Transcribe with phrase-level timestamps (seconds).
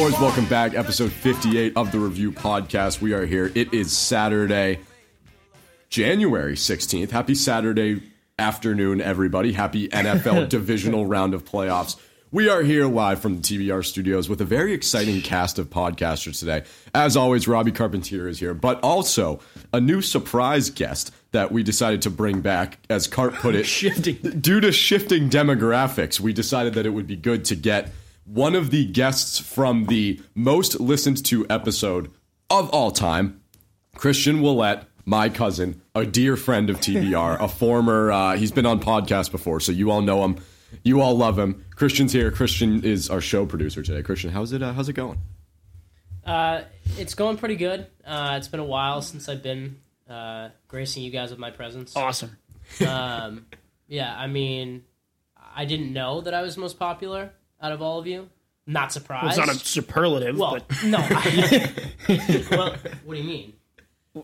[0.00, 0.72] Boys, welcome back.
[0.72, 3.02] Episode 58 of the Review Podcast.
[3.02, 3.52] We are here.
[3.54, 4.78] It is Saturday,
[5.90, 7.10] January 16th.
[7.10, 8.02] Happy Saturday
[8.38, 9.52] afternoon, everybody.
[9.52, 11.98] Happy NFL divisional round of playoffs.
[12.30, 16.38] We are here live from the TBR studios with a very exciting cast of podcasters
[16.38, 16.64] today.
[16.94, 19.40] As always, Robbie Carpentier is here, but also
[19.74, 23.64] a new surprise guest that we decided to bring back, as Cart put it.
[23.64, 24.14] Shifting.
[24.40, 27.92] Due to shifting demographics, we decided that it would be good to get
[28.32, 32.12] one of the guests from the most listened to episode
[32.48, 33.40] of all time,
[33.96, 38.80] Christian Willett, my cousin, a dear friend of TBR, a former, uh, he's been on
[38.80, 40.36] podcasts before, so you all know him.
[40.84, 41.64] You all love him.
[41.74, 42.30] Christian's here.
[42.30, 44.02] Christian is our show producer today.
[44.02, 44.62] Christian, how's it?
[44.62, 45.18] Uh, how's it going?
[46.24, 46.62] Uh,
[46.96, 47.88] it's going pretty good.
[48.06, 51.96] Uh, it's been a while since I've been uh, gracing you guys with my presence.
[51.96, 52.36] Awesome.
[52.86, 53.46] Um,
[53.88, 54.84] yeah, I mean,
[55.56, 58.28] I didn't know that I was most popular out of all of you.
[58.66, 59.38] Not surprised.
[59.38, 60.98] It's not a superlative, well, but no.
[61.00, 61.72] I,
[62.50, 63.52] well, what do you mean?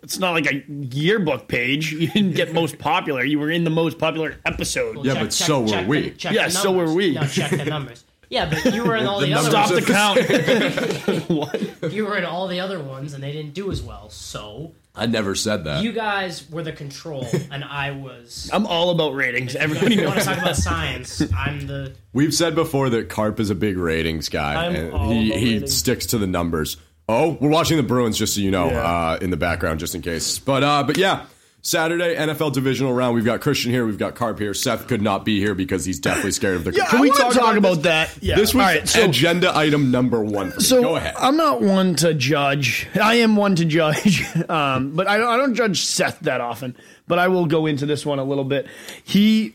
[0.02, 1.92] it's not like a yearbook page.
[1.92, 3.24] You didn't get most popular.
[3.24, 5.04] You were in the most popular episode.
[5.04, 6.02] Yeah, but so were check we.
[6.02, 7.12] The, check Yeah, the so were we.
[7.12, 8.04] No, check the numbers.
[8.28, 9.86] Yeah, but you were in all the, other Stop ones.
[9.86, 11.28] the count.
[11.82, 11.92] what?
[11.92, 14.10] You were in all the other ones, and they didn't do as well.
[14.10, 15.82] So I never said that.
[15.84, 18.48] you guys were the control, and I was.
[18.52, 19.54] I'm all about ratings.
[19.54, 20.24] Everybody If you want knows.
[20.26, 21.92] to talk about science, I'm the.
[22.12, 25.38] We've said before that Carp is a big ratings guy, I'm and all he, about
[25.40, 25.74] he ratings.
[25.76, 26.78] sticks to the numbers.
[27.08, 28.80] Oh, we're watching the Bruins, just so you know, Yeah.
[28.82, 30.38] uh, in the background, just in case.
[30.38, 31.26] But uh, but yeah,
[31.66, 33.16] Saturday NFL divisional round.
[33.16, 34.54] We've got Christian here, we've got Carp here.
[34.54, 36.72] Seth could not be here because he's definitely scared of the.
[36.76, 38.16] Yeah, Can I we talk, talk about, about that.
[38.22, 38.36] Yeah.
[38.36, 40.52] This was All right, so- agenda item number one.
[40.52, 40.62] For me.
[40.62, 41.14] So Go ahead.
[41.18, 42.86] I'm not one to judge.
[42.94, 46.76] I am one to judge, um, but I don't, I don't judge Seth that often.
[47.08, 48.68] But I will go into this one a little bit.
[49.02, 49.54] He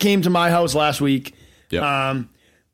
[0.00, 1.34] came to my house last week,
[1.70, 1.82] Yep.
[1.84, 2.30] um,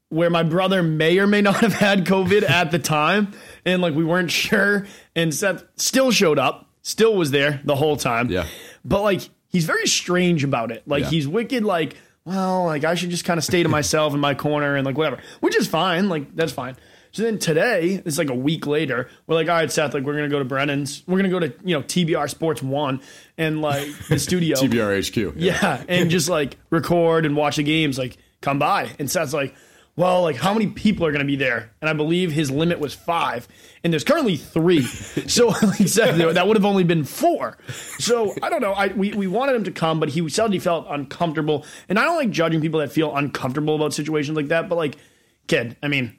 [0.08, 3.32] where my brother may or may not have had COVID at the time,
[3.66, 4.86] and like we weren't sure.
[5.14, 8.30] And Seth still showed up, still was there the whole time.
[8.30, 8.46] Yeah.
[8.84, 10.82] But like he's very strange about it.
[10.86, 11.10] Like Yeah.
[11.10, 11.64] he's wicked.
[11.64, 14.84] Like well, like I should just kind of stay to myself in my corner and
[14.84, 16.08] like whatever, which is fine.
[16.08, 16.76] Like that's fine.
[17.12, 20.14] So then today, it's like a week later, we're like, all right, Seth, like we're
[20.14, 21.02] gonna go to Brennan's.
[21.08, 23.00] We're gonna go to you know TBR Sports One
[23.36, 24.56] and like the studio.
[24.60, 25.34] TBR HQ.
[25.36, 27.98] Yeah, and just like record and watch the games.
[27.98, 28.90] Like come by.
[29.00, 29.54] And Seth's like,
[29.96, 31.70] well, like how many people are gonna be there?
[31.80, 33.46] And I believe his limit was five,
[33.84, 34.82] and there's currently three.
[35.28, 37.58] So like Seth, that would have only been four.
[37.98, 38.72] So I don't know.
[38.72, 41.64] I we, we wanted him to come, but he said he felt uncomfortable.
[41.88, 44.68] And I don't like judging people that feel uncomfortable about situations like that.
[44.68, 44.96] But like,
[45.46, 46.16] kid, I mean.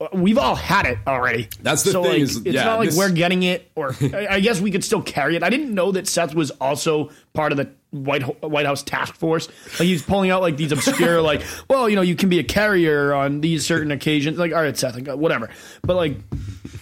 [0.00, 1.46] Uh, we've all had it already.
[1.60, 3.94] That's the so, thing Like, is- it's yeah, not like this- we're getting it, or
[4.14, 5.42] I I guess we could still carry it.
[5.42, 9.48] I didn't know that Seth was also part of the White White House task force.
[9.78, 12.44] Like he's pulling out like these obscure, like, well, you know, you can be a
[12.44, 14.38] carrier on these certain occasions.
[14.38, 15.50] Like, all right, Seth, like, whatever.
[15.82, 16.16] But like,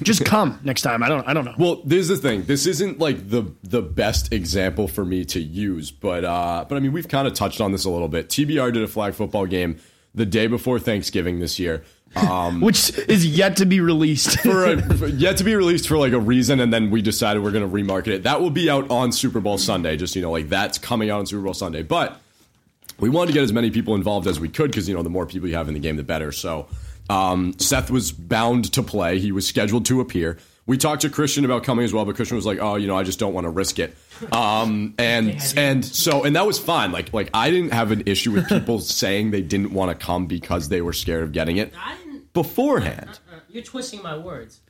[0.03, 1.03] just come next time.
[1.03, 1.27] I don't.
[1.27, 1.55] I don't know.
[1.59, 2.43] Well, this is the thing.
[2.43, 6.81] This isn't like the the best example for me to use, but uh, but I
[6.81, 8.29] mean, we've kind of touched on this a little bit.
[8.29, 9.79] TBR did a flag football game
[10.15, 11.85] the day before Thanksgiving this year.
[12.17, 14.41] Um, Which is yet to be released.
[14.43, 17.43] for a, for- yet to be released for like a reason, and then we decided
[17.43, 18.23] we're going to remarket it.
[18.25, 19.97] That will be out on Super Bowl Sunday.
[19.97, 21.83] Just you know, like that's coming out on Super Bowl Sunday.
[21.83, 22.21] But
[22.99, 25.11] we wanted to get as many people involved as we could because you know the
[25.11, 26.33] more people you have in the game, the better.
[26.33, 26.67] So
[27.11, 29.19] um, Seth was bound to play.
[29.19, 30.39] He was scheduled to appear.
[30.69, 32.97] We talked to Christian about coming as well, but Christian was like, "Oh, you know,
[32.97, 33.97] I just don't want to risk it."
[34.31, 36.93] Um, and and so and that was fine.
[36.93, 40.27] Like like I didn't have an issue with people saying they didn't want to come
[40.27, 42.33] because they were scared of getting it I didn't.
[42.35, 43.19] beforehand.
[43.33, 44.61] uh, You're twisting my words.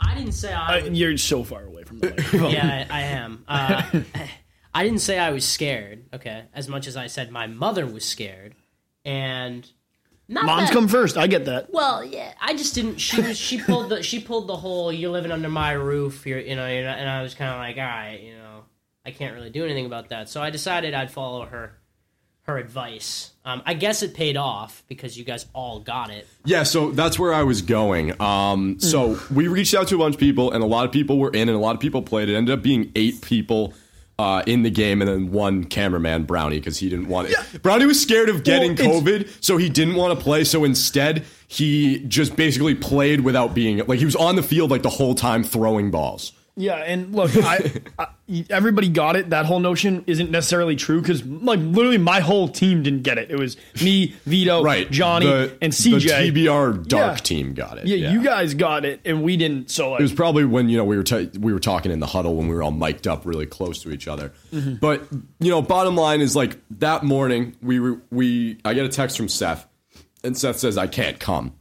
[0.00, 0.82] I didn't say I.
[0.82, 2.50] would- You're so far away from the microphone.
[2.52, 3.44] yeah, I, I am.
[3.48, 3.82] Uh,
[4.74, 6.04] I didn't say I was scared.
[6.12, 8.54] Okay, as much as I said my mother was scared,
[9.06, 9.66] and
[10.28, 11.16] not Moms that- come first.
[11.16, 11.72] I get that.
[11.72, 12.98] Well, yeah, I just didn't.
[12.98, 13.38] She was.
[13.38, 14.02] She pulled the.
[14.02, 14.92] She pulled the whole.
[14.92, 16.26] You're living under my roof.
[16.26, 16.40] You're.
[16.40, 16.66] You know.
[16.68, 18.20] You're not, and I was kind of like, all right.
[18.22, 18.64] You know,
[19.04, 20.28] I can't really do anything about that.
[20.28, 21.78] So I decided I'd follow her.
[22.42, 23.32] Her advice.
[23.44, 26.28] Um, I guess it paid off because you guys all got it.
[26.44, 28.20] Yeah, so that's where I was going.
[28.22, 31.18] Um, so we reached out to a bunch of people, and a lot of people
[31.18, 32.28] were in, and a lot of people played.
[32.28, 33.74] It ended up being eight people
[34.18, 37.62] uh, in the game, and then one cameraman, Brownie, because he didn't want it.
[37.62, 40.44] Brownie was scared of getting Well, COVID, so he didn't want to play.
[40.44, 44.82] So instead, he just basically played without being like he was on the field like
[44.82, 46.32] the whole time throwing balls.
[46.58, 48.06] Yeah, and look, I, I
[48.48, 49.28] everybody got it.
[49.28, 53.30] That whole notion isn't necessarily true because, like, literally, my whole team didn't get it.
[53.30, 56.32] It was me, Vito, Right, Johnny, the, and CJ.
[56.32, 57.16] The TBR dark Yeah.
[57.16, 57.86] team got it.
[57.86, 59.70] yeah, you guys got it, and we didn't.
[59.70, 62.00] So, like, It was probably when you know we were ta we were talking in
[62.00, 64.32] the huddle when we were all mic'd up really close to each other.
[64.50, 64.76] Mm-hmm.
[64.76, 65.02] But
[65.40, 69.18] you know, bottom line is like that morning we were we I get a text
[69.18, 69.66] from Seth,
[70.24, 71.52] and Seth says I can't come,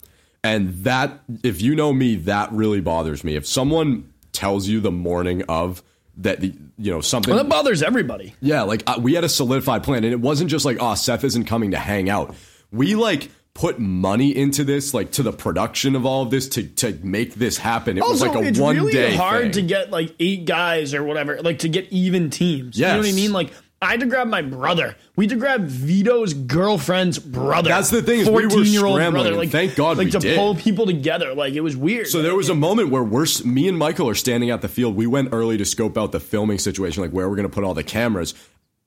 [0.41, 3.35] And that, if you know me, that really bothers me.
[3.35, 5.81] If someone tells you the morning of
[6.17, 7.33] that, the, you know, something.
[7.33, 8.35] Well, that bothers everybody.
[8.41, 11.23] Yeah, like uh, we had a solidified plan, and it wasn't just like, oh, Seth
[11.23, 12.35] isn't coming to hang out.
[12.71, 16.63] We like put money into this, like to the production of all of this to
[16.63, 17.97] to make this happen.
[17.97, 19.51] It was like a one really day hard thing.
[19.53, 22.77] to get like eight guys or whatever, like to get even teams.
[22.77, 23.33] You know what I mean?
[23.33, 23.51] Like
[23.85, 24.95] I had to grab my brother.
[25.15, 27.69] We had to grab Vito's girlfriend's brother.
[27.69, 29.37] That's the thing is we 14-year-old scrambling, brother.
[29.37, 30.37] Like, thank God like to did.
[30.37, 31.33] pull people together.
[31.33, 32.07] Like it was weird.
[32.07, 34.95] So there was a moment where we're me and Michael are standing at the field.
[34.95, 37.63] We went early to scope out the filming situation, like where we're going to put
[37.63, 38.33] all the cameras.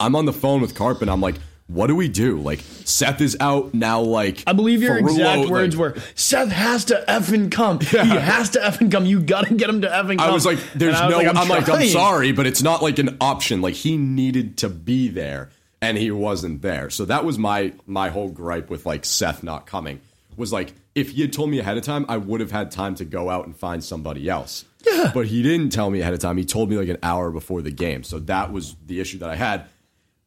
[0.01, 1.37] I'm on the phone with Carp, and I'm like,
[1.69, 4.01] "What do we do?" Like Seth is out now.
[4.01, 7.79] Like I believe your Ferrulo, exact like- words were Seth has to effing come.
[7.81, 9.07] He has to effing come.
[9.07, 10.29] You gotta get him to effing come.
[10.29, 12.99] I was like, "There's was no." like, I'm, like, I'm sorry, but it's not like
[12.99, 13.61] an option.
[13.63, 15.51] Like he needed to be there,
[15.81, 16.91] and he wasn't there.
[16.91, 20.01] So that was my my whole gripe with like Seth not coming.
[20.37, 22.95] Was like if he had told me ahead of time, I would have had time
[22.97, 24.65] to go out and find somebody else.
[24.87, 25.11] Yeah.
[25.13, 26.37] But he didn't tell me ahead of time.
[26.37, 28.03] He told me like an hour before the game.
[28.05, 29.67] So that was the issue that I had.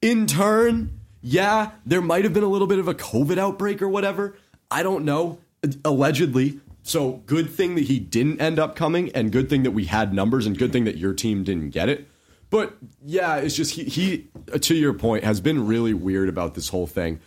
[0.02, 3.90] In turn, yeah, there might have been a little bit of a COVID outbreak or
[3.90, 4.36] whatever.
[4.70, 5.40] I don't know.
[5.86, 6.60] Allegedly.
[6.84, 10.14] So good thing that he didn't end up coming, and good thing that we had
[10.14, 12.08] numbers, and good thing that your team didn't get it.
[12.50, 12.76] But
[13.06, 16.70] yeah, it's just he, he uh, to your point, has been really weird about this
[16.70, 17.20] whole thing.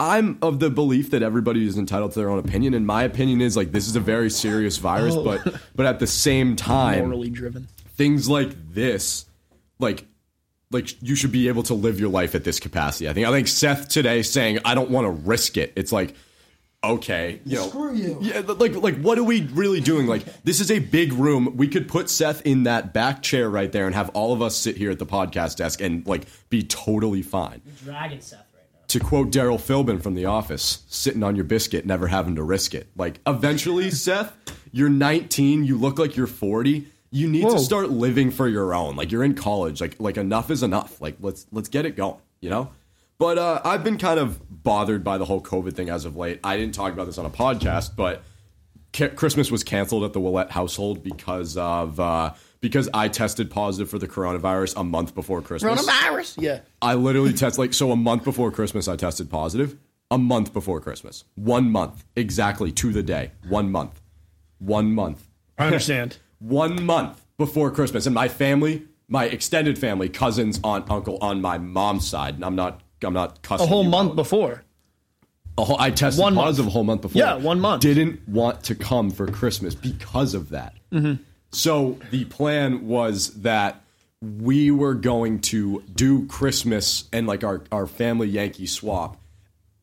[0.00, 3.40] I'm of the belief that everybody is entitled to their own opinion, and my opinion
[3.40, 5.22] is like this is a very serious virus, oh.
[5.22, 7.68] but but at the same time, morally driven.
[7.94, 9.26] things like this,
[9.78, 10.06] like
[10.72, 13.08] like you should be able to live your life at this capacity.
[13.08, 15.72] I think I think Seth today saying I don't want to risk it.
[15.76, 16.14] It's like
[16.84, 18.18] okay, you know, Screw you.
[18.20, 20.06] Yeah, like like what are we really doing?
[20.06, 21.56] Like this is a big room.
[21.56, 24.56] We could put Seth in that back chair right there and have all of us
[24.56, 27.62] sit here at the podcast desk and like be totally fine.
[27.84, 28.80] Dragon Seth right now.
[28.88, 32.74] To quote Darryl Philbin from The Office, sitting on your biscuit, never having to risk
[32.74, 32.88] it.
[32.96, 34.34] Like, eventually, Seth,
[34.72, 36.91] you're 19, you look like you're 40.
[37.12, 37.52] You need Whoa.
[37.52, 38.96] to start living for your own.
[38.96, 39.80] Like, you're in college.
[39.80, 41.00] Like, like enough is enough.
[41.00, 42.18] Like, let's let's get it going.
[42.40, 42.70] You know.
[43.18, 46.40] But uh, I've been kind of bothered by the whole COVID thing as of late.
[46.42, 48.24] I didn't talk about this on a podcast, but
[48.92, 53.90] ca- Christmas was canceled at the Willette household because of uh, because I tested positive
[53.90, 55.86] for the coronavirus a month before Christmas.
[55.86, 56.42] Coronavirus.
[56.42, 56.60] Yeah.
[56.80, 59.76] I literally test like so a month before Christmas I tested positive.
[60.10, 61.24] A month before Christmas.
[61.36, 62.04] One month.
[62.16, 63.32] Exactly to the day.
[63.48, 64.00] One month.
[64.58, 65.28] One month.
[65.58, 66.18] I understand.
[66.42, 68.06] One month before Christmas.
[68.06, 72.34] And my family, my extended family, cousins, aunt, uncle on my mom's side.
[72.34, 73.66] And I'm not I'm not cussing.
[73.66, 74.16] A whole month out.
[74.16, 74.62] before.
[75.58, 76.46] A whole, I tested One month.
[76.46, 77.20] positive a whole month before.
[77.20, 77.82] Yeah, one month.
[77.82, 80.74] Didn't want to come for Christmas because of that.
[80.92, 81.22] Mm-hmm.
[81.50, 83.82] So the plan was that
[84.22, 89.18] we were going to do Christmas and like our, our family Yankee swap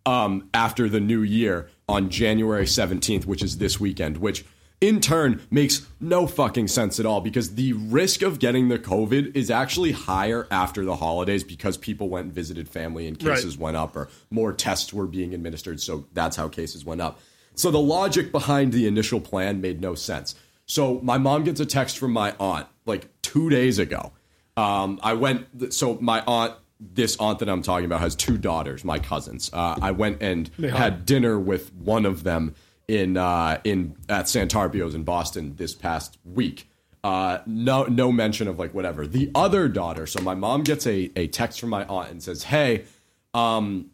[0.05, 4.45] um, after the new year on January 17th, which is this weekend, which
[4.81, 9.35] in turn makes no fucking sense at all because the risk of getting the COVID
[9.35, 13.63] is actually higher after the holidays because people went and visited family and cases Right.
[13.65, 15.81] went up or more tests were being administered.
[15.81, 17.19] So that's how cases went up.
[17.55, 20.36] So the logic behind the initial plan made no sense.
[20.65, 24.13] So my mom gets a text from my aunt like two days ago.
[24.55, 28.86] Um, I went, so my aunt, this aunt that I'm talking about has two daughters,
[28.86, 29.50] my cousins.
[29.51, 32.55] Uh, I went and had dinner with one of them
[32.89, 36.67] in uh, in at Santarpio's in Boston this past week.
[37.03, 39.08] Uh, no, no mention of like whatever.
[39.08, 40.05] The other daughter.
[40.05, 42.86] So my mom gets a, a text from my aunt and says, "Hey,
[43.34, 43.91] um,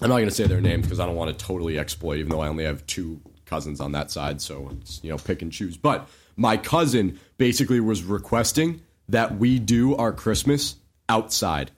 [0.00, 2.30] I'm not going to say their names because I don't want to totally exploit, even
[2.30, 4.40] though I only have two cousins on that side.
[4.40, 5.76] So it's, you know, pick and choose.
[5.76, 10.76] But my cousin basically was requesting that we do our Christmas
[11.08, 11.70] outside,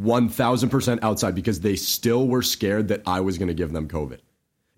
[0.00, 4.18] 1000% outside, because they still were scared that I was going to give them COVID.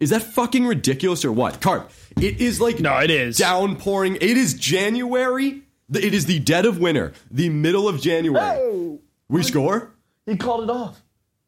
[0.00, 1.60] Is that fucking ridiculous or what?
[1.60, 3.36] Carp, it is like No, it is.
[3.38, 4.16] downpouring.
[4.16, 5.62] It is January.
[5.92, 8.98] It is the dead of winter, the middle of January.
[9.28, 9.92] We score?
[10.26, 11.00] He called it off.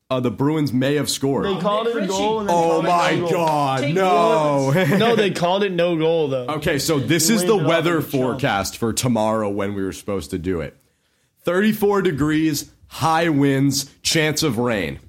[0.08, 1.46] Uh, the Bruins may have scored.
[1.46, 2.38] They called it a goal.
[2.40, 3.30] And then Oh called it my no goal.
[3.46, 4.70] god, Take no.
[4.98, 6.46] No, they called it no goal though.
[6.46, 9.92] okay, so this is the Blame it on weather forecast for tomorrow when we were
[9.92, 10.76] supposed to do it
[11.42, 15.00] 34 degrees, high winds, chance of rain.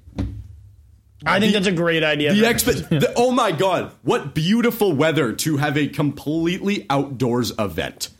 [1.26, 2.32] I think that's a great idea.
[2.32, 8.10] The for the, oh my god, what beautiful weather to have a completely outdoors event.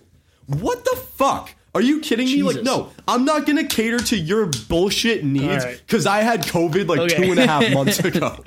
[0.47, 1.55] What the fuck?
[1.75, 2.43] Are you kidding me?
[2.43, 5.79] Like, no, I'm not gonna cater to your bullshit needs All right.
[5.87, 7.23] because I had COVID like Okay.
[7.25, 8.43] two and a half months ago.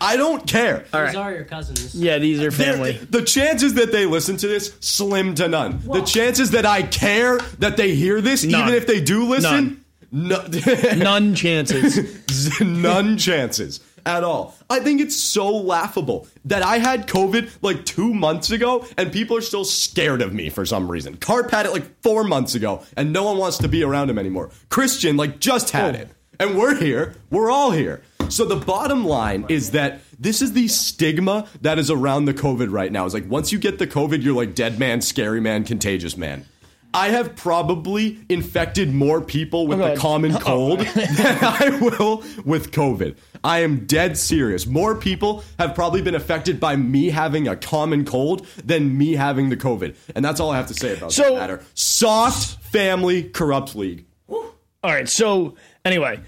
[0.00, 0.84] I don't care.
[0.92, 1.16] All These right.
[1.16, 1.94] are your cousins.
[1.94, 2.92] Yeah, these are They're- family.
[3.08, 5.80] The chances that they listen to this slim to none.
[5.84, 8.60] The chances that I care that they hear this, None.
[8.60, 9.82] even if they do listen,
[10.12, 10.44] no,
[10.96, 12.60] None chances.
[12.60, 13.80] none chances.
[14.06, 14.54] At all.
[14.68, 19.36] I think it's so laughable that I had COVID like two months ago and people
[19.36, 21.16] are still scared of me for some reason.
[21.16, 24.18] Carp had it like four months ago and no one wants to be around him
[24.18, 24.50] anymore.
[24.68, 26.00] Christian like just had oh.
[26.00, 26.08] it
[26.38, 27.14] and we're here.
[27.30, 28.02] We're all here.
[28.28, 32.72] So the bottom line is that this is the stigma that is around the COVID
[32.72, 33.04] right now.
[33.04, 36.46] It's like once you get the COVID, you're like dead man, scary man, contagious man.
[36.94, 43.16] I have probably infected more people with the common cold than I will with COVID.
[43.42, 44.66] I am dead serious.
[44.66, 49.50] More people have probably been affected by me having a common cold than me having
[49.50, 49.96] the COVID.
[50.14, 51.60] And that's all I have to say about So- that matter.
[51.74, 54.06] Soft family corrupt league.
[54.28, 54.44] All
[54.84, 55.08] right.
[55.08, 56.20] So anyway,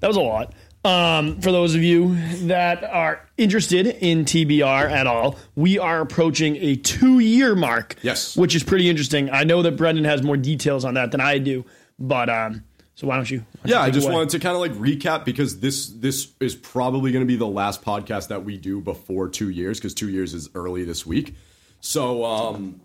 [0.00, 0.54] that was a lot.
[0.84, 2.14] Um, for those of you
[2.46, 7.96] that are interested in TBR at all, we are approaching a two-year mark.
[8.02, 8.36] Yes.
[8.36, 9.30] which is pretty interesting.
[9.30, 11.64] I know that Brendan has more details on that than I do,
[11.98, 12.64] but um,
[12.96, 13.38] so why don't you?
[13.38, 14.14] why don't Yeah, you I just away?
[14.16, 17.46] wanted to kind of like recap because this this is probably going to be the
[17.46, 21.34] last podcast that we do before two years because two years is early this week.
[21.80, 22.80] So um,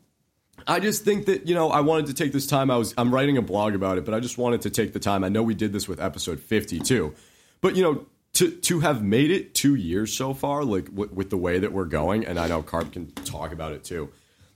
[0.67, 2.71] I just think that you know I wanted to take this time.
[2.71, 4.99] I was I'm writing a blog about it, but I just wanted to take the
[4.99, 5.23] time.
[5.25, 7.13] I know we did this with episode 52,
[7.61, 11.29] but you know to to have made it two years so far, like w- with
[11.29, 14.09] the way that we're going, and I know Carp can talk about it too.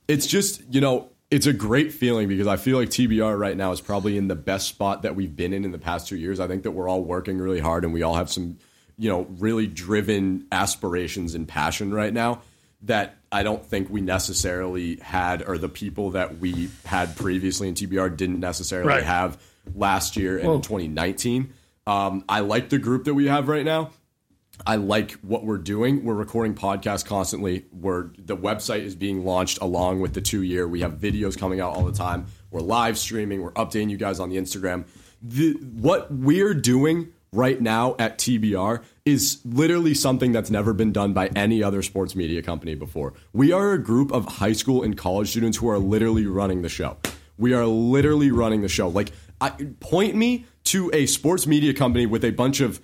[0.07, 3.72] It's just you know it's a great feeling because I feel like TBR right now
[3.72, 6.39] is probably in the best spot that we've been in in the past two years.
[6.39, 8.57] I think that we're all working really hard and we all have some
[8.98, 12.41] you know really driven aspirations and passion right now
[12.83, 17.74] that I don't think we necessarily had, or the people that we had previously in
[17.75, 19.03] TBR didn't necessarily Right.
[19.03, 19.41] have
[19.74, 21.53] last year and in 2019.
[21.86, 23.92] Um, I like the group that we have right now.
[24.66, 26.06] I like what we're doing.
[26.06, 27.66] We're recording podcasts constantly.
[27.72, 30.68] We're the website is being launched along with the two year.
[30.68, 32.28] We have videos coming out all the time.
[32.52, 33.42] We're live streaming.
[33.42, 34.86] We're updating you guys on the Instagram.
[35.22, 41.13] The, what we're doing right now at TBR is literally something that's never been done
[41.13, 43.13] by any other sports media company before.
[43.34, 46.70] We are a group of high school and college students who are literally running the
[46.70, 46.98] show.
[47.38, 48.88] We are literally running the show.
[48.88, 49.12] Like,
[49.42, 49.50] I,
[49.80, 52.82] point me to a sports media company with a bunch of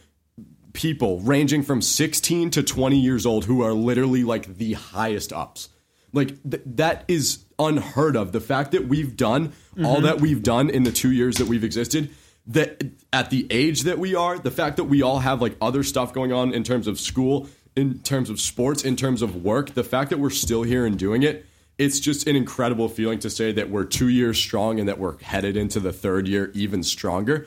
[0.73, 5.69] people ranging from 16 to 20 years old who are literally like the highest ups.
[6.13, 8.31] Like th- that is unheard of.
[8.31, 10.05] The fact that we've done all mm-hmm.
[10.05, 12.09] that we've done in the 2 years that we've existed
[12.47, 12.83] that
[13.13, 16.13] at the age that we are, the fact that we all have like other stuff
[16.13, 19.83] going on in terms of school, in terms of sports, in terms of work, the
[19.83, 21.45] fact that we're still here and doing it,
[21.77, 25.17] it's just an incredible feeling to say that we're 2 years strong and that we're
[25.21, 27.45] headed into the third year even stronger.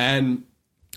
[0.00, 0.44] And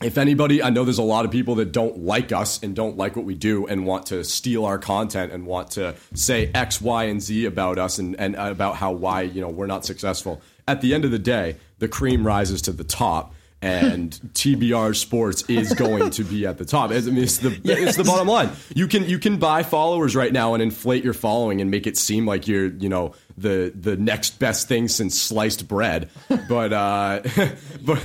[0.02, 2.96] if anybody, I know there's a lot of people that don't like us and don't
[2.96, 6.80] like what we do and want to steal our content and want to say X,
[6.80, 10.42] Y, and Z about us and, and about how why you know we're not successful.
[10.70, 13.36] At the end of the day, the cream rises to the top.
[13.64, 16.92] And TBR Sports is going to be at the top.
[16.92, 18.50] I mean, it's the it's the bottom line.
[18.76, 21.98] You can you can buy followers right now and inflate your following and make it
[21.98, 26.10] seem like you're you know the the next best thing since sliced bread.
[26.50, 27.22] But uh,
[27.82, 28.04] but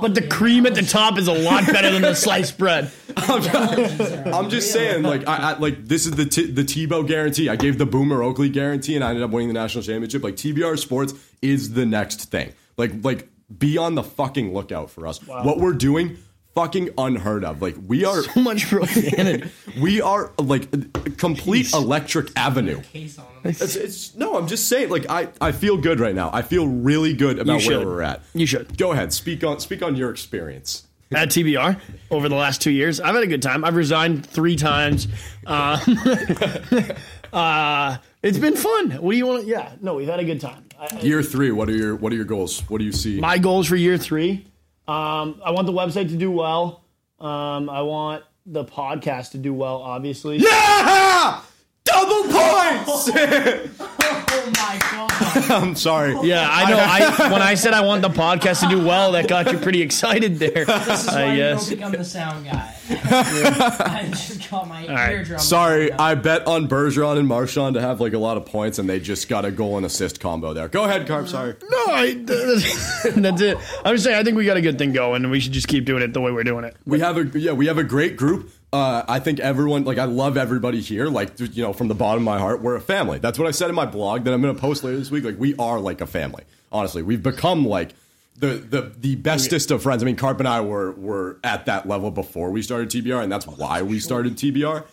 [0.00, 2.90] But the cream at the top is a lot better than the sliced bread.
[3.16, 7.48] I'm just saying, like, I, I like this is the t- the Tebow guarantee.
[7.48, 10.22] I gave the Boomer Oakley guarantee, and I ended up winning the national championship.
[10.22, 12.52] Like TBR Sports is the next thing.
[12.76, 15.18] Like, like be on the fucking lookout for us.
[15.26, 16.18] What we're doing,
[16.54, 17.62] fucking unheard of.
[17.62, 19.48] Like we are, So much profanity.
[19.80, 22.82] we are like a complete electric avenue.
[22.82, 23.52] Case on them.
[23.52, 24.90] It's, it's no, I'm just saying.
[24.90, 26.30] Like I, I feel good right now.
[26.32, 28.22] I feel really good about where we're at.
[28.34, 28.76] You should.
[28.76, 30.84] Go ahead, speak on speak on your experience.
[31.12, 33.00] at TBR over the last two years.
[33.00, 33.64] I've had a good time.
[33.64, 35.06] I've resigned three times.
[35.46, 35.80] Um,
[37.32, 38.90] uh, it's been fun.
[38.92, 39.42] What do you want?
[39.44, 40.64] to Yeah, no, we've had a good time.
[40.78, 41.50] I, Year three.
[41.50, 42.60] What are your what are your goals?
[42.68, 43.18] What do you see?
[43.20, 44.46] my goals for year three.
[44.86, 46.84] Um, I want the website to do well.
[47.20, 49.82] Um, I want the podcast to do well.
[49.82, 51.42] Obviously, Yeah!
[51.84, 53.10] Double points!
[54.30, 55.10] Oh my god.
[55.50, 56.16] I'm sorry.
[56.22, 56.78] yeah, I know.
[56.78, 59.82] I when I said I want the podcast to do well, that got you pretty
[59.82, 60.64] excited there.
[60.64, 61.68] This is why I you guess.
[61.68, 62.74] don't become the sound guy.
[62.90, 65.12] I just got my right.
[65.12, 65.38] eardrum.
[65.38, 68.88] Sorry, I bet on Bergeron and Marchand to have like a lot of points, and
[68.88, 70.68] they just got a goal and assist combo there.
[70.68, 71.28] Go ahead, Carp.
[71.28, 71.54] Sorry.
[71.62, 73.58] No, I, that's it.
[73.84, 74.18] I'm just saying.
[74.18, 76.12] I think we got a good thing going, and we should just keep doing it
[76.12, 76.76] the way we're doing it.
[76.86, 78.50] We have a yeah, we have a great group.
[78.70, 81.06] Uh, I think everyone like I love everybody here.
[81.06, 83.18] Like you know, from the bottom of my heart, we're a family.
[83.18, 85.24] That's what I said in my blog that I'm going to post later this week.
[85.24, 86.44] Like we are like a family.
[86.70, 87.92] Honestly, we've become like
[88.36, 90.02] the the the bestest of friends.
[90.02, 93.32] I mean, Carp and I were were at that level before we started TBR, and
[93.32, 94.84] that's why we started TBR.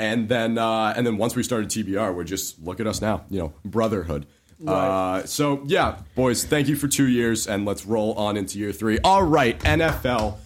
[0.00, 3.24] And then uh, and then once we started TBR, we're just look at us now.
[3.30, 4.26] You know, brotherhood.
[4.66, 8.72] Uh, so yeah, boys, thank you for two years, and let's roll on into year
[8.72, 8.98] three.
[9.04, 10.36] All right, NFL,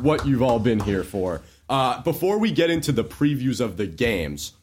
[0.00, 1.42] what you've all been here for.
[1.70, 4.54] Uh, before we get into the previews of the games,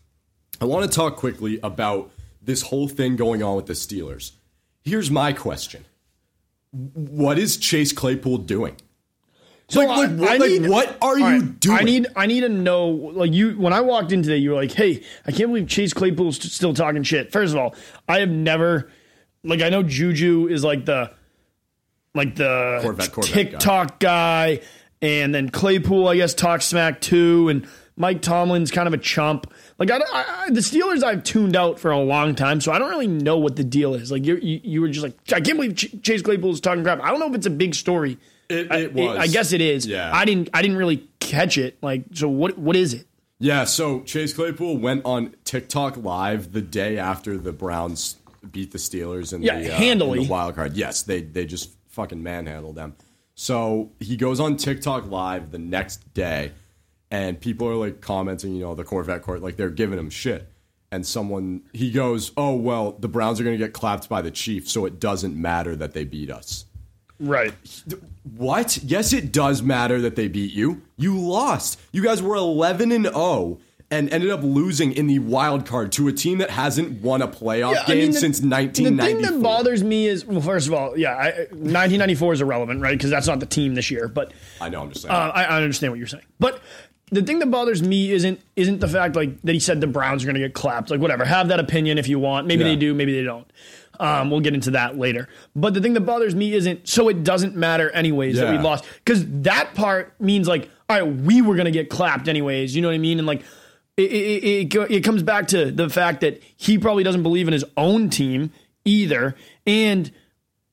[0.59, 2.11] I want to talk quickly about
[2.41, 4.33] this whole thing going on with the Steelers.
[4.83, 5.85] Here's my question:
[6.71, 8.75] What is Chase Claypool doing?
[9.69, 11.77] So like, like, what, like, what are all you right, doing?
[11.77, 14.55] I need I need to know like you when I walked in today you were
[14.57, 17.75] like, "Hey, I can't believe Chase Claypool's st- still talking shit." First of all,
[18.07, 18.89] I have never
[19.43, 21.11] like I know Juju is like the
[22.13, 24.61] like the Corvette- Corvette TikTok guy.
[25.01, 27.68] And then Claypool I guess talks smack too and
[28.00, 29.51] Mike Tomlin's kind of a chump.
[29.80, 32.77] Like I, I, I- the Steelers, I've tuned out for a long time, so I
[32.80, 34.12] don't really know what the deal is.
[34.12, 37.01] Like you, you, were just like, I can't believe Ch- Chase Claypool's talking crap.
[37.01, 38.20] I don't know if it's a big story.
[38.50, 39.18] It- I- it was.
[39.18, 39.88] I guess it is.
[39.88, 40.12] Yeah.
[40.13, 40.50] I didn't.
[40.54, 41.77] I didn't really catch it.
[41.82, 42.58] Like, so what?
[42.58, 43.08] What is it?
[43.39, 48.16] Yeah, so Chase Claypool went on TikTok live the day after the Browns
[48.51, 50.20] beat the Steelers in Yeah, the, uh, handily.
[50.20, 50.77] in the wild card.
[50.77, 52.96] Yes, they they just fucking manhandled them.
[53.39, 56.53] So he goes on TikTok live the next day,
[57.12, 60.51] and people are like commenting, you know, the Corvette court, like they're giving him shit.
[60.91, 64.32] And someone he goes, "Oh well, the Browns are going to get clapped by the
[64.32, 66.65] Chiefs, so it doesn't matter that they beat us."
[67.20, 67.53] Right.
[68.36, 68.77] What?
[68.84, 70.82] Yes, it does matter that they beat you.
[70.98, 71.79] You lost.
[71.91, 76.08] You guys were 11 and 0 and ended up losing in the wild card to
[76.10, 78.98] a team that hasn't won a playoff Yeah, I game mean, the- since The thing
[79.22, 82.98] that bothers me is, well, first of all, yeah, I, 1994 is irrelevant, right?
[82.98, 84.08] Because that's not the team this year.
[84.10, 85.13] But I know, I'm just saying.
[85.15, 86.60] Uh, I, I understand what you're saying, but
[87.10, 90.24] the thing that bothers me isn't isn't the fact like that he said the Browns
[90.24, 90.89] are going to get clapped.
[90.89, 92.46] Like whatever, have that opinion if you want.
[92.48, 92.72] Maybe Yeah.
[92.72, 93.50] they do, maybe they don't.
[94.00, 95.29] Um, we'll get into that later.
[95.56, 98.84] But the thing that bothers me isn't so it doesn't matter anyways that we lost
[99.06, 102.75] because that part means like all right, we were going to get clapped anyways.
[102.75, 103.20] You know what I mean?
[103.20, 103.44] And like.
[103.98, 107.54] It, it, it, it comes back to the fact that he probably doesn't believe in
[107.54, 108.51] his own team
[108.86, 109.36] either.
[109.66, 110.12] And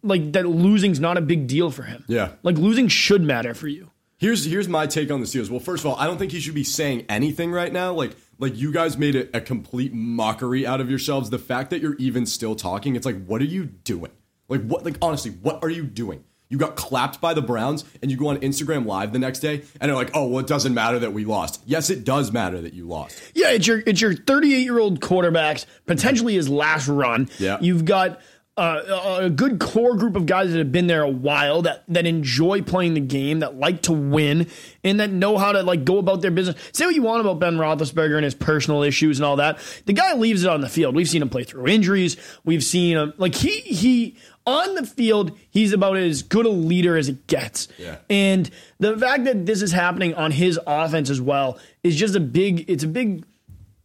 [0.03, 2.05] like that losing's not a big deal for him.
[2.07, 2.33] Yeah.
[2.43, 3.91] Like losing should matter for you.
[4.19, 5.51] Here's here's my take on the Steelers.
[5.51, 7.93] Well, first of all, I don't think he should be saying anything right now.
[7.93, 11.31] Like like you guys made a, a complete mockery out of yourselves.
[11.31, 14.13] The fact that you're even still talking, it's like, what are you doing?
[14.49, 14.85] Like what?
[14.85, 16.25] Like honestly, what are you doing?
[16.49, 19.63] You got clapped by the Browns, and you go on Instagram Live the next day,
[19.81, 22.61] and they're like, "Oh, well, it doesn't matter that we lost." Yes, it does matter
[22.61, 23.21] that you lost.
[23.35, 27.29] Yeah, it's your it's your 38 year old quarterback's potentially his last run.
[27.39, 27.59] Yeah.
[27.61, 28.21] you've got
[28.57, 32.07] uh, a good core group of guys that have been there a while that that
[32.07, 34.49] enjoy playing the game, that like to win,
[34.85, 36.55] and that know how to like go about their business.
[36.73, 39.59] Say what you want about Ben Roethlisberger and his personal issues and all that.
[39.87, 40.95] The guy leaves it on the field.
[40.95, 42.17] We've seen him play through injuries.
[42.45, 45.37] We've seen him like he he on the field.
[45.51, 47.69] He's about as good a leader as it gets.
[47.79, 47.99] Yeah.
[48.11, 52.21] And the fact that this is happening on his offense as well is just a
[52.21, 52.69] big.
[52.69, 53.25] It's a big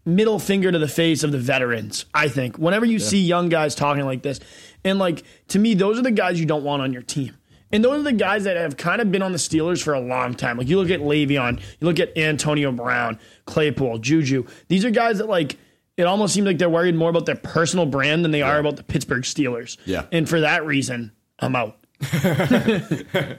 [0.05, 2.05] middle finger to the face of the veterans.
[2.13, 4.39] I think whenever you see young guys talking like this,
[4.83, 7.35] and like to me, those are the guys you don't want on your team.
[7.71, 9.99] And those are the guys that have kind of been on the Steelers for a
[9.99, 10.57] long time.
[10.57, 14.47] Like you look at Le'Veon, you look at Antonio Brown, Claypool, Juju.
[14.69, 15.57] These are guys that like
[15.99, 18.77] it almost seems like they're worried more about their personal brand than they are about
[18.77, 19.75] the Pittsburgh Steelers.
[19.83, 20.05] Yeah.
[20.13, 21.75] And for that reason, I'm out.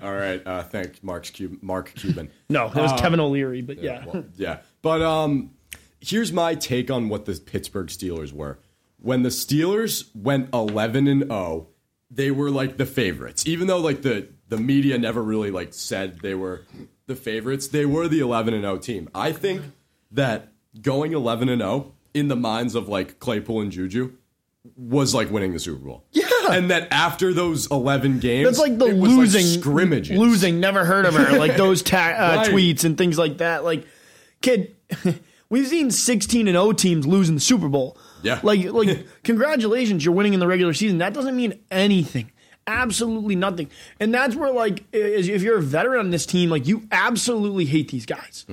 [0.03, 2.31] All right, uh, thank Mark's Cub- Mark Cuban.
[2.51, 4.05] No, it was Kevin O'Leary, but yeah.
[4.05, 4.59] Well, yeah.
[4.83, 5.53] But um,
[6.01, 8.59] here's my take on what the Pittsburgh Steelers were.
[8.99, 11.69] When the Steelers went 11 and 0,
[12.11, 13.47] they were like the favorites.
[13.47, 16.67] Even though like the the media never really like said they were
[17.07, 19.09] the favorites, they were the 11 and 0 team.
[19.15, 19.63] I think
[20.11, 24.13] that going 11 and 0 in the minds of like Claypool and Juju
[24.77, 26.05] was like winning the Super Bowl.
[26.13, 26.25] Yeah.
[26.51, 30.19] And that after those 11 games, That's like the it losing like scrimmages.
[30.19, 31.39] Losing, never heard of her.
[31.39, 32.47] Like those ta- uh, Right.
[32.51, 33.63] tweets and things like that.
[33.65, 33.87] Like,
[34.43, 34.75] kid,
[35.49, 37.97] we've seen 16 and 0 teams losing the Super Bowl.
[38.23, 38.41] Yeah.
[38.43, 40.99] Like, like, congratulations, you're winning in the regular season.
[40.99, 42.31] That doesn't mean anything.
[42.67, 43.71] Absolutely nothing.
[43.99, 47.91] And that's where, like, if you're a veteran on this team, like, you absolutely hate
[47.91, 48.45] these guys.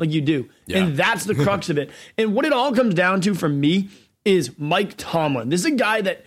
[0.00, 0.48] Like, you do.
[0.66, 0.78] Yeah.
[0.78, 1.90] And that's the crux of it.
[2.18, 3.88] And what it all comes down to for me
[4.24, 5.48] is Mike Tomlin.
[5.50, 6.24] This is a guy that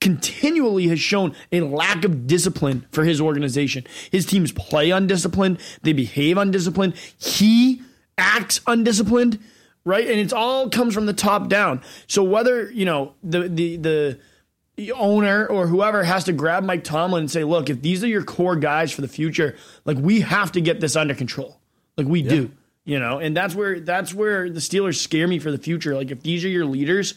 [0.00, 3.86] continually has shown a lack of discipline for his organization.
[4.10, 6.94] His teams play undisciplined, they behave undisciplined.
[7.18, 7.82] He
[8.16, 9.38] acts undisciplined,
[9.84, 10.06] right?
[10.06, 11.82] And it's all comes from the top down.
[12.06, 14.18] So whether, you know, the the the
[14.76, 18.08] the owner or whoever has to grab Mike Tomlin and say, "Look, if these are
[18.08, 21.60] your core guys for the future, like we have to get this under control."
[21.98, 22.50] Like we do,
[22.90, 23.20] you know?
[23.20, 25.94] And that's where that's where the Steelers scare me for the future.
[25.94, 27.14] Like if these are your leaders,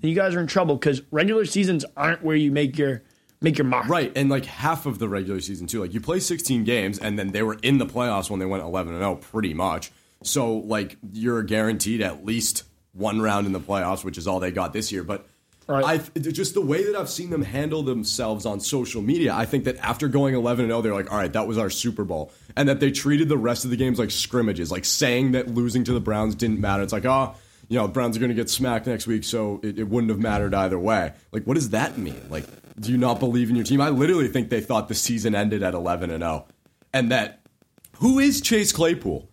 [0.00, 3.02] you guys are in trouble cuz regular seasons aren't where you make your
[3.40, 3.88] make your mark.
[3.88, 5.80] Right, and like half of the regular season too.
[5.80, 8.62] Like you play 16 games, and then they were in the playoffs when they went
[8.62, 9.90] 11 and 0, pretty much.
[10.22, 14.52] So like you're guaranteed at least one round in the playoffs, which is all they
[14.52, 15.02] got this year.
[15.02, 15.26] But
[15.66, 15.84] Right.
[15.84, 19.64] I just the way that I've seen them handle themselves on social media, I think
[19.64, 22.32] that after going 11 and 0, they're like, all right, that was our Super Bowl,
[22.54, 25.84] and that they treated the rest of the games like scrimmages, like saying that losing
[25.84, 26.82] to the Browns didn't matter.
[26.82, 27.34] It's like, oh,
[27.68, 30.10] you know, the Browns are going to get smacked next week, so it, it wouldn't
[30.10, 31.12] have mattered either way.
[31.32, 32.26] Like, what does that mean?
[32.28, 32.44] Like,
[32.78, 33.80] do you not believe in your team?
[33.80, 36.46] I literally think they thought the season ended at 11 and 0,
[36.92, 37.40] and that
[37.98, 39.30] who is Chase Claypool?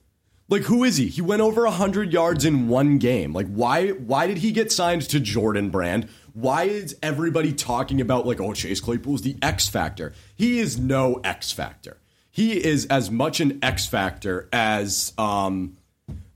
[0.52, 1.08] Like who is he?
[1.08, 3.32] He went over 100 yards in one game.
[3.32, 6.10] Like why why did he get signed to Jordan Brand?
[6.34, 10.14] Why is everybody talking about like oh Chase Claypool is the X factor?
[10.36, 11.98] He is no X factor.
[12.30, 15.78] He is as much an X factor as um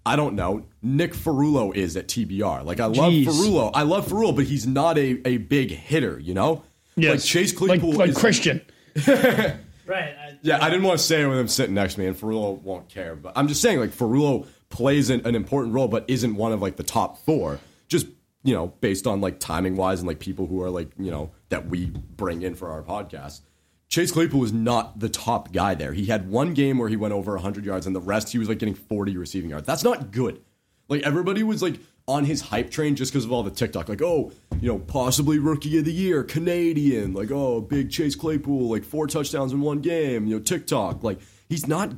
[0.06, 2.64] I don't know, Nick Ferrulo is at TBR.
[2.64, 3.26] Like I love Jeez.
[3.26, 3.72] Ferrulo.
[3.74, 6.64] I love Ferrulo, but he's not a, a big hitter, you know?
[6.96, 8.62] Like Chase Claypool like, like is Christian.
[9.86, 10.16] Right.
[10.20, 12.18] I, yeah, I didn't want to say it with him sitting next to me, and
[12.18, 13.16] Ferrulo won't care.
[13.16, 16.62] But I'm just saying, like Ferrulo plays an, an important role, but isn't one of
[16.62, 17.60] like the top four.
[17.88, 18.08] Just
[18.46, 21.32] you know, based on like timing wise and like people who are like you know
[21.50, 23.42] that we bring in for our podcast.
[23.90, 25.94] Chase Claypool was not the top guy there.
[25.94, 28.48] He had one game where he went over 100 yards, and the rest he was
[28.48, 29.66] like getting 40 receiving yards.
[29.66, 30.42] That's not good.
[30.88, 34.04] Like everybody was like on his hype train just because of all the TikTok, like
[34.04, 34.32] oh,
[34.62, 39.08] you know, possibly rookie of the year, Canadian, like oh, big Chase Claypool, like four
[39.08, 41.94] touchdowns in one game, you know, TikTok, like he's not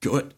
[0.00, 0.34] good.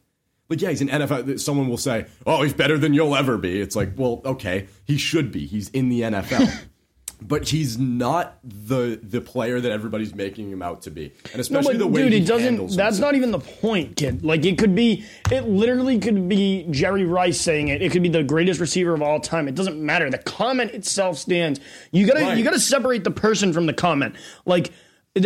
[0.48, 1.38] Like yeah, he's an NFL.
[1.40, 3.60] Someone will say, oh, he's better than you'll ever be.
[3.60, 5.46] It's like, well, okay, he should be.
[5.46, 6.66] He's in the NFL.
[7.20, 11.74] But he's not the the player that everybody's making him out to be, and especially
[11.74, 12.56] but the way dude, he it doesn't.
[12.58, 13.00] That's himself.
[13.00, 14.24] not even the point, kid.
[14.24, 15.04] Like it could be.
[15.28, 17.82] It literally could be Jerry Rice saying it.
[17.82, 19.48] It could be the greatest receiver of all time.
[19.48, 20.08] It doesn't matter.
[20.10, 21.58] The comment itself stands.
[21.90, 22.20] You gotta.
[22.20, 22.38] Right.
[22.38, 24.14] You gotta separate the person from the comment.
[24.46, 24.72] Like.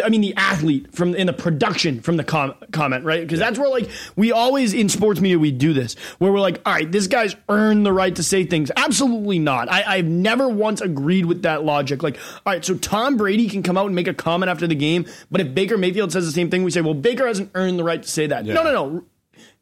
[0.04, 3.20] I mean the athlete from in the production from the com- comment, right?
[3.20, 6.60] Because that's where like we always in sports media we do this, where we're like,
[6.64, 8.70] all right, this guy's earned the right to say things.
[8.76, 9.70] Absolutely not.
[9.70, 12.02] I, I've never once agreed with that logic.
[12.02, 14.74] Like, all right, so Tom Brady can come out and make a comment after the
[14.74, 17.78] game, but if Baker Mayfield says the same thing, we say, well, Baker hasn't earned
[17.78, 18.44] the right to say that.
[18.44, 19.04] No, no, no,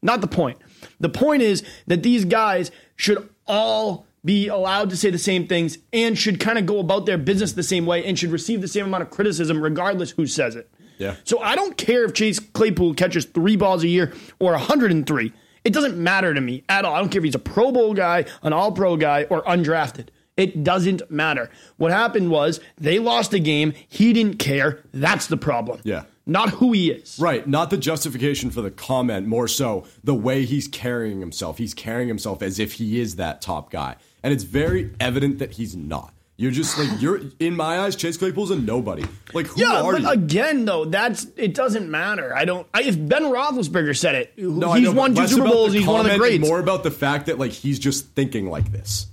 [0.03, 0.59] not the point.
[0.99, 5.79] The point is that these guys should all be allowed to say the same things
[5.93, 8.69] and should kind of go about their business the same way and should receive the
[8.69, 10.71] same amount of criticism regardless who says it.
[10.99, 11.17] Yeah.
[11.25, 15.33] So I don't care if Chase Claypool catches three balls a year or 103.
[15.65, 16.95] It doesn't matter to me at all.
[16.95, 20.09] I don't care if he's a Pro Bowl guy, an All Pro guy, or undrafted.
[20.37, 21.51] It doesn't matter.
[21.77, 23.75] What happened was they lost a game.
[23.89, 24.81] He didn't care.
[24.93, 25.81] That's the problem.
[25.85, 26.05] Yeah.
[26.27, 27.19] Not who he is.
[27.19, 31.59] Right, not the justification for the comment, more so the way he's carrying himself.
[31.59, 33.97] He's carrying himself as if he is that top guy.
[34.23, 36.13] And it's very evident that he's not.
[36.37, 39.05] You're just like you're in my eyes, Chase Claypool's a nobody.
[39.35, 40.09] Like who Yeah, are but you?
[40.09, 41.53] again, though, that's it.
[41.55, 42.35] Doesn't matter.
[42.35, 42.67] I don't.
[42.73, 45.75] I, if Ben Roethlisberger said it, no, he's know, won two Super Bowls.
[45.75, 46.47] He's one of the greats.
[46.47, 49.07] More about the fact that like he's just thinking like this.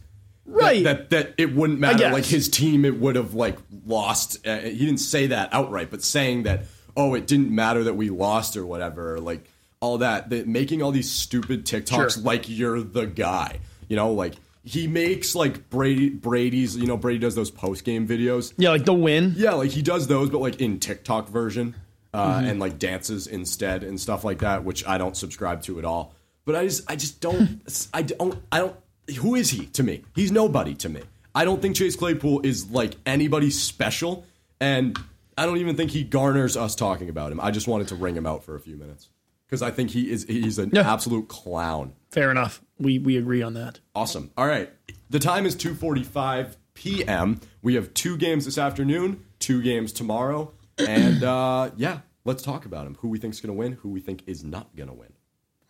[0.46, 0.86] right.
[0.86, 2.10] That that it wouldn't matter.
[2.12, 4.48] Like his team, it would have like lost.
[4.48, 6.64] Uh, he didn't say that outright, but saying that
[6.96, 9.20] oh, it didn't matter that we lost or whatever.
[9.20, 9.46] Like
[9.82, 12.24] all that, that making all these stupid TikToks Sure.
[12.24, 13.60] like you're the guy.
[13.90, 14.36] You know, like
[14.68, 16.76] he makes like Brady Brady's.
[16.76, 18.54] You know, Brady does those post game videos.
[18.58, 19.34] yeah, like the win.
[19.38, 21.76] Yeah, like he does those, but like in TikTok version,
[22.14, 22.48] uh, Mm-hmm.
[22.48, 26.14] and like dances instead and stuff like that, which I don't subscribe to at all.
[26.46, 27.62] But I just, I just don't,
[27.94, 28.76] I don't, I don't.
[29.20, 30.04] Who is he to me?
[30.16, 31.02] He's nobody to me.
[31.36, 34.26] I don't think Chase Claypool is like anybody special,
[34.60, 34.98] and
[35.38, 37.40] I don't even think he garners us talking about him.
[37.40, 39.10] I just wanted to ring him out for a few minutes
[39.48, 40.92] because I think he is, he's an Yeah.
[40.92, 41.94] absolute clown.
[42.12, 42.62] Fair enough.
[42.80, 43.80] We we agree on that.
[43.96, 44.32] Awesome.
[44.38, 44.70] All right.
[45.10, 47.40] The time is 2:45 p.m.
[47.62, 52.84] We have two games this afternoon, two games tomorrow, and uh, yeah, let's talk about
[52.86, 52.96] them.
[53.00, 55.14] Who we think's going to win, who we think is not going to win.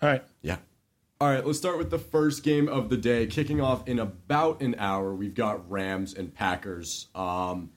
[0.01, 0.23] All right.
[0.41, 0.57] Yeah.
[1.19, 3.25] All right, let's start with the first game of the day.
[3.25, 7.07] Kicking off in about an hour, we've got Rams and Packers.
[7.15, 7.71] Um,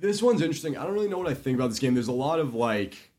[0.00, 0.76] this one's interesting.
[0.76, 1.94] I don't really know what I think about this game.
[1.94, 3.11] There's a lot of like,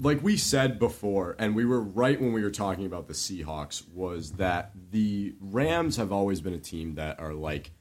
[0.00, 3.88] like we said before, and we were right when we were talking about the Seahawks,
[3.92, 7.72] was that the Rams have always been a team that are like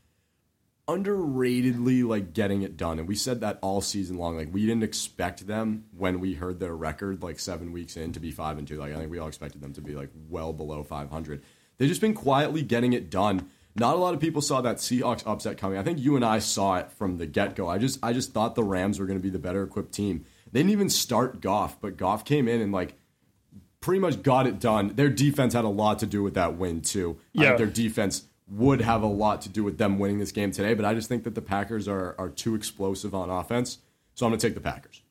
[0.88, 4.84] underratedly like getting it done and we said that all season long like we didn't
[4.84, 8.68] expect them when we heard their record like seven weeks in to be five and
[8.68, 11.42] two like i think we all expected them to be like well below 500
[11.80, 15.24] they've just been quietly getting it done not a lot of people saw that Seahawks
[15.28, 15.78] upset coming.
[15.78, 17.68] I think you and I saw it from the get go.
[17.68, 20.26] I just I just thought the Rams were going to be the better equipped team.
[20.56, 22.96] They didn't even start Goff, but Goff came in and like
[23.82, 24.94] pretty much got it done.
[24.96, 27.18] Their defense had a lot to do with that win too.
[27.34, 27.58] Yeah.
[27.58, 30.86] their defense would have a lot to do with them winning this game today, but
[30.86, 33.80] I just think that the Packers are are too explosive on offense.
[34.14, 35.02] So I'm going to take the Packers.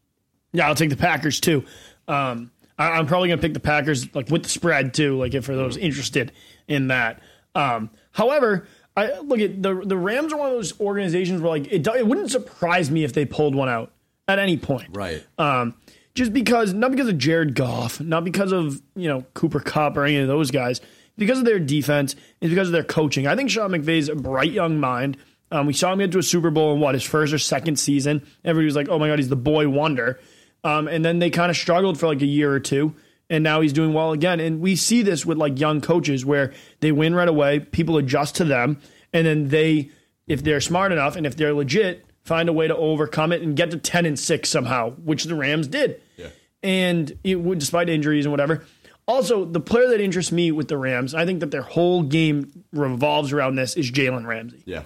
[0.52, 1.66] Yeah, I'll take the Packers too.
[2.08, 5.34] Um, I, I'm probably going to pick the Packers like with the spread too, like
[5.34, 6.32] if for those interested
[6.68, 7.20] in that.
[7.54, 11.70] Um, however, I look at the the Rams are one of those organizations where like
[11.70, 13.92] it, it wouldn't surprise me if they pulled one out
[14.28, 14.88] at any point.
[14.92, 15.24] Right.
[15.38, 15.74] Um,
[16.14, 20.04] just because not because of Jared Goff, not because of you know Cooper Kupp or
[20.04, 20.80] any of those guys,
[21.16, 23.26] because of their defense, it's because of their coaching.
[23.26, 25.16] I think Sean McVay's a bright young mind.
[25.50, 27.78] Um, we saw him get to a Super Bowl in what his first or second
[27.78, 28.26] season.
[28.44, 30.20] Everybody was like, "Oh my god, he's the boy wonder,"
[30.62, 32.94] um, and then they kind of struggled for like a year or two,
[33.28, 34.40] and now he's doing well again.
[34.40, 38.36] And we see this with like young coaches where they win right away, people adjust
[38.36, 38.80] to them,
[39.12, 39.90] and then they,
[40.26, 43.56] if they're smart enough and if they're legit, find a way to overcome it and
[43.56, 46.00] get to ten and six somehow, which the Rams did.
[46.16, 46.28] Yeah.
[46.62, 48.64] And it would, despite injuries and whatever.
[49.06, 52.64] Also, the player that interests me with the Rams, I think that their whole game
[52.72, 54.62] revolves around this, is Jalen Ramsey.
[54.64, 54.84] Yeah.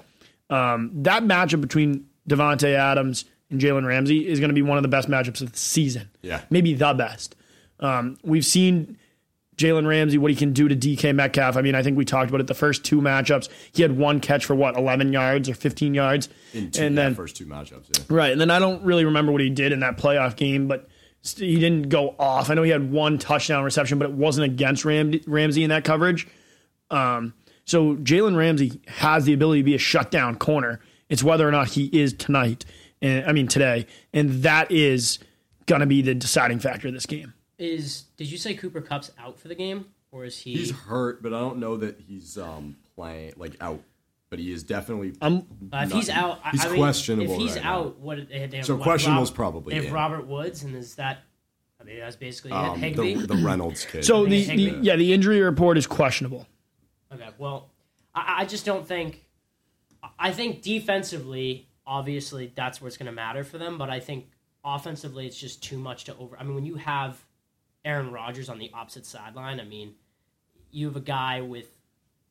[0.51, 4.88] That matchup between Davante Adams and Jalen Ramsey is going to be one of the
[4.88, 6.11] best matchups of the season.
[6.20, 6.40] Yeah.
[6.51, 7.37] maybe the best.
[7.79, 8.97] Um, we've seen
[9.59, 11.57] Jalen Ramsey what he can do to DK Metcalf.
[11.57, 12.47] I mean, I think we talked about it.
[12.47, 16.29] The first two matchups, he had one catch for what, eleven yards or fifteen yards,
[16.55, 17.88] In two, and yeah, then first two matchups.
[17.99, 18.05] Yeah.
[18.09, 20.88] Right, and then I don't really remember what he did in that playoff game, but
[21.37, 22.49] he didn't go off.
[22.49, 25.85] I know he had one touchdown reception, but it wasn't against Ram- Ramsey in that
[25.85, 26.29] coverage.
[26.90, 30.81] Um, so Jalen Ramsey has the ability to be a shutdown corner.
[31.09, 32.64] It's whether or not he is tonight,
[33.03, 35.18] and I mean today, and that is
[35.66, 37.35] going to be the deciding factor of this game.
[37.59, 40.52] Is did you say Cooper Kupp's out for the game, or is he?
[40.54, 43.81] He's hurt, but I don't know that he's um playing like out.
[44.31, 45.14] But he is definitely.
[45.22, 47.78] I'm Uh, if he's out, he's I mean, questionable If he's right now.
[47.78, 49.92] out, what they, they have, So what, questionable's Rob- probably They have in.
[49.94, 51.20] Robert Woods, and is that?
[51.81, 52.78] I mean, that's basically um.
[52.78, 53.14] Higbee.
[53.14, 54.04] the, the Reynolds kid.
[54.04, 54.70] so the, Higbee.
[54.70, 56.46] the yeah the injury report is questionable.
[57.11, 57.70] Okay, well,
[58.14, 59.24] I, I just don't think.
[60.18, 63.78] I think defensively, obviously, that's where it's going to matter for them.
[63.78, 64.26] But I think
[64.62, 66.37] offensively, it's just too much to over.
[66.38, 67.24] I mean, when you have
[67.84, 69.94] Aaron Rodgers on the opposite sideline, I mean,
[70.70, 71.66] you have a guy with,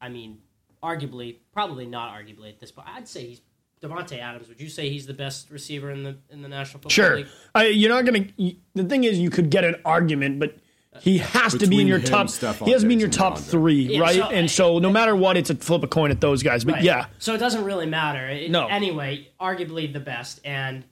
[0.01, 0.39] I mean,
[0.83, 2.87] arguably, probably not arguably at this point.
[2.89, 3.41] I'd say he's
[3.81, 4.47] Davante Adams.
[4.47, 7.27] Would you say he's the best receiver in the in the National Football Sure, League?
[7.55, 8.55] I, you're not going to.
[8.75, 10.57] The thing is, you could get an argument, but
[10.99, 12.27] he has to be in your him, top.
[12.27, 13.49] Stefon he has to be in your top DeAndre.
[13.51, 14.15] three, Yeah, right?
[14.15, 16.63] so- and so, no matter what, it's a flip a coin at those guys.
[16.65, 16.83] But Right.
[16.83, 18.27] yeah, So it doesn't really matter.
[18.27, 18.65] It- No.
[18.67, 20.83] Anyway, arguably the best, and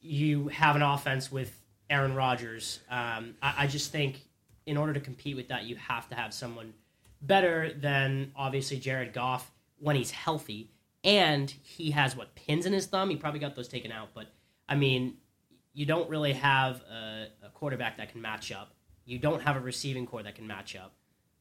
[0.00, 1.52] you have an offense with
[1.90, 2.80] Aaron Rodgers.
[2.88, 4.22] Um, I, I just think
[4.64, 6.72] in order to compete with that, you have to have someone
[7.20, 10.70] better than obviously Jared Goff when he's healthy,
[11.04, 13.10] and he has what pins in his thumb.
[13.10, 14.26] He probably got those taken out, but
[14.68, 15.16] I mean,
[15.72, 18.72] you don't really have a, a quarterback that can match up.
[19.04, 20.92] You don't have a receiving corps that can match up.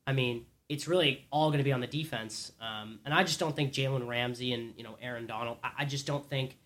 [0.07, 3.39] I mean, it's really all going to be on the defense, um, and I just
[3.39, 5.57] don't think Jalen Ramsey and you know Aaron Donald.
[5.63, 6.57] I, I just don't think.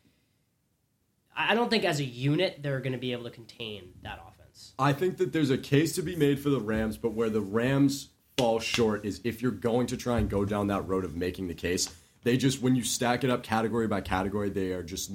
[1.36, 4.74] I don't think as a unit they're going to be able to contain that offense.
[4.78, 7.42] I think that there's a case to be made for the Rams, but where the
[7.42, 11.16] Rams fall short is if you're going to try and go down that road of
[11.16, 11.90] making the case,
[12.24, 15.12] they just when you stack it up category by category, they are just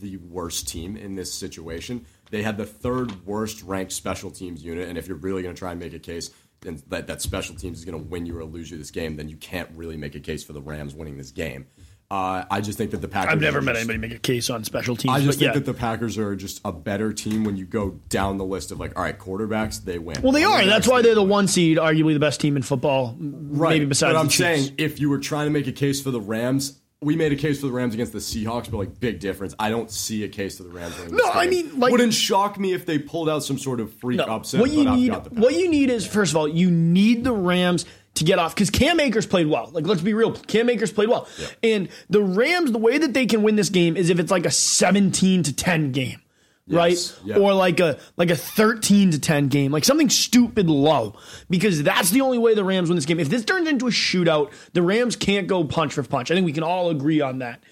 [0.00, 2.04] the worst team in this situation.
[2.30, 5.58] They had the third worst ranked special teams unit, and if you're really going to
[5.58, 6.30] try and make a case
[6.66, 9.16] and that, that special teams is going to win you or lose you this game,
[9.16, 11.66] then you can't really make a case for the Rams winning this game.
[12.12, 13.32] Uh, I just think that the Packers.
[13.32, 15.14] I've never met just- anybody make a case on special teams.
[15.14, 15.54] I just think yeah.
[15.54, 18.78] that the Packers are just a better team when you go down the list of
[18.78, 20.20] like, all right, quarterbacks, they win.
[20.20, 20.62] well, they are.
[20.66, 23.16] That's why they they're the one seed, arguably the best team in football.
[23.18, 23.70] Right.
[23.70, 24.36] Maybe besides but I'm Chiefs.
[24.36, 27.36] saying if you were trying to make a case for the Rams, we made a
[27.36, 29.54] case for the Rams against the Seahawks, but like big difference.
[29.58, 30.94] I don't see a case to the Rams.
[31.10, 34.18] No, I mean, like- wouldn't shock me if they pulled out some sort of freak
[34.18, 34.60] No, upset.
[34.60, 38.24] what you need, what you need is first of all, you need the Rams to
[38.24, 39.70] get off because Cam Akers played well.
[39.72, 41.28] Like, let's be real, Cam Akers played well,
[41.62, 44.46] and the Rams, the way that they can win this game is if it's like
[44.46, 46.20] a seventeen to ten game.
[46.68, 47.38] Right, yeah.
[47.38, 51.16] or like a like a thirteen to ten game, like something stupid low,
[51.50, 53.18] because that's the only way the Rams win this game.
[53.18, 56.30] If this turns into a shootout, the Rams can't go punch for punch.
[56.30, 57.62] I think we can all agree on that.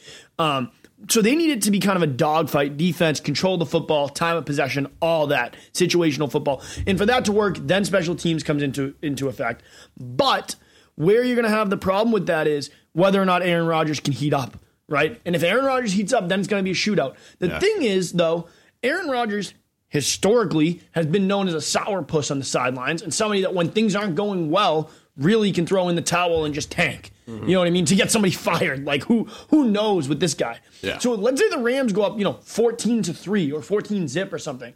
[0.40, 0.72] Um,
[1.08, 4.36] so they need it to be kind of a dogfight, defense, control the football, time
[4.36, 6.62] of possession, all that situational football.
[6.86, 9.62] And for that to work, then special teams comes into into effect.
[9.98, 10.56] But
[10.96, 14.00] where you're going to have the problem with that is whether or not Aaron Rodgers
[14.00, 14.58] can heat up,
[14.88, 15.20] right?
[15.24, 17.14] And if Aaron Rodgers heats up, then it's going to be a shootout.
[17.38, 17.58] The Yeah.
[17.58, 18.48] thing is, though,
[18.82, 19.54] Aaron Rodgers
[19.88, 23.94] historically has been known as a sourpuss on the sidelines and somebody that when things
[23.96, 27.10] aren't going well really can throw in the towel and just tank.
[27.30, 27.48] Mm-hmm.
[27.48, 27.84] You know what I mean?
[27.86, 28.84] To get somebody fired.
[28.84, 30.58] Like who who knows with this guy.
[30.82, 30.98] Yeah.
[30.98, 34.32] So let's say the Rams go up, you know, 14 to 3 or 14 zip
[34.32, 34.74] or something.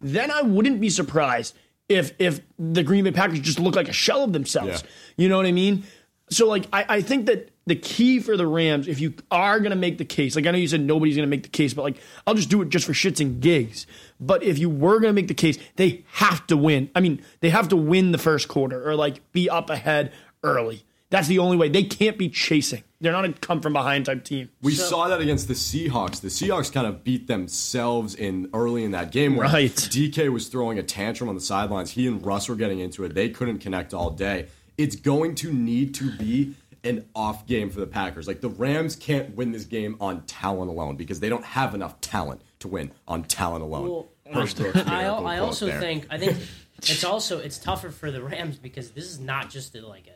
[0.00, 1.54] Then I wouldn't be surprised
[1.88, 4.82] if if the Green Bay Packers just look like a shell of themselves.
[4.82, 5.24] Yeah.
[5.24, 5.84] You know what I mean?
[6.30, 9.76] So like I, I think that the key for the Rams, if you are gonna
[9.76, 11.98] make the case, like I know you said nobody's gonna make the case, but like
[12.26, 13.86] I'll just do it just for shits and gigs.
[14.18, 16.90] But if you were gonna make the case, they have to win.
[16.96, 20.12] I mean, they have to win the first quarter or like be up ahead
[20.42, 20.84] early.
[21.12, 21.68] That's the only way.
[21.68, 22.82] They can't be chasing.
[23.00, 24.48] They're not a come from behind type team.
[24.62, 26.20] We So- saw that against the Seahawks.
[26.20, 29.74] The Seahawks kind of beat themselves in early in that game where Right.
[29.90, 31.90] DK was throwing a tantrum on the sidelines.
[31.90, 33.14] He and Russ were getting into it.
[33.14, 34.46] They couldn't connect all day.
[34.78, 38.26] It's going to need to be an off game for the Packers.
[38.26, 42.00] Like the Rams can't win this game on talent alone because they don't have enough
[42.00, 43.88] talent to win on talent alone.
[43.88, 45.78] Well, Herb Brooks I, miracle I also there.
[45.78, 46.38] think I think
[46.78, 50.12] it's also it's tougher for the Rams because this is not just a, like a,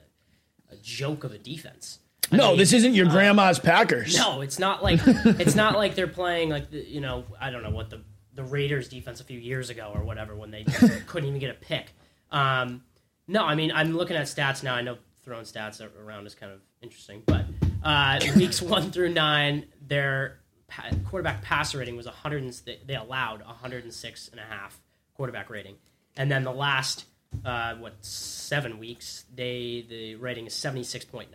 [0.70, 1.98] a joke of a defense.
[2.32, 4.16] I No, mean, this isn't your grandma's Packers.
[4.16, 7.62] No, it's not like it's not like they're playing like the, you know I don't
[7.62, 8.02] know what the
[8.34, 10.64] the Raiders defense a few years ago or whatever when they
[11.06, 11.92] couldn't even get a pick.
[12.30, 12.82] Um,
[13.28, 14.74] no, I mean I'm looking at stats now.
[14.74, 17.44] I know throwing stats around is kind of interesting, but
[17.84, 22.42] uh, weeks one through nine, their pa- quarterback passer rating was 100.
[22.42, 24.80] And, they- they allowed 106 and a half
[25.14, 25.76] quarterback rating,
[26.16, 27.04] and then the last
[27.44, 31.26] uh, what seven weeks, they the rating is 76.9.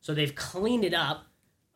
[0.00, 1.26] So they've cleaned it up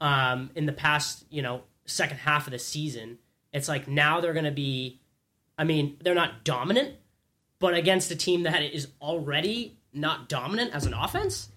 [0.01, 3.19] um, in the past, you know, second half of the season.
[3.53, 5.01] It's like now they're going to be,
[5.59, 6.95] I mean, they're not dominant,
[7.59, 11.49] but against a team that is already not dominant as an offense,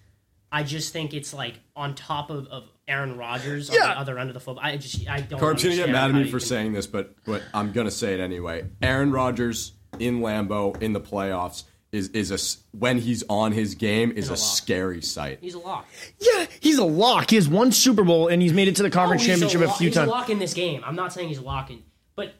[0.50, 4.30] I just think it's like on top of, of Aaron Rodgers on the other end
[4.30, 4.64] of the football.
[4.64, 5.40] I just, I don't.
[5.40, 7.90] Carp's gonna get understand mad at me for can- saying this, but but I'm gonna
[7.90, 8.66] say it anyway.
[8.82, 13.74] Aaron Rodgers in Lambeau in the playoffs is is a s- when he's on his
[13.74, 14.38] game is a, lock.
[14.38, 15.38] scary sight.
[15.40, 15.86] He's a lock.
[16.20, 17.30] Yeah, he's a lock.
[17.30, 19.64] He has one Super Bowl and he's made it to the conference Oh, championship a,
[19.66, 20.08] lock- few he's times.
[20.08, 20.82] a lock in this game.
[20.84, 21.82] I'm not saying he's locking,
[22.16, 22.34] but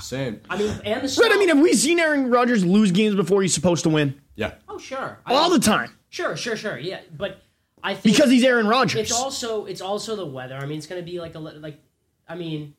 [0.00, 3.14] Saying, I mean, and the Right, I mean, have we seen Aaron Rodgers lose games
[3.16, 4.20] before he's supposed to win?
[4.34, 5.96] yeah, oh sure, I All don't- the time.
[6.10, 6.78] Sure, sure, sure.
[6.78, 7.40] Yeah, but
[7.82, 9.00] I think Because he's Aaron Rodgers.
[9.00, 10.56] it's also it's also the weather.
[10.56, 11.78] I mean, it's going to be like a like
[12.28, 12.74] I mean,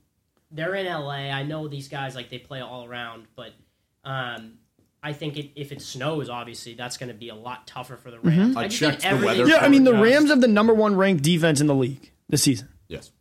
[0.52, 1.30] they're in LA.
[1.32, 3.54] I know these guys like they play all around, but
[4.04, 4.54] um
[5.04, 8.12] I think it, if it snows, obviously that's going to be a lot tougher for
[8.12, 8.50] the Rams.
[8.50, 8.58] Mm-hmm.
[8.58, 10.04] I just checked think the weather yeah, I mean, the adjusts.
[10.04, 12.68] Rams have the number one ranked defense in the league this season.
[12.88, 13.12] yes.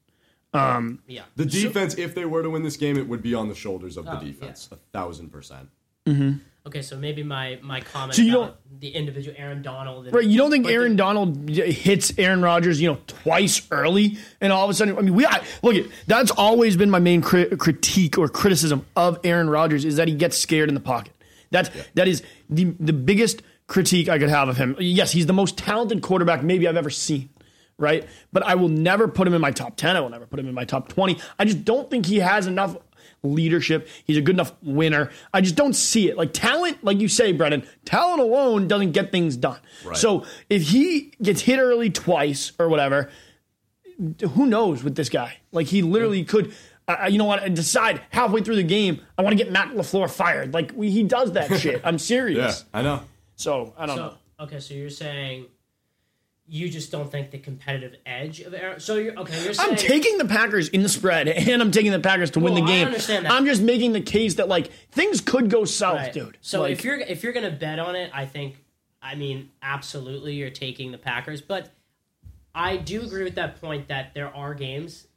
[0.54, 3.54] Yeah, The defense, if they were to win this game, it would be on the
[3.54, 5.68] shoulders of the Oh, defense, a thousand percent.
[6.66, 6.80] okay.
[6.80, 10.06] So maybe my my comment So you about the individual Aaron Donald.
[10.06, 14.16] And, Right, you don't think Aaron the- Donald hits Aaron Rodgers, you know, twice early,
[14.40, 17.00] and all of a sudden, I mean, we I, look at that's always been my
[17.00, 20.80] main cri- critique or criticism of Aaron Rodgers is that he gets scared in the
[20.80, 21.12] pocket.
[21.50, 24.76] That's that is the the biggest critique I could have of him.
[24.78, 27.30] Yes, he's the most talented quarterback maybe I've ever seen.
[27.78, 29.96] Right, but I will never put him in my top ten.
[29.96, 31.18] I will never put him in my top twenty.
[31.38, 32.74] I just don't think he has enough
[33.22, 33.88] leadership.
[34.04, 35.10] He's a good enough winner.
[35.32, 36.16] I just don't see it.
[36.16, 39.58] Like talent, like you say, Brennan, talent alone doesn't get things done.
[39.84, 39.96] Right.
[39.96, 43.10] So if he gets hit early twice or whatever,
[44.32, 45.38] who knows with this guy?
[45.52, 46.54] Like he literally could.
[46.88, 47.52] Uh, you know what?
[47.54, 50.54] Decide halfway through the game, I want to get Matt LaFleur fired.
[50.54, 51.80] Like we, he does that shit.
[51.84, 52.36] I'm serious.
[52.38, 52.64] Yeah, serious.
[52.72, 53.00] I know.
[53.34, 54.14] So I don't know.
[54.38, 55.46] Okay, so you're saying
[56.48, 58.78] you just don't think the competitive edge of Aaron.
[58.78, 59.42] So you're okay.
[59.42, 62.40] You're saying I'm taking the Packers in the spread, and I'm taking the Packers to
[62.40, 62.86] win Well, the I game.
[62.86, 63.32] understand that.
[63.32, 66.12] I'm just making the case that like things could go south, Right.
[66.12, 66.38] dude.
[66.40, 68.62] So Like, if you're if you're gonna bet on it, I think,
[69.02, 71.40] I mean, absolutely, you're taking the Packers.
[71.40, 71.70] But
[72.54, 75.08] I do agree with that point that there are games,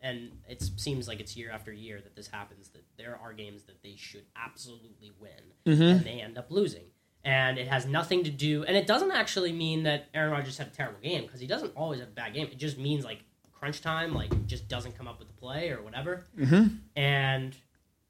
[0.00, 2.68] and it seems like it's year after year that this happens.
[2.70, 5.30] That there are games that they should absolutely win,
[5.66, 5.82] Mm-hmm.
[5.82, 6.84] and they end up losing.
[7.24, 10.68] And it has nothing to do, and it doesn't actually mean that Aaron Rodgers had
[10.68, 12.46] a terrible game because he doesn't always have a bad game.
[12.46, 13.18] It just means like
[13.52, 16.24] crunch time, like just doesn't come up with the play or whatever.
[16.38, 16.76] Mm-hmm.
[16.96, 17.56] And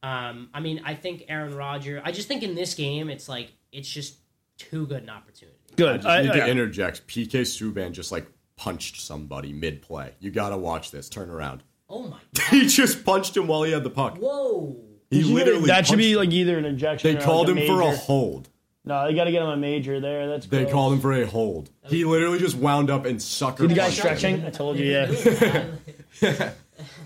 [0.03, 2.03] um, I mean, I think Aaron Rodgers.
[2.05, 4.19] I just think in this game, it's like it's just
[4.59, 5.59] too good an opportunity.
[5.73, 5.97] I good.
[6.03, 7.07] just I- need I- to interject.
[7.09, 10.13] PK Subban just like punched somebody mid play.
[10.21, 11.09] You gotta watch this.
[11.09, 11.63] Turn around.
[11.89, 12.19] Oh my!
[12.35, 12.45] God.
[12.51, 14.19] He just punched him while he had the puck.
[14.19, 14.77] Whoa!
[15.11, 17.13] He literally that should be punched like either an injection.
[17.13, 17.97] They or, called like, him for a major.
[17.97, 18.49] hold.
[18.85, 20.27] No, they got to get him a major there.
[20.29, 20.73] That's They gross.
[20.73, 21.69] called him for a hold.
[21.89, 23.67] He literally just wound up and sucker.
[23.67, 23.93] The guy punched him.
[23.93, 24.45] stretching.
[24.47, 24.87] I told you.
[26.21, 26.53] Yeah.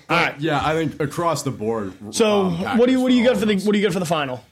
[0.08, 0.40] All right.
[0.40, 1.92] Yeah, I think across the board.
[2.14, 3.84] So um, what do you what do you Packers got for the what do you
[3.84, 4.44] got for the final?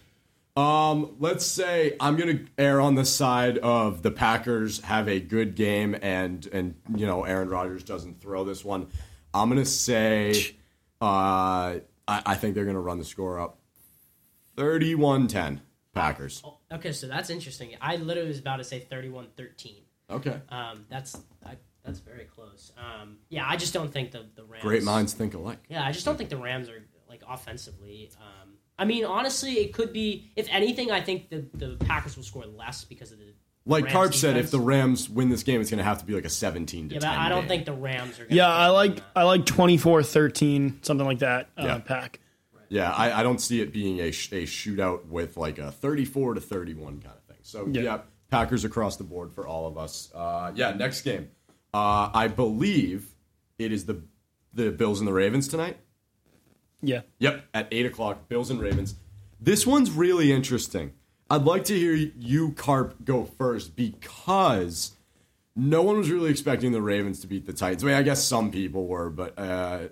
[0.57, 5.55] Um, let's say I'm gonna err on the side of the Packers have a good
[5.55, 8.89] game and and you know Aaron Rodgers doesn't throw this one.
[9.33, 10.57] I'm gonna say
[11.01, 13.59] uh, I, I think they're gonna run the score up
[14.57, 15.61] 31-10
[15.95, 16.43] Packers.
[16.73, 17.75] Okay, so that's interesting.
[17.81, 19.83] I literally was about to say 31-13.
[20.11, 20.41] Okay.
[20.49, 22.73] Um, that's I, that's very close.
[22.77, 24.63] Um, yeah, I just don't think the the Rams.
[24.63, 25.59] Great minds think alike.
[25.69, 28.11] Yeah, I just don't think the Rams are like offensively.
[28.21, 30.31] Um, I mean, honestly, it could be.
[30.37, 33.33] If anything, I think the the Packers will score less because of the.
[33.67, 34.47] Like Rams Carp said, defense.
[34.47, 36.95] if the Rams win this game, it's gonna have to be like a 17 to
[36.95, 37.11] Yeah, 10.
[37.11, 37.49] but I don't game.
[37.49, 38.25] think the Rams are.
[38.25, 39.01] Gonna Yeah, I like.
[39.15, 41.51] I like 24-13, something like that.
[41.59, 41.79] Uh, Yeah.
[41.79, 42.21] Pack.
[42.69, 46.35] Yeah, I, I don't see it being a, sh- a shootout with like a 34
[46.35, 47.37] to 31 kind of thing.
[47.43, 47.83] So Yeah.
[47.83, 47.99] yeah,
[48.31, 50.11] Packers across the board for all of us.
[50.15, 51.31] Uh, yeah, next game.
[51.75, 53.15] Uh, I believe
[53.59, 54.03] it is the
[54.53, 55.77] the Bills and the Ravens tonight.
[56.83, 57.03] Yeah.
[57.19, 58.95] Yep, at eight o'clock, Bills and Ravens.
[59.41, 60.93] This one's really interesting.
[61.31, 64.93] I'd like to hear you, Carp, go first because
[65.55, 67.85] no one was really expecting the Ravens to beat the Titans.
[67.85, 69.89] I mean, I guess some people were, but uh,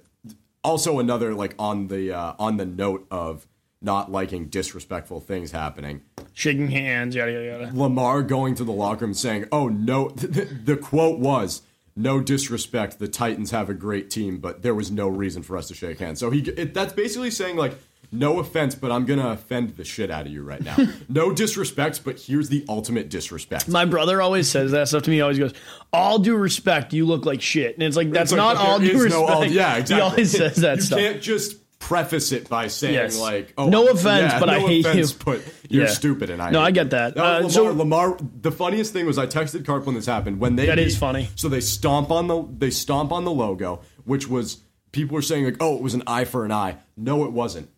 [0.65, 3.47] also another like on the uh, on the note of
[3.81, 6.03] not liking disrespectful things happening.
[6.33, 7.71] Shaking hands, yada yada yada.
[7.73, 11.63] Lamar going to the locker room saying, "Oh no," the quote was,
[11.95, 15.69] "No disrespect, the Titans have a great team, but there was no reason for us
[15.69, 17.79] to shake hands." So he it, that's basically saying like,
[18.13, 20.77] "No offense, but I'm gonna offend the shit out of you right now.
[21.09, 25.17] no disrespect, but here's the ultimate disrespect." My brother always says that stuff to me.
[25.17, 25.53] He always goes,
[25.93, 28.79] "All due respect, you look like shit," and it's like that's It's like, not all
[28.79, 29.13] due is respect.
[29.13, 29.95] no all- yeah, exactly.
[29.97, 30.99] He always says that you stuff.
[30.99, 33.19] can't just preface it by saying Yes.
[33.21, 35.91] like, "Oh, No offense, yeah, but I hate offense, you." But you're Yeah.
[35.91, 37.15] stupid, and I No, I get that.
[37.15, 38.17] No, Uh, Lamar, so- Lamar.
[38.43, 40.41] The funniest thing was I texted Carp when this happened.
[40.41, 41.29] When they That is beat- funny.
[41.37, 44.59] So they stomp on the they stomp on the logo, which was
[44.91, 47.69] people were saying like, "Oh, it was an eye for an eye." No, it wasn't.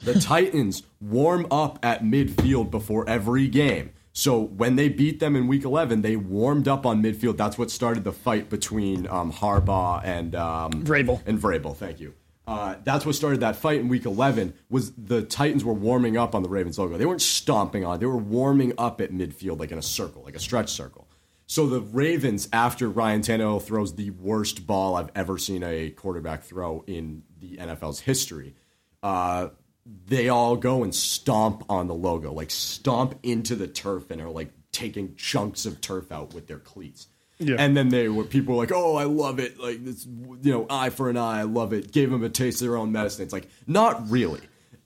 [0.00, 3.90] The Titans warm up at midfield before every game.
[4.12, 7.36] So when they beat them in Week 11, they warmed up on midfield.
[7.36, 11.20] That's what started the fight between um, Harbaugh and um, Vrabel.
[11.26, 12.14] And Vrabel, thank you.
[12.46, 14.54] Uh, that's what started that fight in Week 11.
[14.70, 16.96] Was the Titans were warming up on the Ravens logo?
[16.96, 17.98] They weren't stomping on it.
[17.98, 21.06] They were warming up at midfield, like in a circle, like a stretch circle.
[21.46, 26.42] So the Ravens, after Ryan Tannehill throws the worst ball I've ever seen a quarterback
[26.42, 28.54] throw in the NFL's history,
[29.02, 29.48] uh,
[30.06, 34.30] they all go and stomp on the logo, like stomp into the turf and are
[34.30, 37.08] like taking chunks of turf out with their cleats.
[37.38, 37.56] Yeah.
[37.58, 39.60] And then they were people were like, "Oh, I love it!
[39.60, 41.40] Like this, you know, eye for an eye.
[41.40, 43.22] I love it." Gave them a taste of their own medicine.
[43.22, 44.40] It's like not really.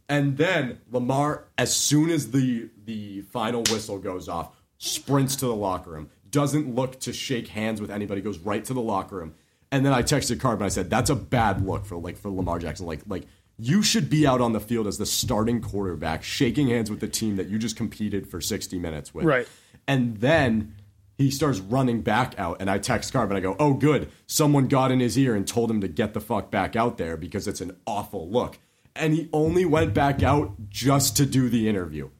[0.08, 5.54] And then Lamar, as soon as the the final whistle goes off, sprints to the
[5.54, 6.10] locker room.
[6.28, 8.20] Doesn't look to shake hands with anybody.
[8.20, 9.34] Goes right to the locker room.
[9.70, 12.30] And then I texted Carp and I said, "That's a bad look for like for
[12.30, 12.84] Lamar Jackson.
[12.84, 13.26] Like like
[13.62, 17.08] you should be out on the field as the starting quarterback, shaking hands with the
[17.08, 19.48] team that you just competed for 60 minutes with." Right.
[19.86, 20.74] And then
[21.16, 24.66] he starts running back out, and I text Carp and I go, "Oh, good, someone
[24.66, 27.46] got in his ear and told him to get the fuck back out there because
[27.46, 28.58] it's an awful look."
[28.96, 32.10] And he only went back out just to do the interview.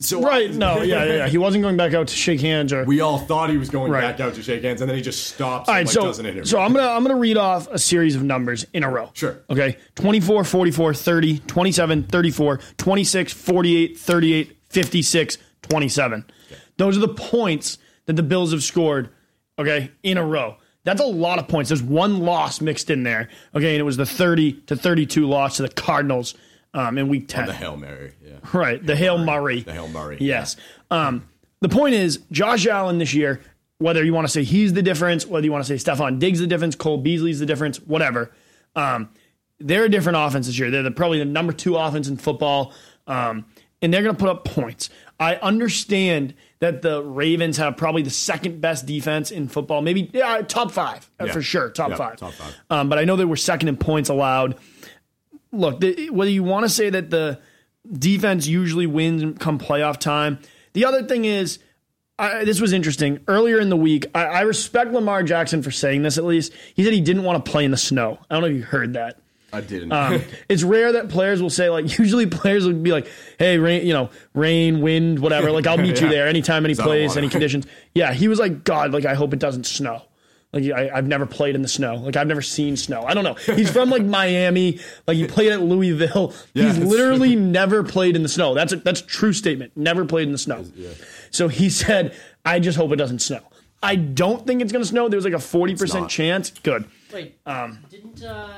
[0.00, 0.52] So Right?
[0.54, 1.28] No, yeah, yeah, yeah.
[1.28, 2.84] He wasn't going back out to shake hands or.
[2.84, 4.00] we all thought he was going Right.
[4.02, 6.20] back out to shake hands, and then he just stops all and like, so does
[6.20, 6.44] an interview.
[6.44, 9.10] so I'm gonna I'm gonna read off a series of numbers in a row.
[9.14, 9.38] Sure.
[9.50, 9.76] Okay.
[9.96, 16.24] 24, 44, 30, 27, 34, 26, 48, 38, 56, 27.
[16.76, 19.08] Those are the points that the Bills have scored.
[19.58, 20.56] Okay, in a row.
[20.84, 21.70] That's a lot of points.
[21.70, 23.28] There's one loss mixed in there.
[23.52, 26.34] Okay, and it was the 30 to 32 loss to the Cardinals
[26.74, 27.46] um, in Week 10.
[27.46, 29.60] the hail mary, yeah, Right, the Hail Murray.
[29.62, 30.18] the hail murray.
[30.20, 30.56] Yes.
[30.90, 31.28] Um,
[31.60, 33.40] the point is, Josh Allen this year,
[33.78, 36.38] whether you want to say he's the difference, whether you want to say Stefon Diggs
[36.40, 38.30] the difference, Cole Beasley's the difference, whatever,
[38.76, 39.08] um,
[39.60, 40.70] they're a different offense this year.
[40.70, 42.72] They're the, probably the number two offense in football,
[43.08, 43.44] um,
[43.82, 44.90] and they're going to put up points.
[45.18, 50.42] I understand that the Ravens have probably the second best defense in football, maybe yeah,
[50.42, 51.32] top five uh, Yeah.
[51.32, 52.16] for sure, top Yeah, five.
[52.18, 52.56] top five.
[52.70, 54.56] Um, but I know they were second in points allowed.
[55.52, 57.40] Look, the, whether you want to say that the
[57.90, 60.38] defense usually wins come playoff time,
[60.74, 61.58] the other thing is,
[62.18, 63.20] I, this was interesting.
[63.28, 66.52] Earlier in the week, I, I respect Lamar Jackson for saying this at least.
[66.74, 68.18] He said he didn't want to play in the snow.
[68.28, 69.20] I don't know if you heard that.
[69.52, 69.92] I didn't.
[69.92, 71.98] Um, it's rare that players will say like.
[71.98, 75.50] Usually, players will be like, "Hey, rain, you know, rain, wind, whatever.
[75.50, 78.92] Like, I'll meet you there anytime, any place, any conditions." Yeah, he was like, "God,
[78.92, 80.02] like, I hope it doesn't snow."
[80.52, 81.96] Like, I, I've never played in the snow.
[81.96, 83.02] Like, I've never seen snow.
[83.02, 83.34] I don't know.
[83.54, 84.80] He's from like Miami.
[85.06, 86.32] Like, he played at Louisville.
[86.54, 88.54] Yeah, He's that's literally never played in the snow.
[88.54, 89.72] That's a, that's a true statement.
[89.76, 90.64] Never played in the snow.
[91.30, 92.14] So he said,
[92.46, 93.40] "I just hope it doesn't snow."
[93.82, 95.08] I don't think it's going to snow.
[95.08, 96.50] There was like a forty percent chance.
[96.50, 96.86] Good.
[97.12, 98.48] Wait, Um, didn't uh,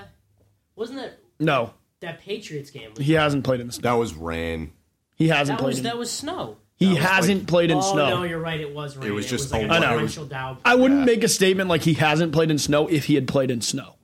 [0.76, 2.90] wasn't that No, that Patriots game?
[2.96, 3.90] Was, he hasn't played in the snow.
[3.90, 4.72] that was rain.
[5.16, 5.70] He hasn't that played.
[5.70, 6.56] was in, that was snow.
[6.80, 8.08] He hasn't like- played in oh snow.
[8.16, 8.58] no, you're right.
[8.60, 9.14] It was rain.
[9.14, 9.76] was just like a a lot.
[9.76, 9.92] I know.
[9.94, 10.28] torrential.
[10.64, 11.06] I wouldn't Yeah.
[11.06, 13.94] make a statement like he hasn't played in snow if he had played in snow.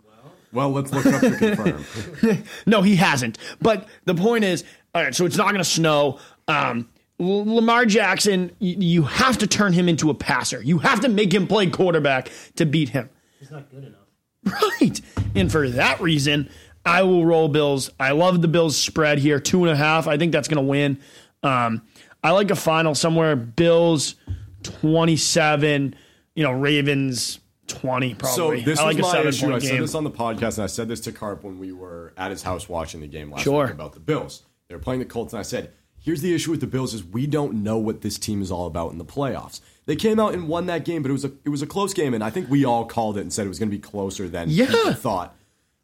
[0.53, 2.45] Well, let's look up to confirm.
[2.67, 3.37] No, he hasn't.
[3.61, 4.65] But the point is,
[4.95, 6.19] all right, so it's not going to snow.
[6.49, 10.63] Um, Lamar Jackson, y- you have to turn him into a passer.
[10.63, 13.11] You have to make him play quarterback to beat him.
[13.41, 14.01] He's not good enough.
[14.81, 15.01] Right.
[15.35, 16.49] And for that reason,
[16.85, 17.91] I will roll Bills.
[17.99, 20.07] I love the Bills spread here, two and a half.
[20.07, 20.99] I think that's going to win.
[21.43, 21.83] Um,
[22.27, 24.17] I like a final somewhere Bills
[24.63, 25.95] 27,
[26.35, 28.61] you know, Ravens 20 probably.
[28.61, 29.55] So this I like was a my issue.
[29.55, 32.13] I said this on the podcast, and I said this to Carp when we were
[32.17, 33.65] at his house watching the game last Sure.
[33.67, 34.43] week about the Bills.
[34.69, 37.03] They were playing the Colts, and I said Here's the issue with the Bills is
[37.05, 39.61] we don't know what this team is all about in the playoffs.
[39.87, 41.95] They came out and won that game, but it was a it was a close
[41.95, 43.81] game, and I think we all called it and said it was going to be
[43.83, 44.67] closer than Yeah.
[44.67, 45.35] people thought.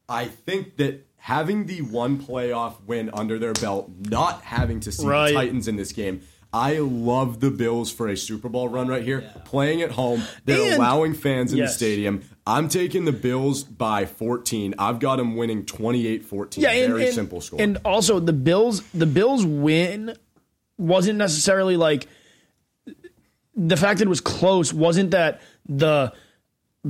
[0.08, 5.06] I think that having the one playoff win under their belt, not having to see
[5.06, 5.28] Right.
[5.28, 6.20] the Titans in this game,
[6.52, 9.22] I love the Bills for a Super Bowl run right here.
[9.44, 11.70] Playing at home, they're And- allowing fans in Yes.
[11.72, 12.22] the stadium.
[12.46, 14.74] I'm taking the Bills by 14.
[14.78, 16.62] I've got them winning 28-14.
[16.62, 17.60] Yeah, and, Very and- simple score.
[17.60, 20.14] And also the Bills, the Bills win
[20.78, 22.06] wasn't necessarily like
[23.56, 26.12] the fact that it was close wasn't that the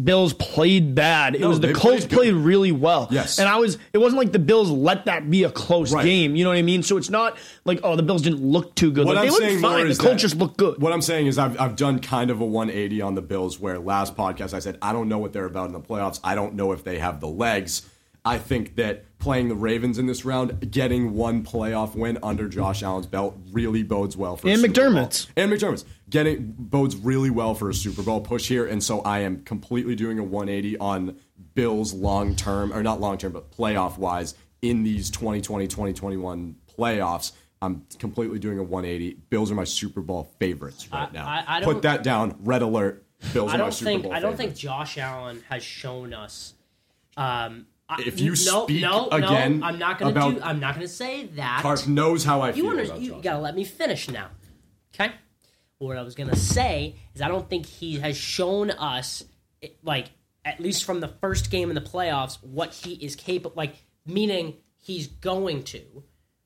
[0.01, 1.35] Bills played bad.
[1.35, 3.09] It No, was the Colts played played really well.
[3.11, 3.39] Yes.
[3.39, 6.03] And I was it wasn't like the Bills let that be a close Right.
[6.05, 6.35] game.
[6.35, 6.83] You know what I mean?
[6.83, 7.37] So it's not
[7.67, 9.05] like, oh, the Bills didn't look too good.
[9.07, 9.89] What Like, I'm they saying fine.
[9.89, 10.81] The Colts just looked good.
[10.81, 13.79] What I'm saying is I've, I've done kind of a 180 on the Bills where
[13.79, 16.21] last podcast I said I don't know what they're about in the playoffs.
[16.25, 17.83] I don't know if they have the legs.
[18.25, 22.83] I think that playing the Ravens in this round, getting one playoff win under Josh
[22.83, 24.85] Allen's belt really bodes well for a And Super Bowl.
[24.85, 25.27] McDermott's.
[25.37, 29.21] And McDermott's getting bodes really well for a Super Bowl push here, and so I
[29.21, 31.17] am completely doing a 180 on
[31.55, 37.33] Bills long term, or not long term, but playoff wise in these 2020 2021 playoffs.
[37.61, 39.19] I'm completely doing a 180.
[39.31, 41.27] Bills are my Super Bowl favorites right I- now.
[41.27, 42.37] I- I Put don't- that down.
[42.45, 43.05] Red alert.
[43.33, 44.55] Bills I are my don't Super think Bowl I don't think.
[44.57, 46.55] Josh Allen has shown us.
[47.17, 47.65] Um, I-
[48.01, 50.43] If you no, speak no, again no, I'm not going to about- do.
[50.43, 51.61] I'm not going to say that.
[51.63, 53.23] Karp knows how I you feel under, about you Josh.
[53.23, 54.29] gotta let me finish now.
[54.95, 55.13] Okay.
[55.79, 59.25] What I was gonna say is I don't think he has shown us,
[59.83, 60.11] like
[60.45, 63.55] at least from the first game in the playoffs, what he is capable.
[63.57, 63.75] Like
[64.07, 65.83] meaning he's going to.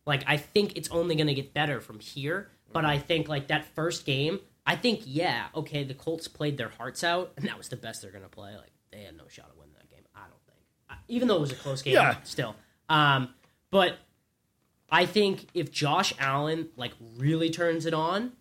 [0.06, 2.48] Like I think it's only gonna get better from here.
[2.72, 6.68] But I think like that first game, I think yeah, okay, the Colts played their
[6.70, 8.54] hearts out, and that was the best they're gonna play.
[8.56, 10.04] Like they had no shot at winning that game.
[10.14, 11.94] I don't think, I- even though it was a close game.
[11.94, 12.16] Yeah.
[12.24, 12.54] Still,
[12.88, 13.30] um,
[13.70, 13.96] but
[14.90, 18.32] I think if Josh Allen like really turns it on,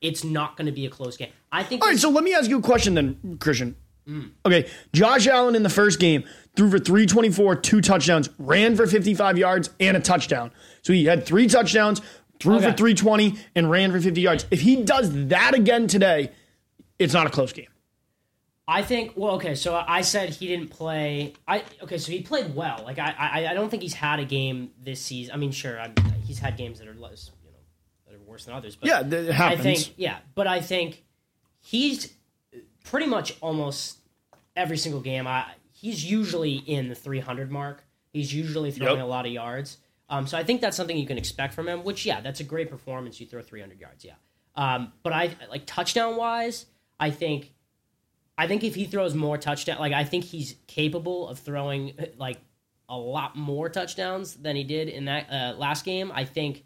[0.00, 1.30] it's not going to be a close game.
[1.52, 1.82] I think.
[1.82, 3.76] All right, so let me ask you a question then, Christian.
[4.44, 6.24] Okay, Josh Allen in the first game
[6.56, 10.50] threw for 324, two touchdowns, ran for 55 yards and a touchdown.
[10.82, 12.02] So he had three touchdowns,
[12.38, 12.70] threw Okay.
[12.70, 14.44] for 320, and ran for 50 yards.
[14.50, 16.32] If he does that again today,
[16.98, 17.68] it's not a close game.
[18.66, 19.12] I think.
[19.16, 19.54] Well, okay.
[19.54, 21.34] So I said he didn't play.
[21.46, 21.98] I okay.
[21.98, 22.82] So he played well.
[22.84, 25.34] Like I, I, I don't think he's had a game this season.
[25.34, 25.94] I mean, sure, I'm,
[26.24, 27.58] he's had games that are less, you know,
[28.06, 28.76] that are worse than others.
[28.76, 29.62] But Yeah, that I happens.
[29.62, 29.94] think.
[29.98, 31.04] Yeah, but I think
[31.60, 32.12] he's
[32.84, 33.98] pretty much almost
[34.56, 35.26] every single game.
[35.26, 37.84] I he's usually in the 300 mark.
[38.12, 39.04] He's usually throwing Yep.
[39.04, 39.78] a lot of yards.
[40.08, 41.82] Um, so I think that's something you can expect from him.
[41.84, 43.20] Which yeah, that's a great performance.
[43.20, 44.04] You throw 300 yards.
[44.04, 44.12] Yeah.
[44.56, 46.66] Um, but I like touchdown wise,
[47.00, 47.52] I think
[48.36, 52.38] I think if he throws more touchdown, like I think he's capable of throwing like
[52.88, 56.10] a lot more touchdowns than he did in that uh, last game.
[56.14, 56.64] I think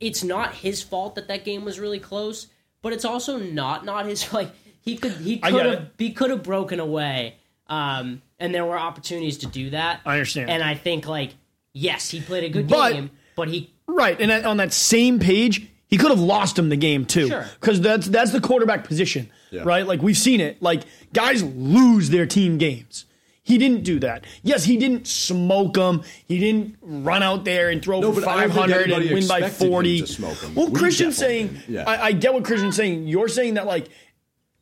[0.00, 2.46] it's not his fault that that game was really close,
[2.82, 6.42] but it's also not not his like he could he could have he could have
[6.42, 7.36] broken away,
[7.68, 10.00] um, and there were opportunities to do that.
[10.04, 10.50] I understand.
[10.50, 11.34] and I think like
[11.72, 15.64] yes, he played a good But- game, but he Right, and on that same page,
[15.86, 17.46] he could have lost him the game too, Sure.
[17.60, 19.62] because that's that's the quarterback position, Yeah.
[19.64, 19.86] right?
[19.86, 20.60] Like we've seen it.
[20.62, 20.82] Like
[21.12, 23.04] guys lose their team games.
[23.42, 24.24] He didn't do that.
[24.42, 26.02] Yes, he didn't smoke them.
[26.26, 29.10] He didn't run out there and throw No, for but I don't think 500 and
[29.12, 30.00] win by 40.
[30.00, 30.54] to smoke 'em.
[30.56, 31.56] Well, We Christian's saying.
[31.68, 31.84] Yeah.
[31.86, 33.06] I, I get what Christian's saying.
[33.06, 33.86] You're saying that like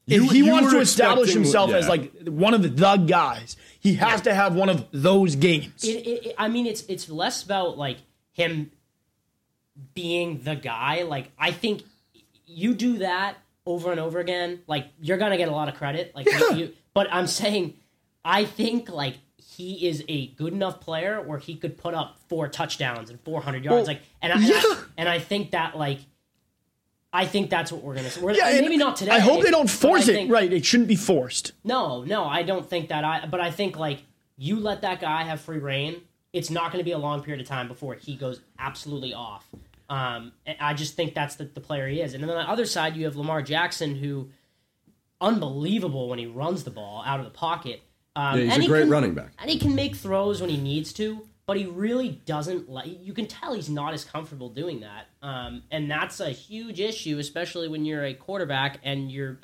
[0.07, 1.77] if You- he you wants to establish himself yeah.
[1.79, 5.83] as like one of the guys, he has to have one of those games.
[5.83, 7.97] it, it, it- I mean, it's it's less about like
[8.33, 8.71] him
[9.95, 11.03] being the guy.
[11.05, 11.83] Like I think
[12.47, 13.37] you do that
[13.67, 14.07] over and mm-hmm.
[14.07, 16.15] over again, like you're gonna get a lot of credit.
[16.15, 16.51] Like Yeah.
[16.51, 17.75] you, but I'm saying,
[18.25, 22.49] I think like he is a good enough player where he could put up four
[22.49, 23.75] touchdowns and 400 yards.
[23.75, 24.61] Well, like, and I, and, yeah.
[24.63, 26.01] I, and I think that like.
[27.17, 28.11] I think that's what we're gonna.
[28.21, 29.13] We're, yeah, maybe not today.
[29.13, 30.29] I hope they don't force I it.
[30.29, 31.53] right, it shouldn't be forced.
[31.63, 33.05] no, no, I don't think that.
[33.05, 34.03] I but I think like
[34.37, 36.03] you let that guy have free reign.
[36.33, 39.47] It's not going to be a long period of time before he goes absolutely off.
[39.95, 42.15] Um, and I just think that's the, the player he is.
[42.15, 44.29] And then on the other side, you have Lamar Jackson, who
[45.21, 47.83] unbelievable when he runs the ball out of the pocket.
[48.17, 49.33] Um, Yeah, he's and a he great can- running back.
[49.39, 52.87] and he can make throws when he needs to, but he really doesn't like.
[53.03, 57.19] You can tell he's not as comfortable doing that, um, and that's a huge issue,
[57.19, 59.39] especially when you're a quarterback and you're.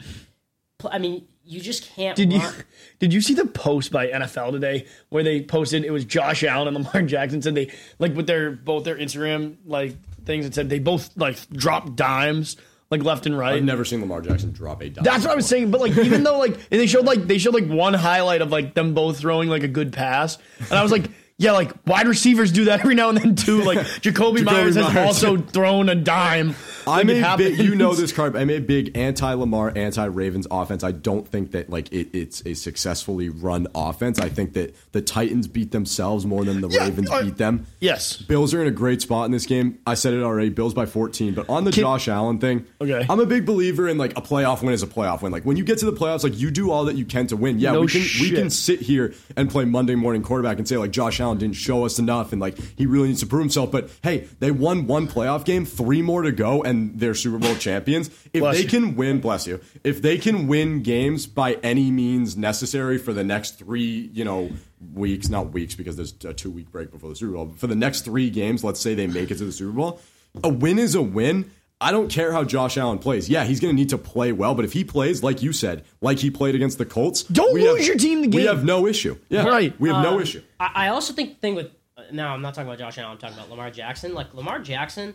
[0.91, 2.17] I mean, you just can't.
[2.17, 2.41] Did you
[3.01, 6.75] did you see the post by NFL today where they posted it was Josh Allen
[6.75, 9.95] and Lamar Jackson said they like with their both their Instagram like
[10.25, 12.57] things it said they both like dropped dimes
[12.91, 13.55] like left and right.
[13.55, 15.05] I've never seen Lamar Jackson drop a dime.
[15.05, 17.39] That's what I was saying, but like even though like and they showed like they
[17.39, 20.83] showed like one highlight of like them both throwing like a good pass, and I
[20.83, 21.05] was like,
[21.41, 23.63] Yeah, like wide receivers do that every now and then too.
[23.63, 25.07] Like Jakobi, Meyers has Meyers.
[25.07, 26.55] also thrown a dime.
[26.91, 28.37] I'm a big, you know this card.
[28.37, 30.83] I'm a big anti Lamar, anti Ravens offense.
[30.85, 34.19] I don't think that like it, it's a successfully run offense.
[34.19, 37.67] I think that the Titans beat themselves more than the Yeah, Ravens uh, beat them.
[37.81, 38.17] Yes.
[38.17, 39.79] Bills are in a great spot in this game.
[39.87, 40.51] I said it already.
[40.51, 41.35] Bills by 14.
[41.35, 43.07] But on the Can- Josh Allen thing, Okay.
[43.09, 45.33] I'm a big believer in like a playoff win is a playoff win.
[45.33, 47.37] Like when you get to the playoffs, like you do all that you can to
[47.37, 47.59] win.
[47.59, 50.77] Yeah, No we can we can sit here and play Monday morning quarterback and say
[50.77, 53.71] like Josh Allen didn't show us enough and like he really needs to prove himself.
[53.71, 57.55] But hey, they won one playoff game, three more to go, and they're Super Bowl
[57.57, 58.09] champions.
[58.33, 58.69] If Bless they you.
[58.69, 59.61] can win, bless you.
[59.85, 64.51] If they can win games by any means necessary for the next three, you know,
[64.95, 67.47] weeks, not weeks because there's a two week break before the Super Bowl.
[67.47, 70.01] But for the next three games, let's say they make it to the Super Bowl,
[70.43, 71.51] a win is a win.
[71.83, 73.31] I don't care how Josh Allen plays.
[73.31, 75.85] Yeah, he's going to need to play well, but if he plays like you said,
[76.03, 78.65] like he played against the Colts, Don't lose have- your team the game We have
[78.65, 79.17] no issue.
[79.31, 79.79] Yeah, Right.
[79.81, 80.43] We have no Um, issue.
[80.61, 83.13] I, I also think the thing with uh, now I'm not talking about Josh Allen.
[83.13, 84.13] I'm talking about Lamar Jackson.
[84.13, 85.15] Like Lamar Jackson,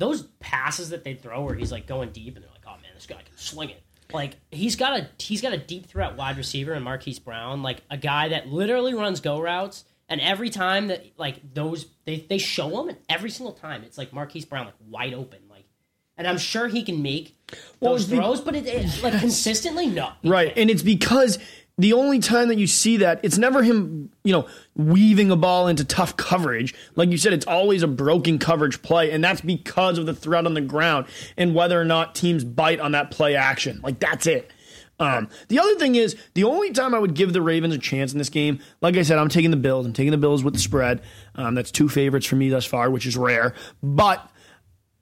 [0.00, 2.90] those passes that they throw where he's like going deep and they're like, oh man,
[2.94, 3.82] this guy can sling it.
[4.12, 7.82] Like he's got a he's got a deep threat wide receiver in Marquise Brown, like
[7.90, 9.84] a guy that literally runs go routes.
[10.08, 13.96] And every time that like those they, they show him, and every single time it's
[13.98, 15.64] like Marquise Brown like wide open, like.
[16.16, 17.34] And I'm sure he can make
[17.80, 20.10] Well, those be- throws, but it, it like consistently, no.
[20.22, 20.48] Right.
[20.48, 20.58] can't.
[20.58, 21.38] And it's because
[21.80, 25.68] the only time that you see that, it's never him, you know, weaving a ball
[25.68, 26.74] into tough coverage.
[26.94, 29.10] Like you said, it's always a broken coverage play.
[29.10, 31.06] And that's because of the threat on the ground
[31.36, 33.80] and whether or not teams bite on that play action.
[33.82, 34.50] Like that's it.
[34.98, 38.12] Um, the other thing is, the only time I would give the Ravens a chance
[38.12, 39.86] in this game, like I said, I'm taking the Bills.
[39.86, 41.00] I'm taking the Bills with the spread.
[41.34, 43.54] Um, that's two favorites for me thus far, which is rare.
[43.82, 44.30] But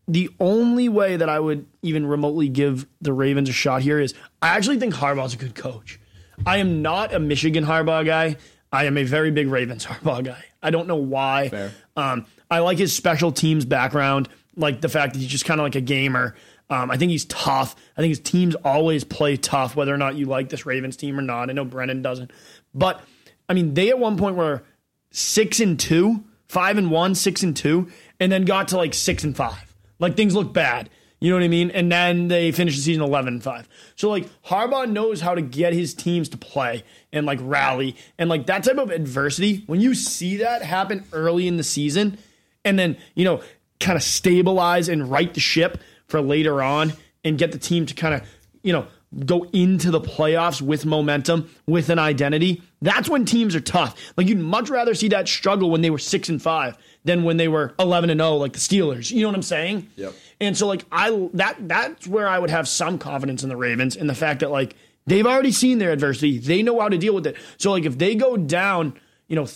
[0.07, 4.15] the only way that I would even remotely give the Ravens a shot here is
[4.41, 5.99] I actually think Harbaugh's a good coach.
[6.47, 8.37] I am not a Michigan Harbaugh guy.
[8.73, 10.45] I am a very big Ravens Harbaugh guy.
[10.63, 11.49] I don't know why.
[11.97, 15.65] Um, I like his special teams background, like the fact that he's just kind of
[15.65, 16.35] like a gamer.
[16.71, 17.77] Um, I think he's tough.
[17.97, 21.19] I think his teams always play tough, whether or not you like this Ravens team
[21.19, 21.49] or not.
[21.49, 22.31] I know Brennan doesn't,
[22.75, 23.01] but
[23.49, 24.63] I mean, they at one point were
[25.11, 27.89] six and two, five and one, six and two,
[28.21, 29.75] and then got to like six and five.
[29.99, 30.91] Like things look bad.
[31.21, 31.71] You know what I mean?
[31.71, 33.69] And then they finished the season 11 and 5.
[33.97, 37.97] So, like, Harbaugh knows how to get his teams to play and, like, rally.
[38.19, 42.19] And, like, that type of adversity, when you see that happen early in the season
[42.65, 43.43] and then, you know,
[43.81, 46.93] kind of stabilize and right the ship for later on
[47.25, 48.23] and get the team to kind of,
[48.63, 48.87] you know,
[49.25, 53.97] go into the playoffs with momentum, with an identity, that's when teams are tough.
[54.17, 57.39] Like you'd much rather see that struggle when they were 6 and 5 than when
[57.39, 59.11] they were 11 and 0 like the Steelers.
[59.11, 59.89] You know what I'm saying?
[59.97, 60.15] Yep.
[60.41, 63.97] And so like I that that's where I would have some confidence in the Ravens
[63.97, 64.77] in the fact that like
[65.07, 66.39] they've already seen their adversity.
[66.39, 67.37] They know how to deal with it.
[67.57, 69.47] So like if they go down, you know,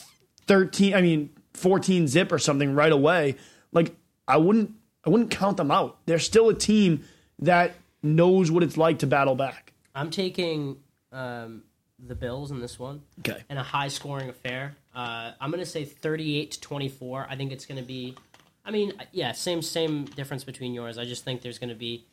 [0.46, 3.36] 13 I mean 14 zip or something right away,
[3.72, 3.94] like
[4.26, 4.72] I wouldn't
[5.04, 5.98] I wouldn't count them out.
[6.06, 7.04] They're still a team
[7.40, 9.72] that knows what it's like to battle back.
[9.94, 10.78] I'm taking
[11.12, 11.62] um,
[11.98, 13.02] the Bills in this one.
[13.20, 13.42] Okay.
[13.50, 14.76] In a high scoring affair.
[14.94, 17.26] Uh, I'm going to say 38 to 24.
[17.28, 18.16] I think it's going to be.
[18.64, 20.98] I mean, yeah, same same difference between yours.
[20.98, 22.06] I just think there's going to be.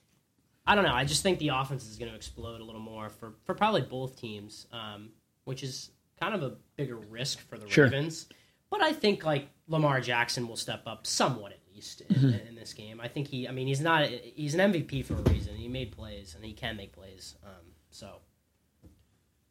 [0.66, 0.94] I don't know.
[0.94, 3.82] I just think the offense is going to explode a little more for, for probably
[3.82, 5.10] both teams, um,
[5.46, 5.90] which is
[6.20, 7.86] kind of a bigger risk for the Sure.
[7.86, 8.28] Ravens.
[8.70, 12.48] But I think like Lamar Jackson will step up somewhat at least in, Mm-hmm.
[12.50, 13.00] in this game.
[13.02, 13.48] I think he.
[13.48, 14.08] I mean, he's not.
[14.08, 15.56] He's an MVP for a reason.
[15.56, 17.36] He made plays and he can make plays.
[17.44, 18.18] Um, so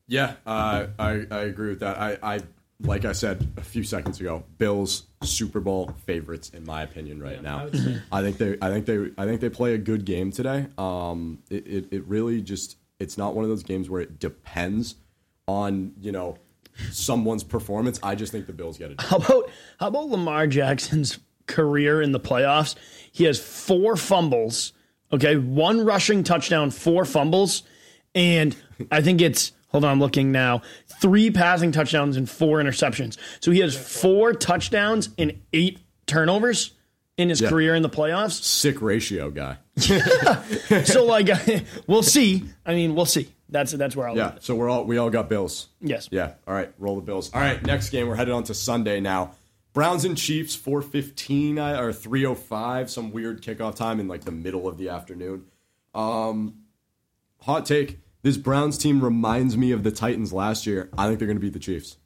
[0.07, 1.99] Yeah, uh, I I agree with that.
[1.99, 2.41] I, I
[2.81, 7.43] like I said a few seconds ago, Bills Super Bowl favorites in my opinion right
[7.43, 7.68] now.
[7.72, 8.03] I.
[8.12, 10.66] I think they I think they I think they play a good game today.
[10.79, 14.97] Um, it, it, it really just it's not one of those games where it depends
[15.47, 16.39] on you know
[16.93, 17.99] someone's performance.
[18.03, 19.01] I just think the Bills get it.
[19.01, 19.51] How about
[19.81, 22.76] how about Lamar Jackson's career in the playoffs?
[23.11, 24.72] He has four fumbles,
[25.12, 27.64] okay, one rushing touchdown, four fumbles,
[28.14, 28.55] and
[28.93, 30.62] I think it's hold on, I'm looking now.
[31.01, 33.16] Three passing touchdowns and four interceptions.
[33.41, 36.73] So he has four touchdowns and eight turnovers
[37.16, 38.43] in his career in the playoffs.
[38.43, 39.59] Sick ratio guy.
[40.85, 41.29] So like
[41.87, 42.45] we'll see.
[42.66, 43.29] I mean, we'll see.
[43.49, 44.33] That's that's where I'll Yeah.
[44.41, 45.69] So we're all we all got Bills.
[45.81, 46.09] Yes.
[46.11, 46.35] Yeah.
[46.47, 46.73] All right.
[46.79, 47.33] Roll the Bills.
[47.33, 47.62] All right.
[47.64, 48.07] Next game.
[48.09, 49.35] We're headed on to Sunday now.
[49.73, 52.91] Browns and Chiefs, four fifteen or three oh five.
[52.91, 55.47] Some weird kickoff time in like the middle of the afternoon.
[55.95, 56.64] Um,
[57.43, 60.89] hot take: This Browns team reminds me of the Titans last year.
[60.99, 61.97] I think they're going to beat the Chiefs.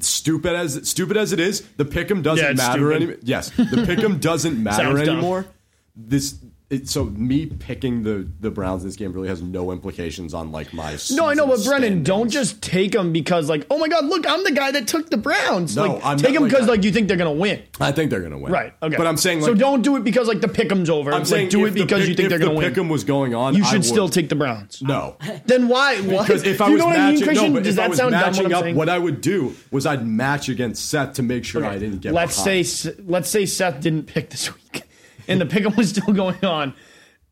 [0.00, 3.16] Stupid as stupid as it is, the pick'em doesn't Yeah, matter anymore.
[3.22, 5.46] Yes, the pick'em doesn't matter anymore.
[5.94, 6.36] This
[6.74, 10.52] it, so me picking the the Browns in this game really has no implications on
[10.52, 10.96] like my.
[11.10, 14.28] No, I know, but Brennan, don't just take them because, like, oh my God, look,
[14.28, 15.76] I'm the guy that took the Browns.
[15.76, 16.72] No, like, I'm take them because, that.
[16.72, 17.62] like, you think they're gonna win.
[17.80, 18.52] I think they're gonna win.
[18.52, 18.72] Right.
[18.82, 18.96] Okay.
[18.96, 21.12] But I'm saying like so don't do it because like the pick'em's over.
[21.12, 22.72] I'm like, saying do it because pick- you think they're gonna the win.
[22.72, 23.54] Pick'em was going on.
[23.54, 24.82] you should still take the Browns.
[24.82, 25.16] no.
[25.46, 26.00] Then why?
[26.00, 26.22] Why?
[26.22, 28.12] Because if I you was matching, I mean, no, but Does if I that sound
[28.12, 28.20] dumb?
[28.20, 31.64] matching What up, what I would do was I'd match against Seth to make sure
[31.64, 32.12] I didn't get.
[32.14, 32.64] let's say
[33.06, 34.82] let's say Seth didn't pick this week,
[35.28, 36.74] and the pick'em was still going on.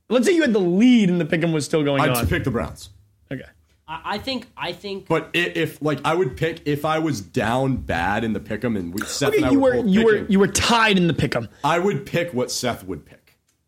[0.09, 2.11] Let's say you had the lead and the pick'em was still going on.
[2.11, 2.27] I'd on.
[2.27, 2.91] pick the Browns.
[3.33, 3.45] okay.
[3.89, 7.21] I, I think I think But i- if like I would pick if I was
[7.21, 9.87] down bad in the pick'em and we Seth Okay, and I you were, were both
[9.91, 11.49] you were picking, you were tied in the pick'em.
[11.65, 13.19] I would pick what Seth would pick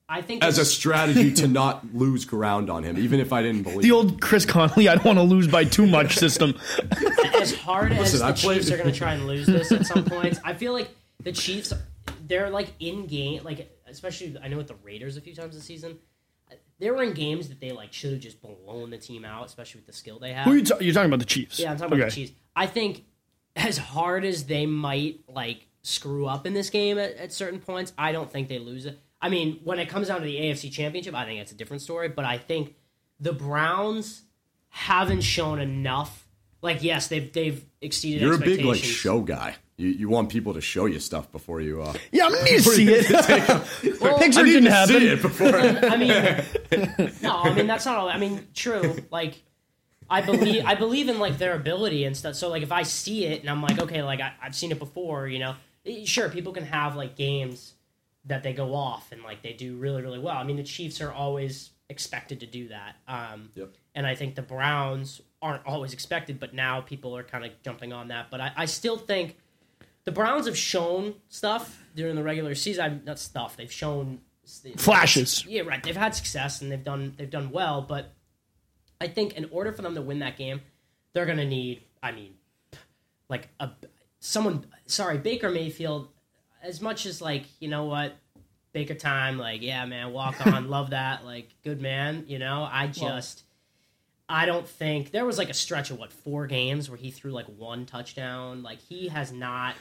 [0.07, 3.63] I think as a strategy to not lose ground on him, even if I didn't
[3.63, 3.81] believe.
[3.83, 6.55] The old Chris Conley, I don't want to lose by too much system.
[7.35, 9.73] as hard as Listen, the I played- Chiefs are going to try and lose this
[9.73, 10.91] at some points, I feel like
[11.23, 11.73] the Chiefs,
[12.29, 15.65] they're like in game, like especially I know with the Raiders a few times this
[15.65, 15.99] season,
[16.51, 19.47] uh, they were in games that they like should have just blown the team out,
[19.47, 20.45] especially with the skill they have.
[20.45, 21.59] Who are you ta- you're talking about the Chiefs?
[21.59, 22.33] Yeah, I'm talking about the Chiefs.
[22.55, 23.05] I think
[23.57, 27.93] as hard as they might like screw up in this game at, at certain points,
[27.97, 28.99] I don't think they lose it.
[29.21, 31.83] I mean, when it comes down to the AFC Championship, I think it's a different
[31.83, 32.09] story.
[32.09, 32.75] But I think
[33.21, 34.23] the Browns
[34.69, 36.29] haven't shown enough.
[36.61, 38.23] Like, yes, they've they've exceeded.
[38.23, 38.97] You're a big like expectations.
[38.97, 39.57] show guy.
[39.77, 41.83] You, you want people to show you stuff before you.
[41.83, 43.11] Uh, Yeah, I need to see it.
[44.01, 45.01] Well, Picture I didn't to happen.
[45.01, 45.57] see it before.
[45.57, 47.97] I mean, no, I mean that's not.
[47.99, 48.97] All, I mean, true.
[49.11, 49.43] Like,
[50.09, 52.35] I believe I believe in like their ability and stuff.
[52.37, 54.79] So like, if I see it and I'm like, okay, like I, I've seen it
[54.79, 55.55] before, you know.
[56.05, 57.75] Sure, people can have like games
[58.27, 60.37] that they go off and like they do really really well.
[60.37, 62.97] I mean, the Chiefs are always expected to do that.
[63.09, 63.71] Um, Yep.
[63.97, 67.93] And I think the Browns aren't always expected, but now people are kind of jumping
[67.93, 68.27] on that.
[68.31, 69.37] But I, I still think
[70.05, 72.85] the Browns have shown stuff during the regular season.
[72.85, 73.57] I'm not stuff.
[73.57, 74.21] They've shown
[74.77, 75.47] Flashes.
[75.47, 75.83] yeah, right.
[75.83, 78.13] They've had success and they've done they've done well, but
[79.01, 80.61] I think in order for them to win that game,
[81.13, 81.83] they're gonna need.
[82.03, 82.35] I mean,
[83.29, 83.71] like a
[84.21, 84.67] someone.
[84.87, 86.09] Sorry, Baker Mayfield.
[86.63, 88.15] As much as like you know what,
[88.73, 89.39] Baker time.
[89.39, 91.25] Like yeah, man, walk on, love that.
[91.25, 92.25] Like good man.
[92.29, 93.45] You know, I just.
[94.27, 97.31] I don't think there was like a stretch of what four games where he threw
[97.31, 98.63] like one touchdown.
[98.63, 99.75] Like he has not.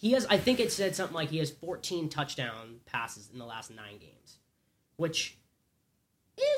[0.00, 0.26] He has.
[0.30, 3.98] I think it said something like he has 14 touchdown passes in the last nine
[3.98, 4.38] games,
[4.96, 5.36] which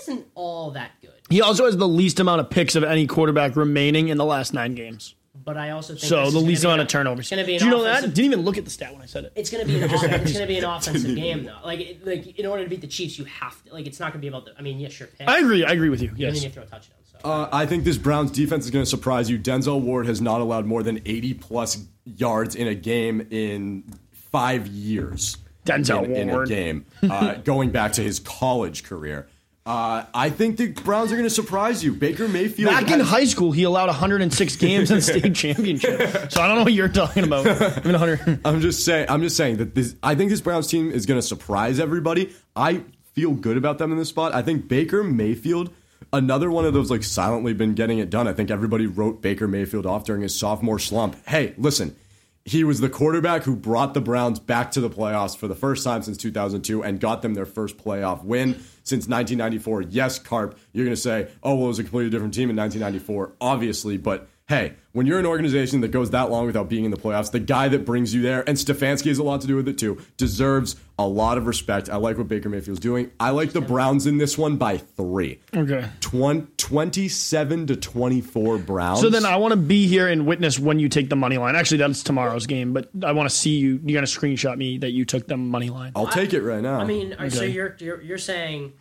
[0.02, 1.10] isn't all that good.
[1.28, 4.54] He also has the least amount of picks of any quarterback remaining in the last
[4.54, 5.16] nine games.
[5.44, 7.30] But I also think So the least amount be of turnovers.
[7.30, 8.02] Going to be an Do you know that?
[8.02, 9.32] Didn't even look at the stat when I said it.
[9.34, 11.58] It's going to be an off- it's going to be an offensive game though.
[11.64, 14.12] Like it- like in order to beat the Chiefs, you have to like it's not
[14.12, 14.52] going to be about the.
[14.56, 15.28] I mean, yes, sure, pick.
[15.28, 15.64] I agree.
[15.64, 16.08] I agree with you.
[16.10, 16.44] and then Yes.
[16.44, 16.98] you throw a touchdown.
[17.24, 19.38] Uh, I think this Browns defense is going to surprise you.
[19.38, 24.66] Denzel Ward has not allowed more than 80 plus yards in a game in five
[24.66, 25.36] years.
[25.64, 29.28] Denzel in, in a game, uh, going back to his college career.
[29.64, 31.92] Uh, I think the Browns are going to surprise you.
[31.92, 32.72] Baker Mayfield.
[32.72, 36.32] Back in has- high school, he allowed 106 games in the state championship.
[36.32, 37.46] So I don't know what you're talking about.
[37.46, 38.40] I mean, 100.
[38.44, 39.06] I'm just saying.
[39.08, 39.94] I'm just saying that this.
[40.02, 42.34] I think this Browns team is going to surprise everybody.
[42.56, 44.34] I feel good about them in this spot.
[44.34, 45.72] I think Baker Mayfield,
[46.12, 48.28] another one of those like silently been getting it done.
[48.28, 51.16] I think everybody wrote Baker Mayfield off during his sophomore slump.
[51.26, 51.96] Hey, listen.
[52.44, 55.84] He was the quarterback who brought the Browns back to the playoffs for the first
[55.84, 59.82] time since 2002 and got them their first playoff win since 1994.
[59.82, 62.56] Yes, Carp, you're going to say, oh, well, it was a completely different team in
[62.56, 66.90] 1994, obviously, but hey, when you're an organization that goes that long without being in
[66.90, 69.56] the playoffs, the guy that brings you there, and Stefanski has a lot to do
[69.56, 71.88] with it too, deserves a lot of respect.
[71.88, 73.10] I like what Baker Mayfield's doing.
[73.18, 75.40] I like the Browns in this one by three.
[75.56, 75.86] Okay.
[76.00, 79.00] Twen- 27 to 24 Browns.
[79.00, 81.56] So then I want to be here and witness when you take the money line.
[81.56, 83.80] Actually, that's tomorrow's game, but I want to see you.
[83.84, 85.92] You're going to screenshot me that you took the money line.
[85.96, 86.78] I'll take it right now.
[86.80, 87.48] I mean, so Okay.
[87.48, 88.72] you're, you're you're saying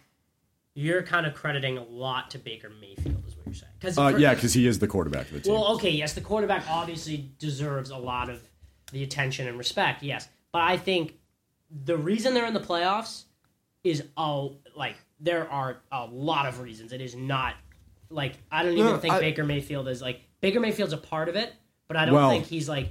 [0.73, 3.73] you're kind of crediting a lot to Baker Mayfield, is what you're saying?
[3.79, 5.53] Because uh, yeah, because he is the quarterback of the team.
[5.53, 8.41] Well, okay, yes, the quarterback obviously deserves a lot of
[8.91, 10.27] the attention and respect, yes.
[10.51, 11.15] But I think
[11.85, 13.23] the reason they're in the playoffs
[13.83, 16.91] is oh, like there are a lot of reasons.
[16.93, 17.55] It is not
[18.09, 21.29] like I don't even No, think I- Baker Mayfield is like Baker Mayfield's a part
[21.29, 21.53] of it,
[21.87, 22.89] but I don't Well- think he's like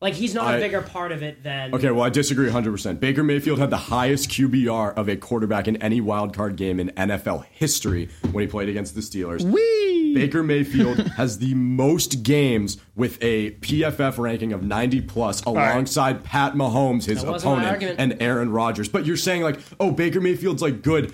[0.00, 3.00] like he's not a I- bigger part of it than Okay, well, I disagree 100%.
[3.00, 6.90] Baker Mayfield had the highest QBR of a quarterback in any wild card game in
[6.90, 9.42] NFL history when he played against the Steelers.
[9.42, 10.14] Whee!
[10.14, 16.54] Baker Mayfield has the most games with a PFF ranking of 90 plus alongside Pat
[16.54, 18.88] Mahomes, his That wasn't my opponent, and Aaron Rodgers.
[18.88, 21.12] But you're saying, like, oh, Baker Mayfield's like good.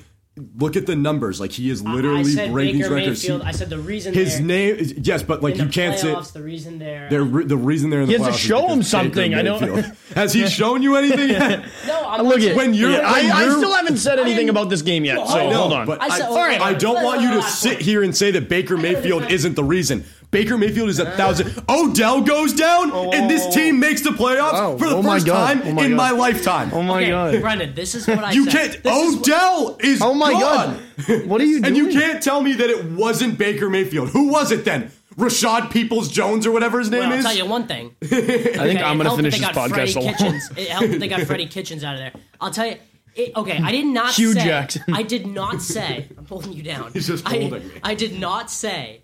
[0.58, 1.40] Look at the numbers.
[1.40, 3.22] Like he is I literally said breaking Baker records.
[3.22, 5.72] He- I said the reason his they're name, is, yes, but like in you the
[5.72, 8.26] can't say playoffs, the reason they're they're re- the reason they're in the He has
[8.26, 9.34] to playoffs show him because Baker something.
[9.34, 11.64] I don't- Mayfield- Has he shown you anything yet?
[11.86, 12.08] no.
[12.08, 14.50] I'm Look at when you're- Yeah, I, when I you're- still haven't said anything didn't-
[14.50, 15.18] about this game yet.
[15.18, 15.86] Well, So know, hold on.
[15.86, 18.48] But I I, said- I, Alright, don't want you to sit here and say that
[18.48, 20.04] Baker Mayfield isn't the reason.
[20.34, 21.62] Baker Mayfield is a thousand.
[21.68, 25.26] Odell goes down, oh, and this team makes the playoffs Oh, for the oh first
[25.26, 25.96] time Oh my in God.
[25.96, 26.70] my lifetime.
[26.74, 27.40] Oh my okay, god.
[27.40, 28.52] Brendan, this is what I you said.
[28.72, 28.82] can't.
[28.82, 30.02] This Odell is.
[30.02, 30.82] Oh my gone.
[31.06, 31.26] god.
[31.26, 31.64] What are you doing?
[31.66, 34.10] And you can't tell me that it wasn't Baker Mayfield.
[34.10, 34.90] Who was it then?
[35.16, 37.24] Rashad Peoples Jones or whatever his name Well, I'll is.
[37.24, 37.94] tell you one thing.
[38.02, 40.14] I think Okay, I'm going to finish that this they got Freddie podcast alone.
[40.14, 40.50] Kitchens.
[40.56, 42.12] It helped that they got Freddie Kitchens out of there.
[42.40, 42.76] I'll tell you.
[43.14, 44.44] It, okay, I did not Hue say.
[44.44, 44.82] Jackson.
[44.92, 46.08] I did not say.
[46.18, 46.90] I'm holding you down.
[46.92, 47.74] He's just I, holding me.
[47.84, 49.02] I did not say.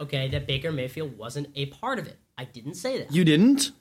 [0.00, 2.18] Okay, that Baker Mayfield wasn't a part of it.
[2.38, 3.12] I didn't say that.
[3.12, 3.72] You didn't?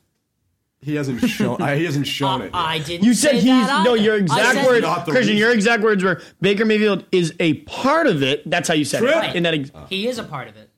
[0.81, 1.61] He hasn't shown.
[1.61, 2.45] uh, he hasn't shown it.
[2.45, 2.55] Yet.
[2.55, 3.05] I didn't.
[3.05, 3.93] You said say he's that no.
[3.95, 5.13] Your exact said- words, Christian.
[5.15, 5.37] reason.
[5.37, 8.49] Your exact words were Baker Mayfield is a part of it.
[8.49, 9.23] That's how you said Trip.
[9.25, 9.35] it.
[9.35, 10.69] In that, ex- He is a part of it.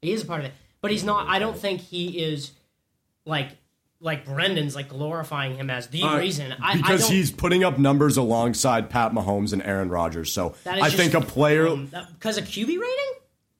[0.00, 1.28] He is a part of it, but he's not.
[1.28, 2.52] I don't think he is
[3.24, 3.50] like
[4.00, 6.52] like Brendan's like glorifying him as the Uh, reason.
[6.60, 10.32] I, I because don't, he's putting up numbers alongside Pat Mahomes and Aaron Rodgers.
[10.32, 11.68] So that is I just, think a player.
[11.68, 13.12] um, that- because of QB rating.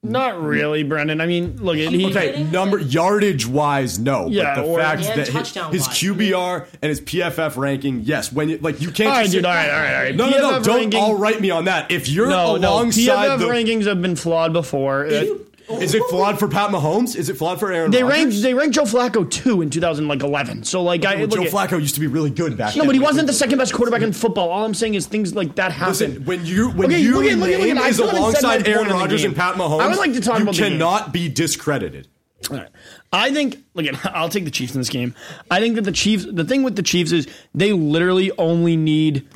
[0.04, 1.20] Not really, Brendan.
[1.20, 2.06] I mean, look at he.
[2.10, 4.26] Okay, number yardage wise, no.
[4.28, 5.96] Yeah, but the or- fact And that his, touchdown his wise.
[5.98, 8.32] QBR and his PFF ranking, yes.
[8.32, 9.08] When you like, you can't.
[9.10, 9.42] All right, just dude.
[9.42, 10.16] sit- All right, all right, all right.
[10.16, 10.50] No, no, no.
[10.58, 11.90] PFF Don't ranking- all write me on that.
[11.92, 12.70] If you're No, no.
[12.70, 15.06] alongside PFF the, rankings have been flawed before.
[15.06, 15.24] Uh,
[15.70, 17.16] is it flawed for Pat Mahomes?
[17.16, 17.90] Is it flawed for Aaron?
[17.90, 18.18] They Rodgers?
[18.18, 20.64] ranked they ranked Joe Flacco two in 2011.
[20.64, 22.88] So like, I look Joe at- Flacco used to be really good back No, then.
[22.88, 24.50] but he wasn't the second best quarterback in football.
[24.50, 25.88] All I'm saying is things like that happen.
[25.90, 27.94] Listen, when you when Okay, your look at- look at- look name at- I is
[27.96, 29.30] still haven't said my alongside point Aaron the Rodgers game.
[29.30, 30.72] and Pat Mahomes, I would like to talk you about the game.
[30.72, 32.08] cannot be discredited.
[32.50, 32.68] All right.
[33.12, 35.14] I think look at I'll take the Chiefs in this game.
[35.50, 39.28] I think that the Chiefs the thing with the Chiefs is they literally only need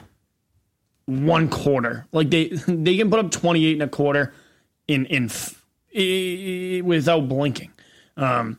[1.06, 2.06] one quarter.
[2.12, 4.32] Like they they can put up 28 and a quarter
[4.88, 5.62] in in f-
[6.82, 7.72] without blinking.
[8.16, 8.58] Um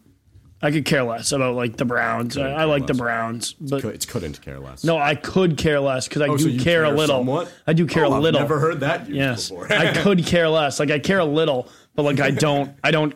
[0.60, 2.36] I could care less about like the Browns.
[2.36, 2.96] I, I like the.
[2.96, 4.84] Browns, but It's couldn't care less.
[4.84, 7.18] no, I could care less because I Oh, do so you care, a little.
[7.20, 7.54] somewhat?
[7.68, 8.42] I do care Oh, a I've little.
[8.42, 9.72] Never heard that Yes, before.
[9.72, 10.80] I could care less.
[10.80, 12.72] Like I care a little, but like I don't.
[12.84, 13.14] I don't.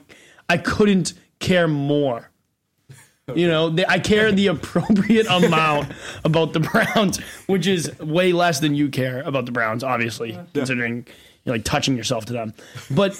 [0.50, 2.30] I couldn't care more.
[3.34, 5.92] You know, the, I care the appropriate amount
[6.24, 7.18] about the Browns,
[7.48, 9.84] which is way less than you care about the Browns.
[9.84, 11.08] Obviously, considering
[11.44, 12.54] you're like touching yourself to them,
[12.92, 13.20] but.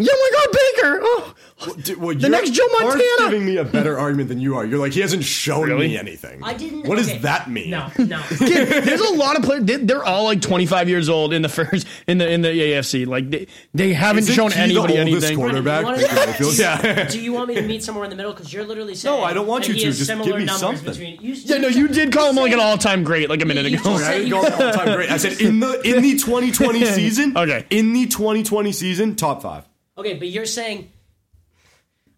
[0.00, 1.00] Yeah, oh my God, Baker!
[1.02, 1.34] Oh,
[1.82, 3.30] Dude, well, The next Joe Mark's Montana!
[3.32, 4.64] giving me a better argument than you are.
[4.64, 5.88] You're like he hasn't shown Really?
[5.88, 6.40] me anything.
[6.44, 6.86] I didn't.
[6.86, 7.14] What okay.
[7.14, 7.70] does that mean?
[7.70, 8.22] No, no.
[8.38, 9.64] there's a lot of players.
[9.64, 13.08] They, they're all like 25 years old in the first in the in the AFC.
[13.08, 15.36] Like they, they haven't Isn't shown he anybody the anything.
[15.36, 15.84] quarterback?
[15.84, 17.08] Brendan, you wanna- Yeah.
[17.08, 18.32] Do you want me to meet somewhere in the middle?
[18.32, 19.18] Because you're literally saying.
[19.18, 19.80] No, I don't want you to.
[19.80, 20.84] Just similar give me numbers something.
[20.92, 23.66] Between, you, Yeah, no, you did call him like an all-time great like a minute
[23.68, 23.94] You ago.
[23.98, 25.10] just I said- didn't go all time great.
[25.10, 27.36] I said in the in the 2020 season.
[27.36, 27.66] Okay.
[27.70, 29.64] In the 2020 season, top five.
[29.98, 30.92] Okay, but you're saying.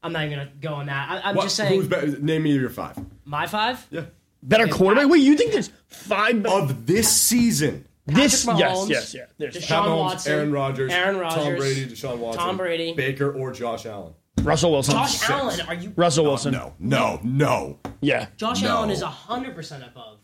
[0.03, 1.11] I'm not even gonna go on that.
[1.11, 2.07] I, I'm What, just saying who's better?
[2.21, 2.97] Name me your five.
[3.25, 3.87] my five.
[3.91, 4.05] Yeah.
[4.43, 5.11] Better quarterback.
[5.11, 6.47] Wait, you think there's five?
[6.47, 7.85] Of this season.
[8.07, 9.25] this Patrick yes, Mahomes, yes, yeah.
[9.37, 12.95] There's Deshaun Pat Mahomes, Watson, Aaron Rodgers, Aaron Tom Rodgers, Brady, Deshaun Watson, Tom Brady.
[12.95, 14.15] Baker, or Josh Allen.
[14.41, 14.95] Russell Wilson.
[14.95, 15.29] Josh six.
[15.31, 15.93] Allen, are you?
[15.97, 16.53] Russell Wilson.
[16.53, 17.79] No, no, no.
[18.01, 18.29] Yeah.
[18.39, 18.69] Josh No.
[18.71, 20.17] Allen is hundred percent above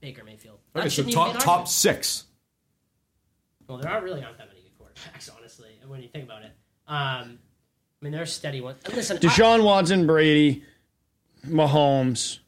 [0.00, 0.58] Baker Mayfield.
[0.72, 1.68] That Okay, so shouldn't even be top an top argument.
[1.68, 2.24] six.
[3.68, 6.50] Well, there aren't really aren't that many good quarterbacks, honestly, when you think about it.
[6.90, 7.38] Um,
[8.00, 8.78] I mean, they're steady ones.
[8.92, 10.64] Listen, I- Deshaun Watson, Brady,
[11.46, 12.38] Mahomes,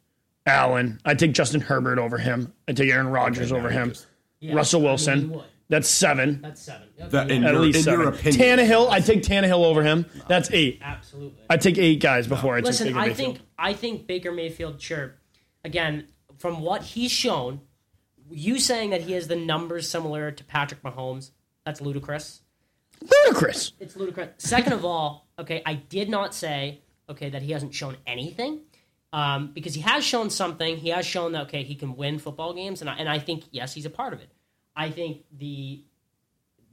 [0.47, 1.01] Allen.
[1.05, 2.53] I take Justin Herbert over him.
[2.69, 3.95] I take Aaron Rodgers over him.
[4.41, 5.41] yeah, Russell I mean, Wilson.
[5.69, 6.41] That's seven.
[6.43, 6.89] That's seven.
[6.99, 8.01] Okay, That yeah, in At your, least in seven.
[8.01, 8.59] your opinion.
[8.59, 8.91] Tannehill.
[8.91, 10.05] I take Tannehill over him.
[10.29, 10.81] That's eight.
[10.83, 11.39] absolutely.
[11.49, 13.37] I take eight guys before I take Listen, Baker I Mayfield.
[13.37, 14.83] think I think Baker Mayfield.
[14.83, 15.15] Sure,
[15.65, 17.61] again, from what he's shown,
[18.31, 21.31] you saying that he has the numbers similar to Patrick Mahomes,
[21.65, 22.42] that's ludicrous.
[23.11, 23.73] Ludicrous.
[23.81, 24.31] It's ludicrous.
[24.39, 28.61] Second of all, okay, I did not say okay that he hasn't shown anything.
[29.15, 30.79] Um, because he has shown something.
[30.79, 33.45] He has shown that okay, he can win football games, and I, and I think
[33.51, 34.33] yes, he's a part of it.
[34.75, 35.85] I think the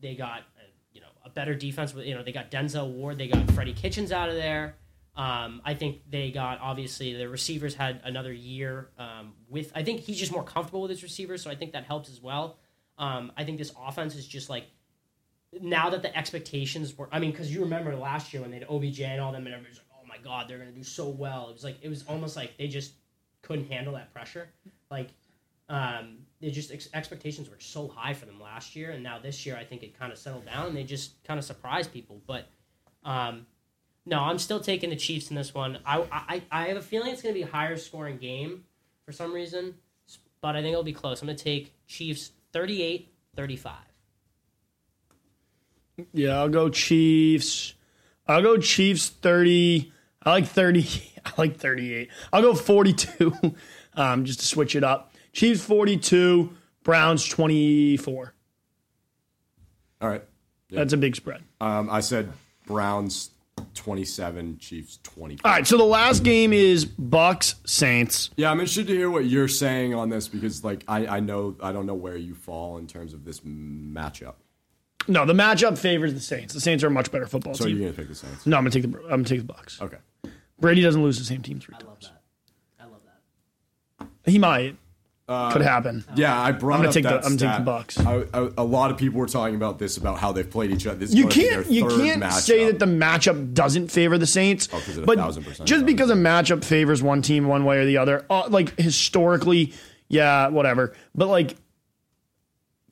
[0.02, 0.64] they got uh,
[0.94, 1.94] you know a better defense.
[1.94, 4.76] With you know they got Denzel Ward, they got Freddie Kitchens out of there.
[5.18, 9.74] Um, I think they got obviously the receivers had another year um, with.
[9.76, 12.22] I think he's just more comfortable with his receivers, so I think that helps as
[12.22, 12.58] well.
[12.98, 14.66] Um, I think this offense is just like
[15.62, 17.10] now that the expectations were.
[17.12, 19.54] I mean, because you remember last year when they had OBJ and all them, and
[19.54, 21.90] everybody's like, "Oh my God, they're going to do so well." It was like it
[21.90, 22.94] was almost like they just
[23.42, 24.50] couldn't handle that pressure.
[24.92, 25.10] Like
[25.70, 29.46] um, they just ex- expectations were so high for them last year, and now this
[29.46, 32.22] year I think it kind of settled down, and they just kind of surprised people.
[32.28, 32.48] But
[33.04, 33.46] um,
[34.06, 35.80] no, I'm still taking the Chiefs in this one.
[35.86, 38.66] I I, I have a feeling it's going to be a higher scoring game
[39.06, 39.76] for some reason,
[40.42, 41.22] but I think it'll be close.
[41.22, 43.89] I'm going to take Chiefs 38 35.
[46.14, 47.74] Yeah, I'll go Chiefs.
[48.28, 49.92] I'll go Chiefs 30.
[50.24, 50.88] I like 30.
[51.26, 52.10] I like 38.
[52.32, 53.34] I'll go 42
[53.96, 55.14] um, just to switch it up.
[55.34, 56.52] Chiefs 42,
[56.84, 58.34] Browns 24.
[60.02, 60.24] All right.
[60.72, 61.44] That's a big spread.
[61.60, 62.32] Um, I said
[62.68, 63.32] Browns
[63.76, 65.40] 27, Chiefs 20.
[65.44, 68.30] All right, so the last game is Bucks Saints.
[68.38, 71.56] Yeah, I'm interested to hear what you're saying on this because, like, I, I know
[71.62, 74.36] I don't know where you fall in terms of this matchup.
[75.08, 76.54] No, the matchup favors the Saints.
[76.54, 77.58] The Saints are a much better football team.
[77.62, 77.78] So team.
[77.78, 78.46] you're gonna pick the Saints?
[78.46, 79.82] no, I'm gonna take the I'm gonna take the Bucks.
[79.82, 79.98] Okay.
[80.60, 82.12] Brady doesn't lose the same team three I love times.
[82.78, 82.84] that.
[82.84, 83.02] I love
[84.24, 84.32] that.
[84.32, 84.76] He might.
[85.52, 86.04] Could happen.
[86.16, 88.00] Yeah, I brought I'm gonna up take the- that I'm gonna take the Bucks.
[88.00, 90.88] I, I, a lot of people were talking about this about how they've played each
[90.88, 90.98] other.
[90.98, 92.40] This is You gonna be can't you third can't matchup.
[92.42, 94.66] say that the matchup doesn't favor the Saints.
[94.66, 95.92] 'cause it a but thousand percent just does.
[95.94, 99.72] because a matchup favors one team one way or the other, uh, like historically,
[100.08, 100.94] yeah, whatever.
[101.14, 101.56] But like,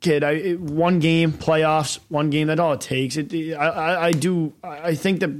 [0.02, 2.48] kid, I it, one game playoffs, one game.
[2.48, 3.18] That's all it takes.
[3.18, 4.54] It, I, I, I do.
[4.64, 5.32] I I think that.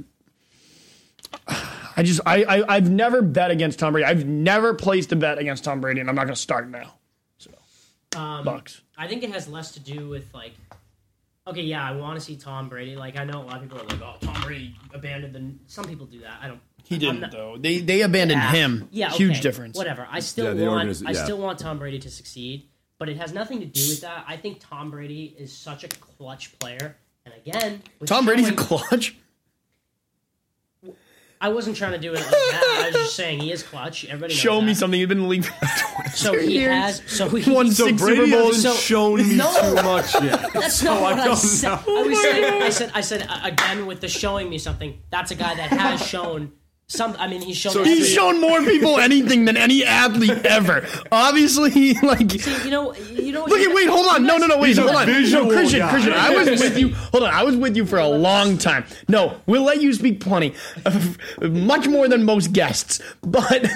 [1.96, 4.06] I just I, I I've never bet against Tom Brady.
[4.06, 6.94] I've never placed a bet against Tom Brady, and I'm not going to start now.
[8.16, 8.80] Um, Bucks.
[8.96, 10.52] I think it has less to do with like,
[11.46, 12.96] okay, yeah, I want to see Tom Brady.
[12.96, 15.52] Like, I know a lot of people are like, oh, Tom Brady abandoned the.
[15.70, 16.38] Some people do that.
[16.42, 16.60] I don't.
[16.84, 17.56] He I'm didn't not- though.
[17.58, 18.88] They they abandoned him.
[18.92, 19.76] Yeah, huge difference.
[19.76, 20.08] Whatever.
[20.10, 20.88] I still Yeah, want.
[20.88, 22.67] organiz- I still want Tom Brady to succeed,
[22.98, 24.24] but it has nothing to do with that.
[24.26, 28.54] I think Tom Brady is such a clutch player, and again, with Tom Brady's a
[28.54, 29.16] clutch.
[31.40, 32.80] I wasn't trying to do it like that.
[32.82, 34.04] I was just saying he is clutch.
[34.06, 34.74] Everybody knows Show me that.
[34.74, 34.98] something.
[34.98, 36.98] You've been in the league for So he years.
[36.98, 37.02] has.
[37.06, 38.56] So he Won So six Brady Super Bowls.
[38.56, 39.52] hasn't So- shown me No.
[39.60, 40.52] too much yet.
[40.52, 41.68] That's not So what I, don't said.
[41.68, 41.82] know.
[41.86, 42.62] I was saying.
[42.62, 42.90] I said.
[42.92, 45.00] I said uh, again with the showing me something.
[45.10, 46.50] That's a guy that has shown
[46.88, 47.14] some.
[47.18, 47.72] I mean, he's shown.
[47.72, 50.86] So He's shown more people anything than any athlete ever.
[51.12, 52.30] Obviously, like.
[52.30, 52.94] See, You know.
[52.94, 53.44] You know.
[53.44, 54.24] Look at wait, hold on.
[54.26, 55.06] No, no, no, wait, He's a hold on.
[55.06, 55.12] No,
[55.48, 55.90] Christian, guy.
[55.90, 56.94] Christian, I was with you.
[56.94, 58.84] Hold on, I was with you for a long time.
[59.06, 60.54] No, we'll let you speak plenty,
[61.42, 63.02] much more than most guests.
[63.22, 63.66] But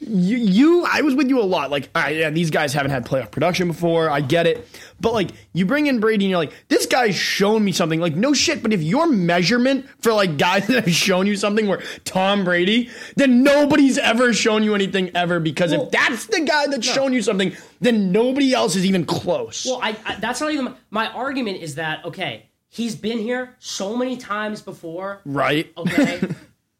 [0.00, 1.70] you, you, I was with you a lot.
[1.70, 4.10] Like, all right, yeah, these guys haven't had playoff production before.
[4.10, 4.68] I get it.
[5.00, 8.00] But like, you bring in Brady, and you're like, this guy's shown me something.
[8.00, 8.62] Like, no shit.
[8.62, 12.90] But if your measurement for like guys that have shown you something were Tom Brady,
[13.16, 15.40] then nobody's ever shown you anything ever.
[15.40, 19.04] Because Well- if that's the guy that's shown you something, then nobody else is even
[19.04, 19.64] close.
[19.66, 21.62] Well, I, I that's not even my argument.
[21.62, 22.48] Is that okay?
[22.68, 25.20] He's been here so many times before.
[25.24, 25.72] right?
[25.78, 26.20] Okay.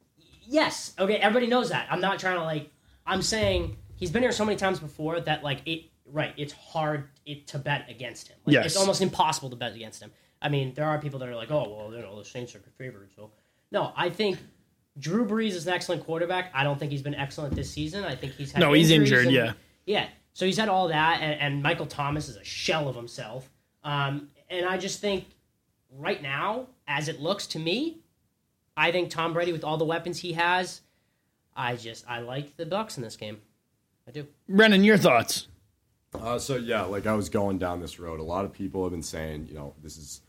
[0.47, 0.93] yes.
[0.99, 1.17] Okay.
[1.17, 1.87] Everybody knows that.
[1.91, 2.71] I'm not trying to like.
[3.07, 5.85] I'm saying he's been here so many times before that like it.
[6.05, 6.33] Right.
[6.37, 8.37] It's hard it, to bet against him.
[8.45, 8.67] Like, Yes.
[8.67, 10.13] It's almost impossible to bet against him.
[10.41, 12.61] I mean, there are people that are like, oh well, you know, the Saints are
[12.79, 13.11] favored.
[13.17, 13.31] So
[13.71, 14.39] no, I think.
[14.99, 16.51] Drew Brees is an excellent quarterback.
[16.55, 18.03] I don't think he's been excellent this season.
[18.05, 19.53] I think he's had No, he's injured, and- yeah.
[19.85, 20.09] yeah.
[20.33, 23.47] So he's had all that, and, and Michael Thomas is a shell of himself.
[23.85, 25.27] Um, and I just think
[25.91, 27.99] right now, as it looks to me,
[28.75, 30.81] I think Tom Brady with all the weapons he has,
[31.57, 33.39] I just I like the Bucks in this game.
[34.07, 34.27] I do.
[34.49, 35.49] Brennan, your thoughts?
[36.15, 38.21] Uh, so yeah, like I was going down this road.
[38.21, 40.21] A lot of people have been saying, you know, this is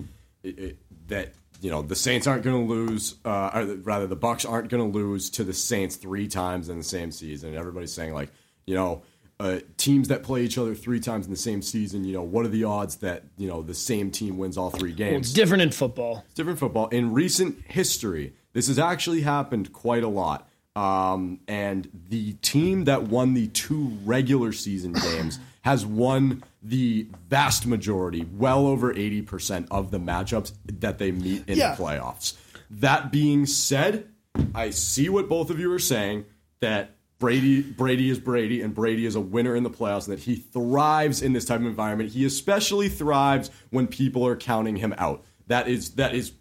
[0.44, 4.16] it, it, that you know the Saints aren't going to lose, uh, or rather the
[4.16, 7.50] Bucks aren't going to lose to the Saints three times in the same season.
[7.50, 8.30] And everybody's saying like,
[8.66, 9.04] you know,
[9.40, 12.46] uh, teams that play each other three times in the same season, you know, what
[12.46, 15.28] are the odds that you know the same team wins all three games?
[15.28, 16.24] It's different in football.
[16.26, 16.88] It's different football.
[16.88, 20.50] In recent history, this has actually happened quite a lot.
[20.78, 27.66] Um, and the team that won the two regular season games has won the vast
[27.66, 31.76] majority, well over 80% of the matchups that they meet in Yeah.
[31.76, 32.36] the playoffs.
[32.70, 34.08] That being said,
[34.54, 36.26] I see what both of you are saying
[36.60, 40.24] that Brady Brady is Brady and Brady is a winner in the playoffs and that
[40.24, 42.12] he thrives in this type of environment.
[42.12, 45.26] He especially thrives when people are counting him out.
[45.48, 46.34] That is that is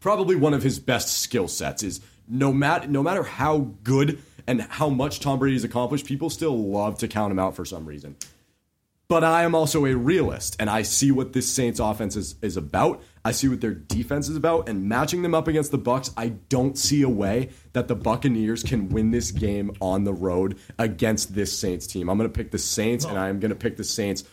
[0.00, 4.62] probably one of his best skill sets is no matter no matter how good and
[4.62, 8.16] how much Tom Brady's accomplished, people still love to count him out for some reason.
[9.08, 12.58] But I am also a realist, and I see what this Saints offense is, is
[12.58, 13.02] about.
[13.24, 16.28] I see what their defense is about, and matching them up against the Bucks, I
[16.50, 21.34] don't see a way that the Buccaneers can win this game on the road against
[21.34, 22.10] this Saints team.
[22.10, 24.24] I'm going to pick the Saints, and I am going to pick the Saints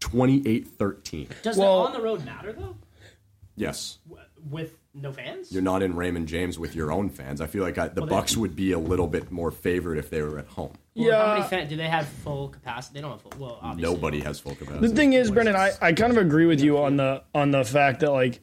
[0.00, 1.42] 28-13.
[1.42, 2.76] Does Well- the on the road matter though?
[3.56, 3.98] Yes.
[4.48, 5.52] With no fans?
[5.52, 7.40] You're not in Raymond James with your own fans.
[7.40, 10.22] I feel like I, the Bucks would be a little bit more favored if they
[10.22, 10.72] were at home.
[10.94, 11.46] Well, How many Yeah.
[11.48, 12.94] fans do they have full capacity?
[12.98, 13.32] They don't have full.
[13.38, 14.86] Well, obviously Nobody has full capacity.
[14.88, 17.64] The thing is, Brendan, I, I kind of agree with you on the on the
[17.64, 18.40] fact that like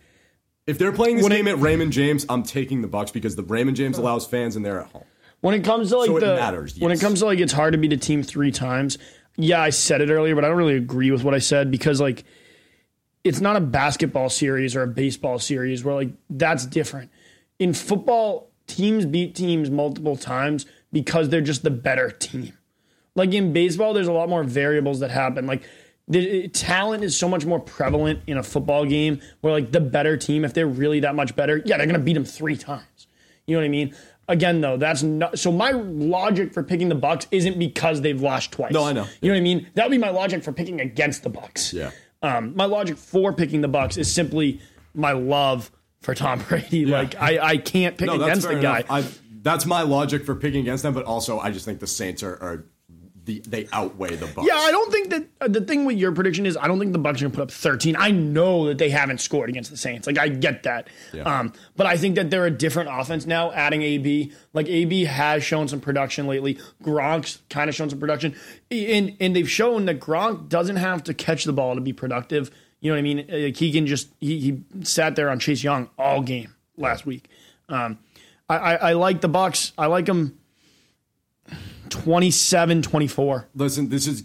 [0.68, 3.78] If they're playing this game at Raymond James, I'm taking the Bucks because the Raymond
[3.78, 5.04] James allows fans and they're at home.
[5.42, 7.54] when it comes to like So it the matters, when it comes to like it's
[7.54, 8.98] hard to beat a team three times.
[9.38, 12.00] Yeah, I said it earlier, but I don't really agree with what I said because
[12.00, 12.24] like
[13.26, 17.10] it's not a basketball series or a baseball series where like that's different.
[17.58, 22.54] In football, teams beat teams multiple times because they're just the better team.
[23.16, 25.48] Like in baseball, there's a lot more variables that happen.
[25.48, 25.64] Like
[26.08, 30.18] the talent is so much more prevalent in a football game where like the better
[30.18, 33.08] team, if they're really that much better, yeah, they're gonna beat them three times.
[33.48, 33.96] You know what I mean?
[34.28, 35.52] Again, though, that's not so.
[35.52, 38.72] My logic for picking the Bucks isn't because they've lost twice.
[38.72, 39.06] No, I know.
[39.22, 39.68] You know what I mean?
[39.76, 41.74] That would be my logic for picking against the Bucks.
[41.74, 41.92] Yeah.
[42.26, 44.60] Um, my logic for picking the Bucks is simply
[44.94, 45.72] my love
[46.02, 46.86] for Tom Brady.
[46.86, 48.84] Like I, I can't pick No, against the guy.
[48.90, 49.04] I,
[49.42, 52.34] that's my logic for picking against them, but also I just think the Saints are,
[52.42, 52.66] are
[53.26, 54.48] the they outweigh the Bucks.
[54.48, 56.94] Yeah, I don't think that uh, the thing with your prediction is I don't think
[56.94, 57.96] the Bucks are gonna put up 13.
[57.98, 60.08] I know that they haven't scored against the Saints.
[60.08, 60.88] Like I get that.
[61.14, 61.24] Yeah.
[61.24, 64.32] Um, but I think that they're a different offense now, adding AB.
[64.54, 66.60] Like AB has shown some production lately.
[66.84, 68.36] Gronk's kind of shown some production.
[68.72, 72.52] And and they've shown that Gronk doesn't have to catch the ball to be productive.
[72.80, 73.26] You know what I mean?
[73.28, 77.28] Like he can just he, he sat there on Chase Young all game last week.
[77.70, 77.98] Um,
[78.48, 79.74] I, I, I like the Bucks.
[79.78, 80.38] I like them
[81.90, 83.46] 27-24.
[83.56, 84.24] Listen, this is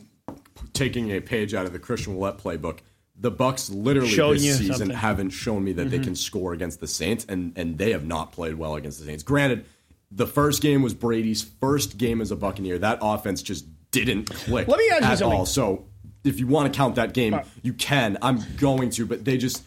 [0.73, 2.79] taking a page out of the Christian Willett playbook.
[3.19, 4.89] The Bucks literally Showing this season something.
[4.89, 4.97] Mm-hmm.
[4.97, 8.33] haven't shown me that they can score against the Saints, and and they have not
[8.33, 9.23] played well against the Saints.
[9.23, 9.67] Granted,
[10.11, 12.79] the first game was Brady's first game as a Buccaneer.
[12.79, 14.69] That offense just didn't click.
[14.69, 15.39] Let me ask you at something.
[15.39, 15.47] all.
[15.47, 15.85] So
[16.25, 17.47] if you want to count that game, right.
[17.63, 18.17] you can.
[18.23, 19.65] I'm going to, but they just.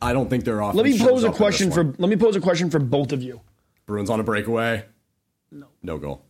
[0.00, 0.76] I don't think their offense.
[0.76, 2.78] Let me pose a up in this question for let me pose a question for
[2.78, 3.40] both of you.
[3.86, 4.84] Bruins on a breakaway.
[5.50, 6.22] No, no goal.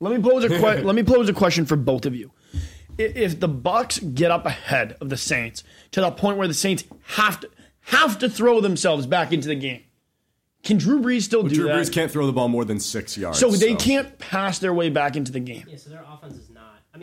[0.00, 2.32] Let me pose a que- let me pose a question for both of you.
[2.96, 6.84] If the Bucks get up ahead of the Saints to the point where the Saints
[7.14, 7.50] have to
[7.82, 9.82] have to throw themselves back into the game,
[10.64, 11.76] can Drew Brees still do Drew that?
[11.76, 13.38] Brees can't throw the ball more than six yards.
[13.38, 15.64] so they can't pass their way back into the game.
[15.68, 16.47] Yeah, so their offense is not.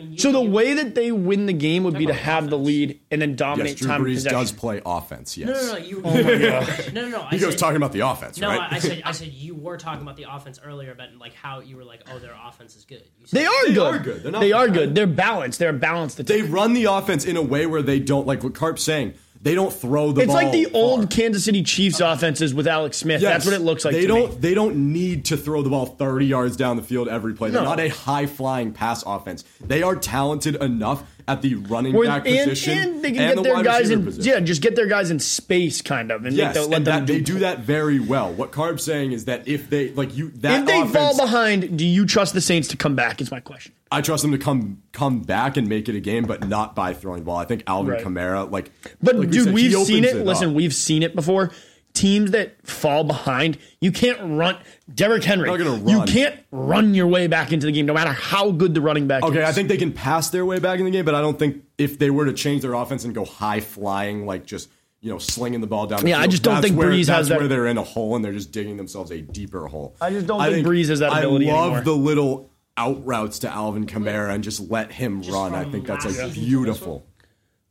[0.00, 2.22] I mean, So the you- way that they win the game would be to about
[2.22, 4.38] have the lead and then dominate Yes, Drew time Brees possession.
[4.38, 5.36] does play offense.
[5.36, 5.48] Yes.
[5.48, 5.78] No, no, no.
[5.78, 6.92] You, Oh my God.
[6.92, 7.22] no, no, no.
[7.22, 8.72] I He goes said, talking about the offense, No, right?
[8.72, 11.60] I, I said, I said you were talking about the offense earlier, but like how
[11.60, 13.02] you were like, oh, their offense is good.
[13.18, 13.94] You said, They are They good.
[13.94, 14.22] are good.
[14.22, 14.94] They're not they are good.
[14.94, 15.58] They're balanced.
[15.58, 16.24] They're balanced.
[16.26, 19.14] they run the offense in a way where they don't like what Carp's saying.
[19.46, 20.34] They don't throw the It's ball.
[20.42, 20.72] like the far.
[20.82, 23.22] old Kansas City Chiefs offenses with Alex Smith.
[23.22, 23.32] Yes.
[23.32, 23.94] That's what it looks like.
[23.94, 24.30] They to don't.
[24.32, 24.36] Me.
[24.40, 27.50] They don't need to throw the ball thirty yards down the field every play.
[27.50, 27.68] They're No.
[27.68, 29.44] not a high flying pass offense.
[29.64, 33.28] They are talented enough at the running Where- back and, position and they can and
[33.30, 34.04] get the their wide guys in.
[34.04, 34.32] position.
[34.32, 37.06] Yeah, just get their guys in space, kind of, and Yes, the, let and them
[37.06, 38.32] that, they do that very well.
[38.32, 41.76] What Carp's saying is that if they like you, that If they offense, fall behind,
[41.76, 43.20] do you trust the Saints to come back?
[43.20, 43.72] Is my question.
[43.90, 46.92] I trust them to come come back and make it a game, but not by
[46.92, 47.36] throwing the ball.
[47.38, 48.04] I think Alvin Right.
[48.04, 48.70] Kamara, like,
[49.02, 50.26] But like we dude, said, we've seen opens it.
[50.26, 50.54] Listen, up.
[50.54, 51.50] we've seen it before.
[51.96, 54.58] Teams that fall behind, you can't run.
[54.94, 58.12] Derrick Henry, Not gonna you can't run your way back into the game, no matter
[58.12, 59.48] how good the running back Okay, is.
[59.48, 61.64] I think they can pass their way back in the game, but I don't think
[61.78, 64.68] if they were to change their offense and go high flying, like just
[65.00, 66.02] you know slinging the ball down.
[66.02, 67.82] The Yeah, I just don't think where, Brees that's has that- where they're in a
[67.82, 69.96] hole and they're just digging themselves a deeper hole.
[70.00, 71.48] I just don't think Brees has that ability.
[71.50, 71.80] I love anymore.
[71.80, 75.54] the little out routes to Alvin Kamara and just let him run.
[75.54, 77.06] I think that's like beautiful.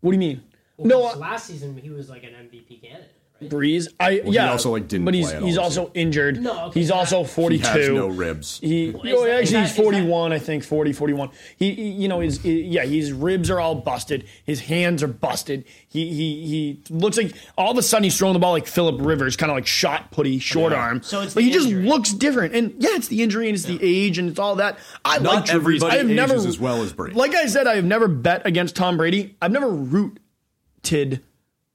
[0.02, 0.44] What do you mean?
[0.78, 3.12] Well, no, last season he was like an MVP candidate, right?
[3.44, 3.88] Brees.
[4.00, 4.50] I he yeah.
[4.50, 6.42] also, like, didn't but he's play at he's all also this injured.
[6.42, 7.66] No, okay, he's that- also He forty two.
[7.68, 8.60] has no ribs.
[8.60, 11.30] He, is that- actually, is that- he's is that- 41, I think, 40, 41.
[11.58, 14.24] He, he you know, his, yeah, his ribs are all busted.
[14.46, 15.66] His hands are busted.
[15.88, 18.96] He, he, he looks like all of a sudden he's throwing the ball like Philip
[19.00, 20.80] Rivers, kind of like shot putty, short Yeah.
[20.80, 21.04] arm.
[21.04, 21.84] So it's but the he just injury.
[21.88, 22.56] looks different.
[22.56, 24.80] And yeah, it's the injury and it's the age and it's all that.
[25.04, 25.62] I Not like Drew Brees.
[25.82, 27.16] everybody I have ages never, as well as Brady.
[27.16, 29.36] Like I said, I have never bet against Tom Brady.
[29.42, 31.22] I've never rooted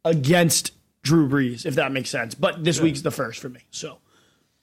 [0.04, 0.72] against
[1.02, 2.34] Drew Brees, if that makes sense.
[2.34, 3.60] But this week's the first for me.
[3.70, 3.98] So.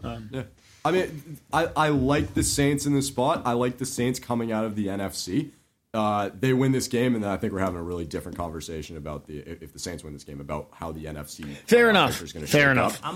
[0.03, 0.43] Yeah.
[0.85, 3.41] I mean, I, I like the Saints in this spot.
[3.45, 5.49] I like the Saints coming out of the NFC.
[5.93, 8.97] Uh, they win this game, and then I think we're having a really different conversation
[8.97, 11.55] about the if if the Saints win this game about how the NFC.
[11.65, 12.21] Fair uh, enough.
[12.21, 13.01] is gonna Fair enough.
[13.03, 13.15] up.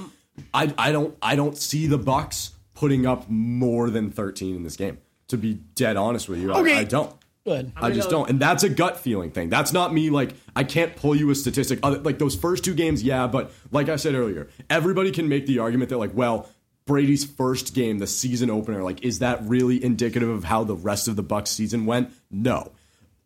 [0.54, 4.76] I I don't I don't see the Bucks putting up more than thirteen in this
[4.76, 4.98] game.
[5.28, 7.14] To be dead honest with you, I- I, don't.
[7.46, 7.72] Good.
[7.76, 9.50] I just go- don't, and that's a gut feeling thing.
[9.50, 10.10] That's not me.
[10.10, 11.80] Like I can't pull you a statistic.
[11.82, 15.48] Other, like those first two games, yeah, but like I said earlier, everybody can make
[15.48, 16.48] the argument that like, well,
[16.86, 21.08] Brady's first game, the season opener, like, is that really indicative of how the rest
[21.08, 22.12] of the Bucks season went?
[22.30, 22.72] No.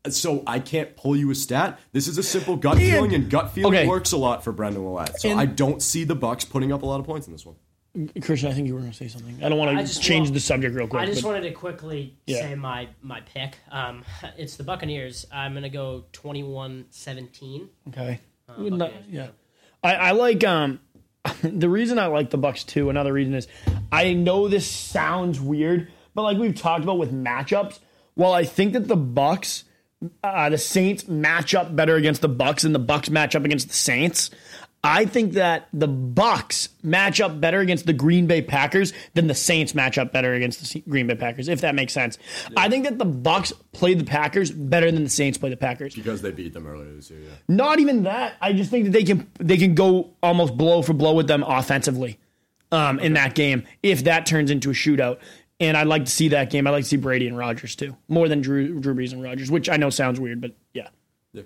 [0.09, 1.79] So I can't pull you a stat.
[1.91, 3.87] This is a simple gut feeling, and gut feeling okay.
[3.87, 5.19] works a lot for Brendan Willett.
[5.19, 7.45] So And- I don't see the Bucks putting up a lot of points in this
[7.45, 7.55] one.
[8.21, 9.41] Christian, I think you were going to say something.
[9.43, 11.01] I don't want to just- change well, the subject real quick.
[11.01, 12.41] I just but- wanted to quickly Yeah.
[12.41, 13.57] say my my pick.
[13.71, 14.03] Um,
[14.37, 15.25] it's the Buccaneers.
[15.31, 17.67] I'm gonna go 21-17.
[17.89, 18.19] okay.
[18.47, 19.27] Uh, Not- yeah.
[19.83, 20.79] I, I like um
[21.43, 22.89] the reason I like the Bucks too.
[22.89, 23.47] Another reason is
[23.91, 27.79] I know this sounds weird, but like we've talked about with matchups,
[28.15, 29.63] while I think that the Bucks
[30.23, 33.69] uh, the Saints match up better against the Bucks and the Bucks match up against
[33.69, 34.29] the Saints.
[34.85, 39.33] I think that the Bucks match up better against the Green Bay Packers than the
[39.33, 42.17] Saints match up better against the Green Bay Packers, if that makes sense.
[42.55, 45.95] I think that the Bucks play the Packers better than the Saints play the Packers.
[45.95, 47.19] because they beat them earlier this year.
[47.21, 47.29] Yeah.
[47.47, 48.35] Not even that.
[48.41, 51.43] I just think that they can they can go almost blow for blow with them
[51.43, 52.19] offensively
[52.71, 55.17] um, in that game if that turns into a shootout.
[55.59, 56.67] And I'd like to see that game.
[56.67, 59.49] I'd like to see Brady and Rodgers too, more than Drew, Drew Brees and Rodgers,
[59.49, 60.89] which I know sounds weird, but yeah.
[61.31, 61.43] Yeah,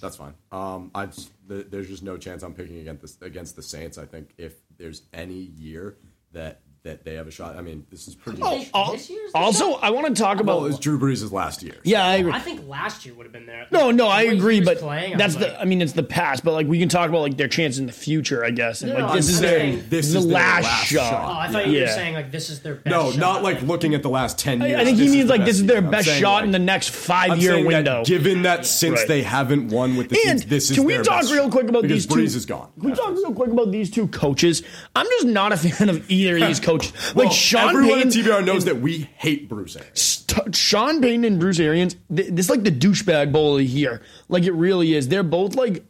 [0.00, 0.34] that's fine.
[0.52, 1.08] Um, I
[1.46, 3.98] just, th- there's just no chance I'm picking against the, against the Saints.
[3.98, 5.96] I think if there's any year
[6.32, 8.40] that that they have a shot, I mean, this is pretty.
[8.42, 10.62] Oh, much, al- This year's the also, I want to talk about.
[10.62, 11.74] well, it's Drew Brees' last year.
[11.84, 12.32] yeah, I agree.
[12.32, 13.66] I think last year would have been there.
[13.70, 15.52] No, no, I The way agree, but playing, I that's was the.
[15.52, 17.78] like- I mean, it's the past, but like we can talk about like their chance
[17.78, 18.82] in the future, I guess.
[18.82, 20.86] And No, like no, this I'm is their saying- This the is their last, last
[20.86, 21.10] shot.
[21.10, 21.24] shot.
[21.36, 21.94] Oh, I thought you were Yeah.
[21.94, 22.86] saying like this is their best.
[22.86, 23.18] No, shot.
[23.20, 24.80] not like looking at the last ten years.
[24.80, 27.64] I think he means like this is their best shot in the next five year
[27.64, 28.04] window.
[28.04, 31.50] given that since they haven't won with the And this is can we talk real
[31.50, 32.14] quick about these two?
[32.14, 32.68] Brees is gone.
[32.80, 34.62] Can we talk real quick about these two coaches?
[34.94, 36.75] I'm just not a fan of either of these coaches.
[37.14, 40.00] Well, like Sean everyone Payton, in TBR knows that we hate Bruce Arians.
[40.00, 41.96] St- Sean Payton and Bruce Arians.
[42.14, 44.02] th- This is like the douchebag bowl of the year.
[44.28, 45.08] Like it really is.
[45.08, 45.84] They're both like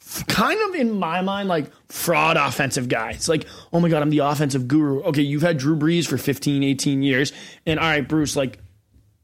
[0.00, 3.28] f- kind of in my mind like fraud offensive guys.
[3.28, 5.02] Like, oh my god, I'm the offensive guru.
[5.02, 7.32] Okay, you've had Drew Brees for 15, 18 years,
[7.66, 8.58] and all right, Bruce, like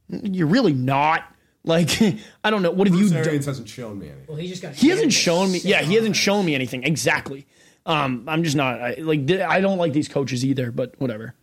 [0.09, 1.25] you're really not.
[1.63, 1.91] Like,
[2.45, 2.71] I don't know.
[2.71, 3.27] What have Bruce you done?
[3.27, 4.25] Arians hasn't shown me anything.
[4.29, 4.75] Well, he just got.
[4.75, 5.59] He hasn't shown me.
[5.63, 7.47] Yeah, he hasn't shown me anything exactly.
[7.91, 10.71] Um, I'm just not I, like I don't like these coaches either.
[10.71, 11.35] But whatever.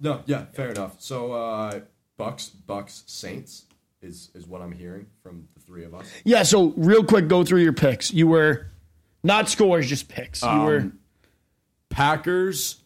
[0.00, 0.96] No, yeah, fair enough.
[1.00, 1.80] So uh,
[2.16, 3.66] Bucks, Bucks, Saints
[4.00, 6.10] is is what I'm hearing from the three of us.
[6.24, 6.42] Yeah.
[6.42, 8.12] So real quick, go through your picks.
[8.12, 8.66] You were
[9.22, 10.42] not scores, just picks.
[10.42, 10.92] You were
[11.88, 12.82] Packers,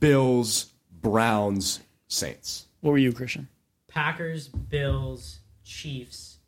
[0.00, 0.66] Bills,
[1.00, 2.66] Browns, Saints.
[2.80, 3.48] what were you, Christian?
[3.88, 6.38] Packers, Bills, Chiefs,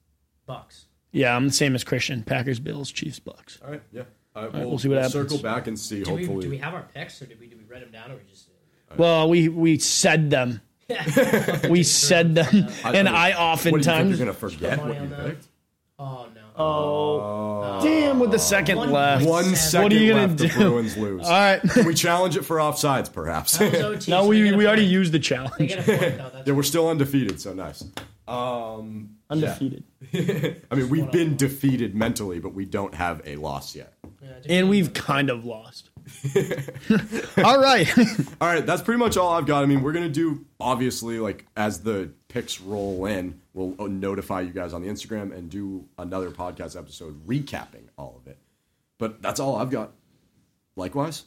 [0.46, 0.86] Bucks.
[1.10, 2.22] Yeah, I'm the same as Christian.
[2.22, 3.58] Packers, Bills, Chiefs, Bucks.
[3.64, 4.02] All right, yeah.
[4.34, 5.12] Uh, we'll see what happens.
[5.12, 6.02] Circle back and see.
[6.02, 7.92] Do we, hopefully, do we have our picks or did we, did we write them
[7.92, 8.48] down or we just.
[8.96, 10.60] Well, we we said them.
[11.70, 12.46] We said them,
[12.84, 15.46] and I What do you think oftentimes you're gonna forget what you picked?
[15.98, 16.40] Oh no.
[16.56, 18.18] Oh, damn!
[18.20, 19.24] With the second One- left.
[19.26, 20.38] one second What are you gonna left.
[20.38, 20.54] The do?
[20.54, 21.24] Bruins lose.
[21.24, 21.60] All right.
[21.62, 23.58] Can we challenge it for offsides, perhaps?
[23.58, 25.56] That OT, No, so we they we already used the challenge.
[25.56, 26.30] point though.
[26.46, 27.82] Yeah, we're still undefeated, so nice.
[28.28, 29.84] Um, Undefeated.
[30.70, 33.94] I mean, we've been defeated mentally, but we don't have a loss yet.
[34.22, 35.90] yeah, And we've kind of lost.
[37.42, 37.90] all right.
[38.40, 39.62] All right, that's pretty much all I've got.
[39.62, 44.42] I mean, we're gonna do obviously like as the picks roll in, we'll uh, notify
[44.42, 48.38] you guys on the Instagram and do another podcast episode recapping all of it.
[48.98, 49.92] But that's all I've got.
[50.76, 51.24] Likewise,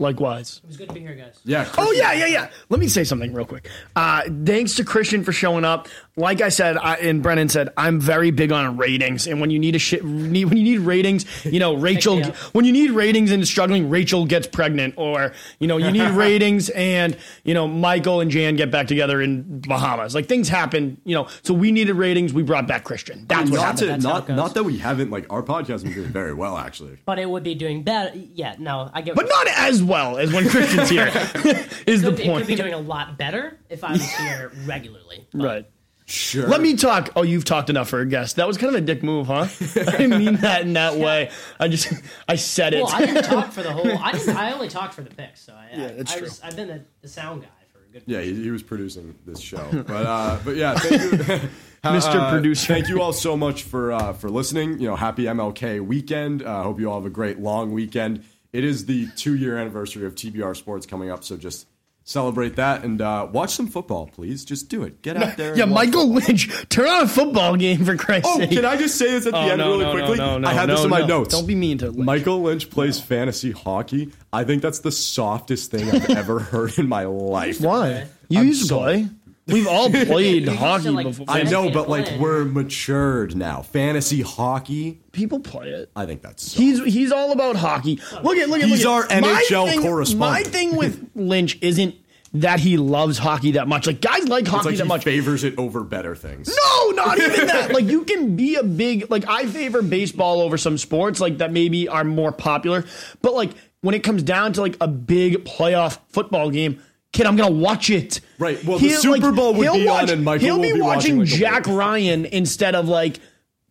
[0.00, 0.60] Likewise.
[0.64, 1.38] It was good to be here, guys.
[1.44, 1.68] yeah.
[1.78, 2.50] Oh yeah, yeah, yeah.
[2.68, 3.68] Let me say something real quick.
[3.94, 5.86] Uh, thanks to Christian for showing up.
[6.16, 9.26] Like I said, I, and Brennan said, I'm very big on ratings.
[9.28, 12.22] And when you need a shit, need, when you need ratings, you know, Rachel.
[12.52, 16.70] When you need ratings and struggling, Rachel gets pregnant, or you know, you need ratings
[16.70, 20.12] and you know, Michael and Jan get back together in Bahamas.
[20.14, 21.28] Like things happen, you know.
[21.42, 22.32] So we needed ratings.
[22.32, 23.26] We brought back Christian.
[23.28, 23.78] That's what not happened.
[23.78, 24.36] to That's how not it goes.
[24.36, 26.98] not that we haven't like our podcast has been doing very well actually.
[27.06, 28.16] But it would be doing better.
[28.16, 29.14] Yeah, no, I get.
[29.14, 31.06] but not as well as when Christian's here.
[31.86, 34.52] is the It could, it could be doing a lot better if I was here
[34.64, 35.26] regularly.
[35.32, 35.66] But Right.
[36.06, 36.46] Sure.
[36.46, 37.10] Let me talk.
[37.16, 38.36] Oh, you've talked enough for a guest.
[38.36, 39.46] That was kind of a dick move, huh?
[39.98, 41.30] I mean that in that way.
[41.58, 41.90] I just,
[42.28, 42.82] I said it.
[42.82, 43.86] Well, I didn't talk for the whole.
[43.98, 44.36] I didn't.
[44.36, 45.40] I only talked for the picks.
[45.40, 46.26] So I, Yeah, that's I, I true.
[46.26, 48.02] Was, I've been the, the sound guy for a good.
[48.04, 51.48] Yeah, he, he was producing this show, but uh, but yeah, thank you,
[51.84, 52.16] Mr.
[52.16, 52.74] Uh, Producer.
[52.74, 54.78] Thank you all so much for uh, for listening.
[54.80, 56.42] You know, happy MLK weekend.
[56.42, 58.24] I uh, hope you all have a great long weekend.
[58.54, 61.66] It is the two year anniversary of TBR Sports coming up, so just
[62.04, 64.44] celebrate that and uh, watch some football, please.
[64.44, 65.02] Just do it.
[65.02, 65.56] Get out there.
[65.56, 68.50] yeah, and watch Michael Lynch, turn on a football game for Christ's Oh, sake.
[68.50, 70.18] can I just say this at the Oh, end no, really no, no, quickly?
[70.18, 71.06] no, no, I had this in my no.
[71.06, 71.34] notes.
[71.34, 72.04] Don't be mean to Lynch.
[72.06, 74.12] Michael Lynch plays fantasy hockey.
[74.32, 77.60] I think that's the softest thing I've ever heard in my life.
[77.60, 78.06] Why?
[78.28, 79.08] You I'm used to play.
[79.46, 81.26] We've all played used to, hockey like, before.
[81.28, 82.18] I know, but like play.
[82.18, 83.62] we're matured now.
[83.62, 85.90] Fantasy hockey, People play it.
[85.94, 86.58] I think that's soft.
[86.58, 88.00] He's he's all about hockey.
[88.22, 90.44] Look at look at He's look at- our my NHL thing, correspondent.
[90.46, 91.94] My thing with Lynch isn't
[92.32, 93.86] that he loves hockey that much.
[93.86, 95.04] Like guys like It's hockey like that he much.
[95.04, 96.48] favors it over better things.
[96.48, 97.72] No, not even that.
[97.72, 101.52] Like you can be a big like I favor baseball over some sports like that
[101.52, 102.84] maybe are more popular.
[103.22, 103.50] But like
[103.82, 106.82] when it comes down to like a big playoff football game,
[107.14, 108.20] kid, I'm gonna watch it.
[108.38, 108.62] Right.
[108.64, 111.18] Well, the Super Bowl would he'll be on and Michael he'll will be be watching,
[111.18, 111.66] watching Jack.
[111.66, 113.20] Ryan instead of like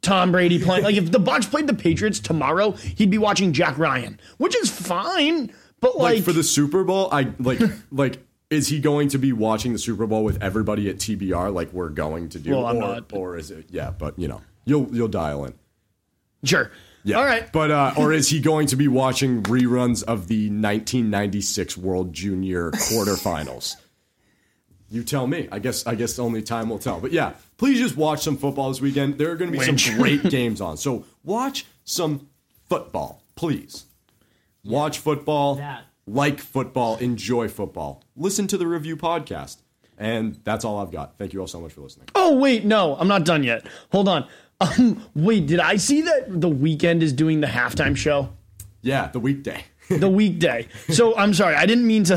[0.01, 0.83] Tom Brady playing.
[0.83, 4.71] Like if the Bucks played the Patriots tomorrow, he'd be watching Jack Ryan, which is
[4.71, 5.53] fine.
[5.79, 7.59] But Like, like, for the Super Bowl, I like
[7.91, 11.73] like is he going to be watching the Super Bowl with everybody at TBR like
[11.73, 12.51] we're going to do?
[12.51, 13.65] Well, I'm or, not, but- or is it?
[13.69, 15.53] Yeah, but you know, you'll you'll dial in.
[16.43, 16.71] Sure.
[17.03, 17.17] Yeah.
[17.17, 17.51] All right.
[17.51, 22.71] But uh, or is he going to be watching reruns of the 1996 World Junior
[22.71, 23.75] quarterfinals?
[24.93, 25.49] you tell me.
[25.51, 26.99] I guess I guess only time will tell.
[27.01, 29.17] But yeah, please just watch some football this weekend.
[29.17, 29.87] There are going to be Lynch.
[29.87, 30.77] some great games on.
[30.77, 32.29] So watch some
[32.69, 33.85] football, please.
[34.63, 35.55] Watch football.
[35.55, 35.83] That.
[36.05, 36.97] Like football.
[36.97, 38.03] Enjoy football.
[38.15, 39.57] Listen to the review podcast.
[39.97, 41.17] And that's all I've got.
[41.17, 42.07] Thank you all so much for listening.
[42.13, 43.65] Oh wait, no, I'm not done yet.
[43.91, 44.27] Hold on.
[44.63, 48.29] Um, wait, did I see that the Weeknd is doing the halftime show?
[48.81, 49.65] Yeah, the weekday.
[49.89, 50.69] The weekday.
[50.89, 52.13] So I'm sorry, I didn't mean to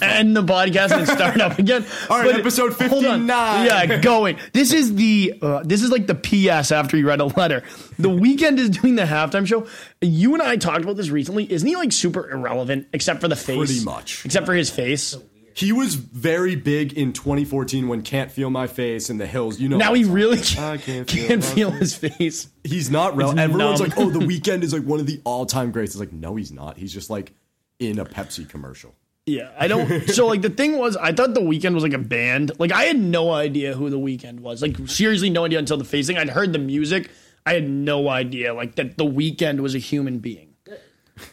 [0.00, 1.84] end the podcast and start up again.
[2.08, 3.20] All right, episode hold on.
[3.28, 3.28] 59.
[3.66, 4.38] Yeah, going.
[4.54, 7.62] This is the uh, this is like the PS after you read a letter.
[7.98, 9.66] The Weeknd is doing the halftime show.
[10.00, 11.52] You and I talked about this recently.
[11.52, 13.58] Isn't he like super irrelevant except for the face?
[13.58, 14.24] Pretty much.
[14.24, 15.14] Except for his face.
[15.54, 19.68] He was very big in 2014 when "Can't Feel My Face" and "The Hills." You
[19.68, 22.48] know, Now he really can't, can't feel can't my feel his face.
[22.64, 23.38] he's not real.
[23.38, 23.88] Everyone's numb.
[23.90, 26.52] like, "Oh, The Weeknd is like one of the all-time greats." It's like, no, he's
[26.52, 26.76] not.
[26.78, 27.32] He's just like
[27.78, 28.94] in a Pepsi commercial.
[29.26, 30.08] Yeah, I don't.
[30.08, 32.52] so like the thing was, I thought the Weeknd was like a band.
[32.58, 34.62] Like I had no idea who the Weeknd was.
[34.62, 36.18] Like seriously, no idea until the facing.
[36.18, 37.10] I'd heard the music.
[37.44, 40.51] I had no idea like that the Weeknd was a human being.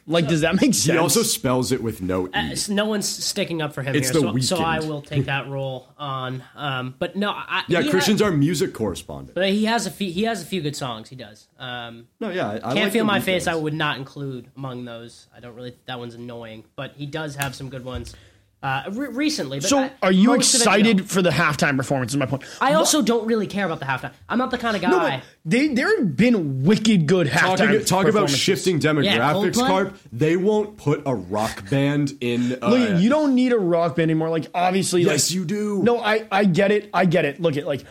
[0.08, 0.86] Like, does that make sense?
[0.86, 2.32] He also spells it with no e.
[2.34, 4.92] Uh, s- no one's sticking up for him It's here, the so, so I weekend.
[4.92, 6.44] will take that role on.
[6.56, 9.36] Um, but no, I, yeah, he Christian's ha- our music correspondent.
[9.36, 10.12] but he has a few.
[10.12, 11.10] He has a few good songs.
[11.10, 11.48] He does.
[11.58, 13.46] Um, No, yeah, I, I Can't like feel The my face.
[13.46, 13.52] Weeknd.
[13.52, 15.28] I would not include among those.
[15.36, 15.76] I don't really.
[15.86, 18.16] That one's annoying, but he does have some good ones.
[18.62, 21.04] Uh, re- recently, but so, I- are you most of it, excited no.
[21.06, 22.12] for the halftime performance?
[22.12, 22.44] Is my point.
[22.60, 24.12] I also don't really care about the halftime.
[24.28, 24.90] I'm not the kind of guy.
[24.90, 27.58] No, but they there have been wicked good halftime.
[27.58, 29.68] Talking, talk about shifting demographics, Coldplay?
[29.68, 29.98] Carp.
[30.12, 32.58] They won't put a rock band in.
[32.62, 34.30] Uh, Look, you don't need a rock band anymore.
[34.30, 35.82] Like obviously, yes, like, you do.
[35.82, 36.90] No, I I get it.
[36.94, 37.40] I get it.
[37.40, 37.86] Look at like.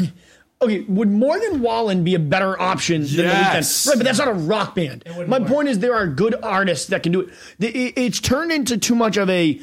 [0.63, 3.85] Okay, would Morgan Wallen be a better option than the Yes.
[3.85, 3.89] Weeknd?
[3.89, 5.03] Right, but that's not a rock band.
[5.27, 7.23] My point is there are good artists that can do
[7.59, 9.61] it- It's turned into too much of a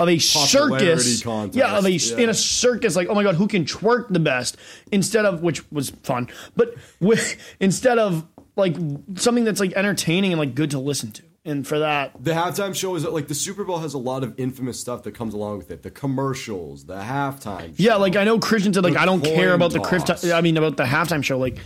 [0.00, 1.22] of a circus.
[1.22, 2.16] contest, Yeah, of a yeah.
[2.18, 4.56] in a circus like, oh my god, who can twerk the best
[4.92, 6.28] instead of which was fun.
[6.56, 8.26] But with, instead of
[8.56, 8.76] like
[9.16, 11.22] something that's like entertaining and like good to listen to.
[11.44, 14.38] And for that, the halftime show is like the Super Bowl has a lot of
[14.38, 15.82] infamous stuff that comes along with it.
[15.82, 17.72] The commercials, the halftime.
[17.76, 19.88] Yeah, like I know Christian said, like I don't care about the toss.
[20.04, 20.24] Crift.
[20.26, 21.38] I mean, about the halftime show.
[21.38, 21.58] Like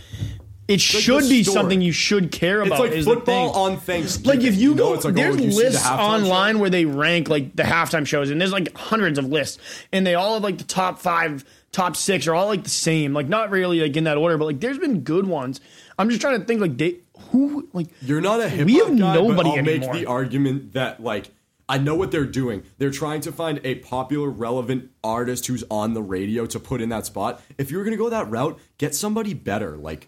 [0.67, 2.85] it should be something you should care about.
[2.85, 4.39] it's like football on Thanksgiving.
[4.39, 6.59] Like if you, know, go, like, oh, there's oh, did the lists online show?
[6.61, 9.59] where they rank like the halftime shows, and there's like hundreds of lists,
[9.91, 13.13] and they all have like the top five, top six are all like the same.
[13.13, 15.59] Like not really like in that order, but like there's been good ones.
[15.99, 16.97] I'm just trying to think like they
[17.31, 19.93] who like You're not a hip We have guy, nobody I'll anymore.
[19.93, 21.31] make the argument that like
[21.67, 22.63] I know what they're doing.
[22.77, 26.89] They're trying to find a popular, relevant artist who's on the radio to put in
[26.89, 27.41] that spot.
[27.57, 30.07] If you were gonna go that route, get somebody better, like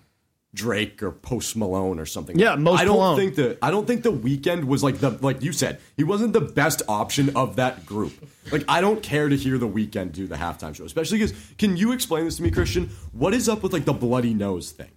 [0.55, 2.39] Drake or Post Malone or something.
[2.39, 3.17] Yeah, Most I don't Malone.
[3.17, 6.33] think the I don't think the Weeknd was like the like you said he wasn't
[6.33, 8.13] the best option of that group.
[8.51, 11.77] Like I don't care to hear the Weeknd do the halftime show, especially because can
[11.77, 12.89] you explain this to me, Christian?
[13.11, 14.91] What is up with like the bloody nose thing?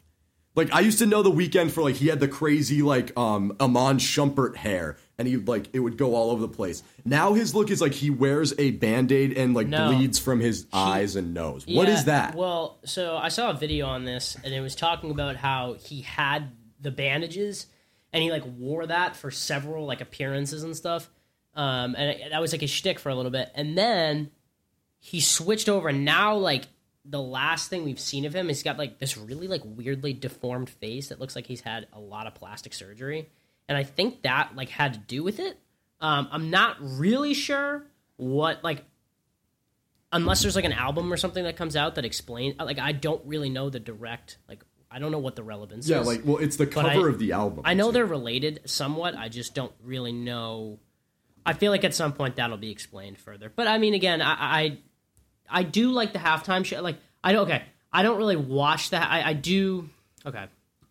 [0.59, 3.57] Like I used to know the Weeknd for like he had the crazy like um
[3.61, 6.83] Iman Shumpert hair and he like it would go all over the place.
[7.05, 9.87] Now his look is like he wears a band-aid and like No.
[9.87, 11.65] bleeds from his eyes and nose.
[11.65, 12.35] What is Yeah, that?
[12.35, 16.01] Well, so I saw a video on this, and it was talking about how he
[16.03, 17.67] had the bandages,
[18.13, 21.09] and he like wore that for several like appearances and stuff.
[21.55, 24.31] Um, and it, that was like his shtick for a little bit, and then
[24.99, 25.89] he switched over.
[25.89, 26.65] And now, like
[27.09, 30.69] the last thing we've seen of him, he's got like this really like weirdly deformed
[30.69, 33.29] face that looks like he's had a lot of plastic surgery,
[33.69, 35.59] and I think that like had to do with it.
[36.01, 37.85] Um, I'm not really sure
[38.17, 38.85] what like
[40.13, 43.25] unless there's like an album or something that comes out that explains like I don't
[43.25, 46.07] really know the direct like I don't know what the relevance yeah, is.
[46.07, 47.63] Yeah, like well, it's the cover I- of the album.
[47.65, 47.93] I know too.
[47.93, 49.17] they're related somewhat.
[49.17, 50.79] I just don't really know.
[51.45, 53.51] I feel like at some point that'll be explained further.
[53.55, 54.79] But I mean, again, I I,
[55.51, 56.81] I do like the halftime show.
[56.83, 57.63] Like I don't okay.
[57.93, 59.11] I don't really watch that.
[59.11, 59.89] I, I do.
[60.27, 60.45] Okay,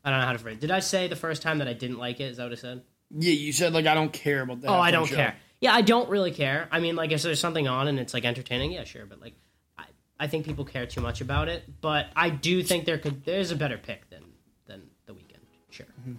[0.04, 0.58] I don't know how to phrase.
[0.58, 0.62] it.
[0.62, 2.32] Did I say the first time that I didn't like it?
[2.32, 2.82] Is that what I said?
[3.12, 4.70] yeah, you said like I don't care about that.
[4.70, 5.36] Oh, I don't care.
[5.60, 6.68] Yeah, I don't really care.
[6.72, 9.08] I mean, like, if there's something on and it's like entertaining, yeah, sure.
[9.08, 9.34] But like,
[9.78, 9.86] I,
[10.20, 11.64] I think people care too much about it.
[11.82, 14.24] But I do think there could there's a better pick than
[14.68, 15.40] than the Weeknd.
[15.72, 15.88] Sure.
[16.02, 16.14] Mm-hmm.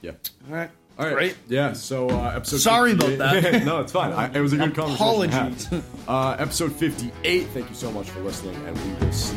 [0.00, 0.12] Yeah.
[0.48, 0.70] All right,
[1.00, 1.16] all right.
[1.16, 1.36] Right?
[1.48, 1.72] Yeah.
[1.72, 2.58] So uh, episode.
[2.58, 3.64] Sorry about that.
[3.64, 4.12] no, it's fine.
[4.12, 4.98] I, it was a good Apologies.
[5.34, 5.78] conversation.
[5.78, 5.84] Apologies.
[6.10, 7.46] Uh, episode fifty-eight.
[7.54, 9.36] Thank you so much for listening, and we will see.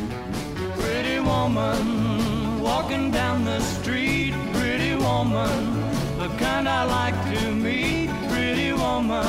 [0.80, 4.34] Pretty woman walking down the street.
[4.54, 5.80] Pretty woman,
[6.18, 8.10] the kind I like to meet.
[8.28, 9.22] Pretty woman.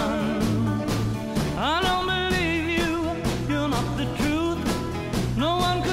[1.56, 3.54] I don't believe you.
[3.54, 5.38] You're not the truth.
[5.38, 5.84] No one.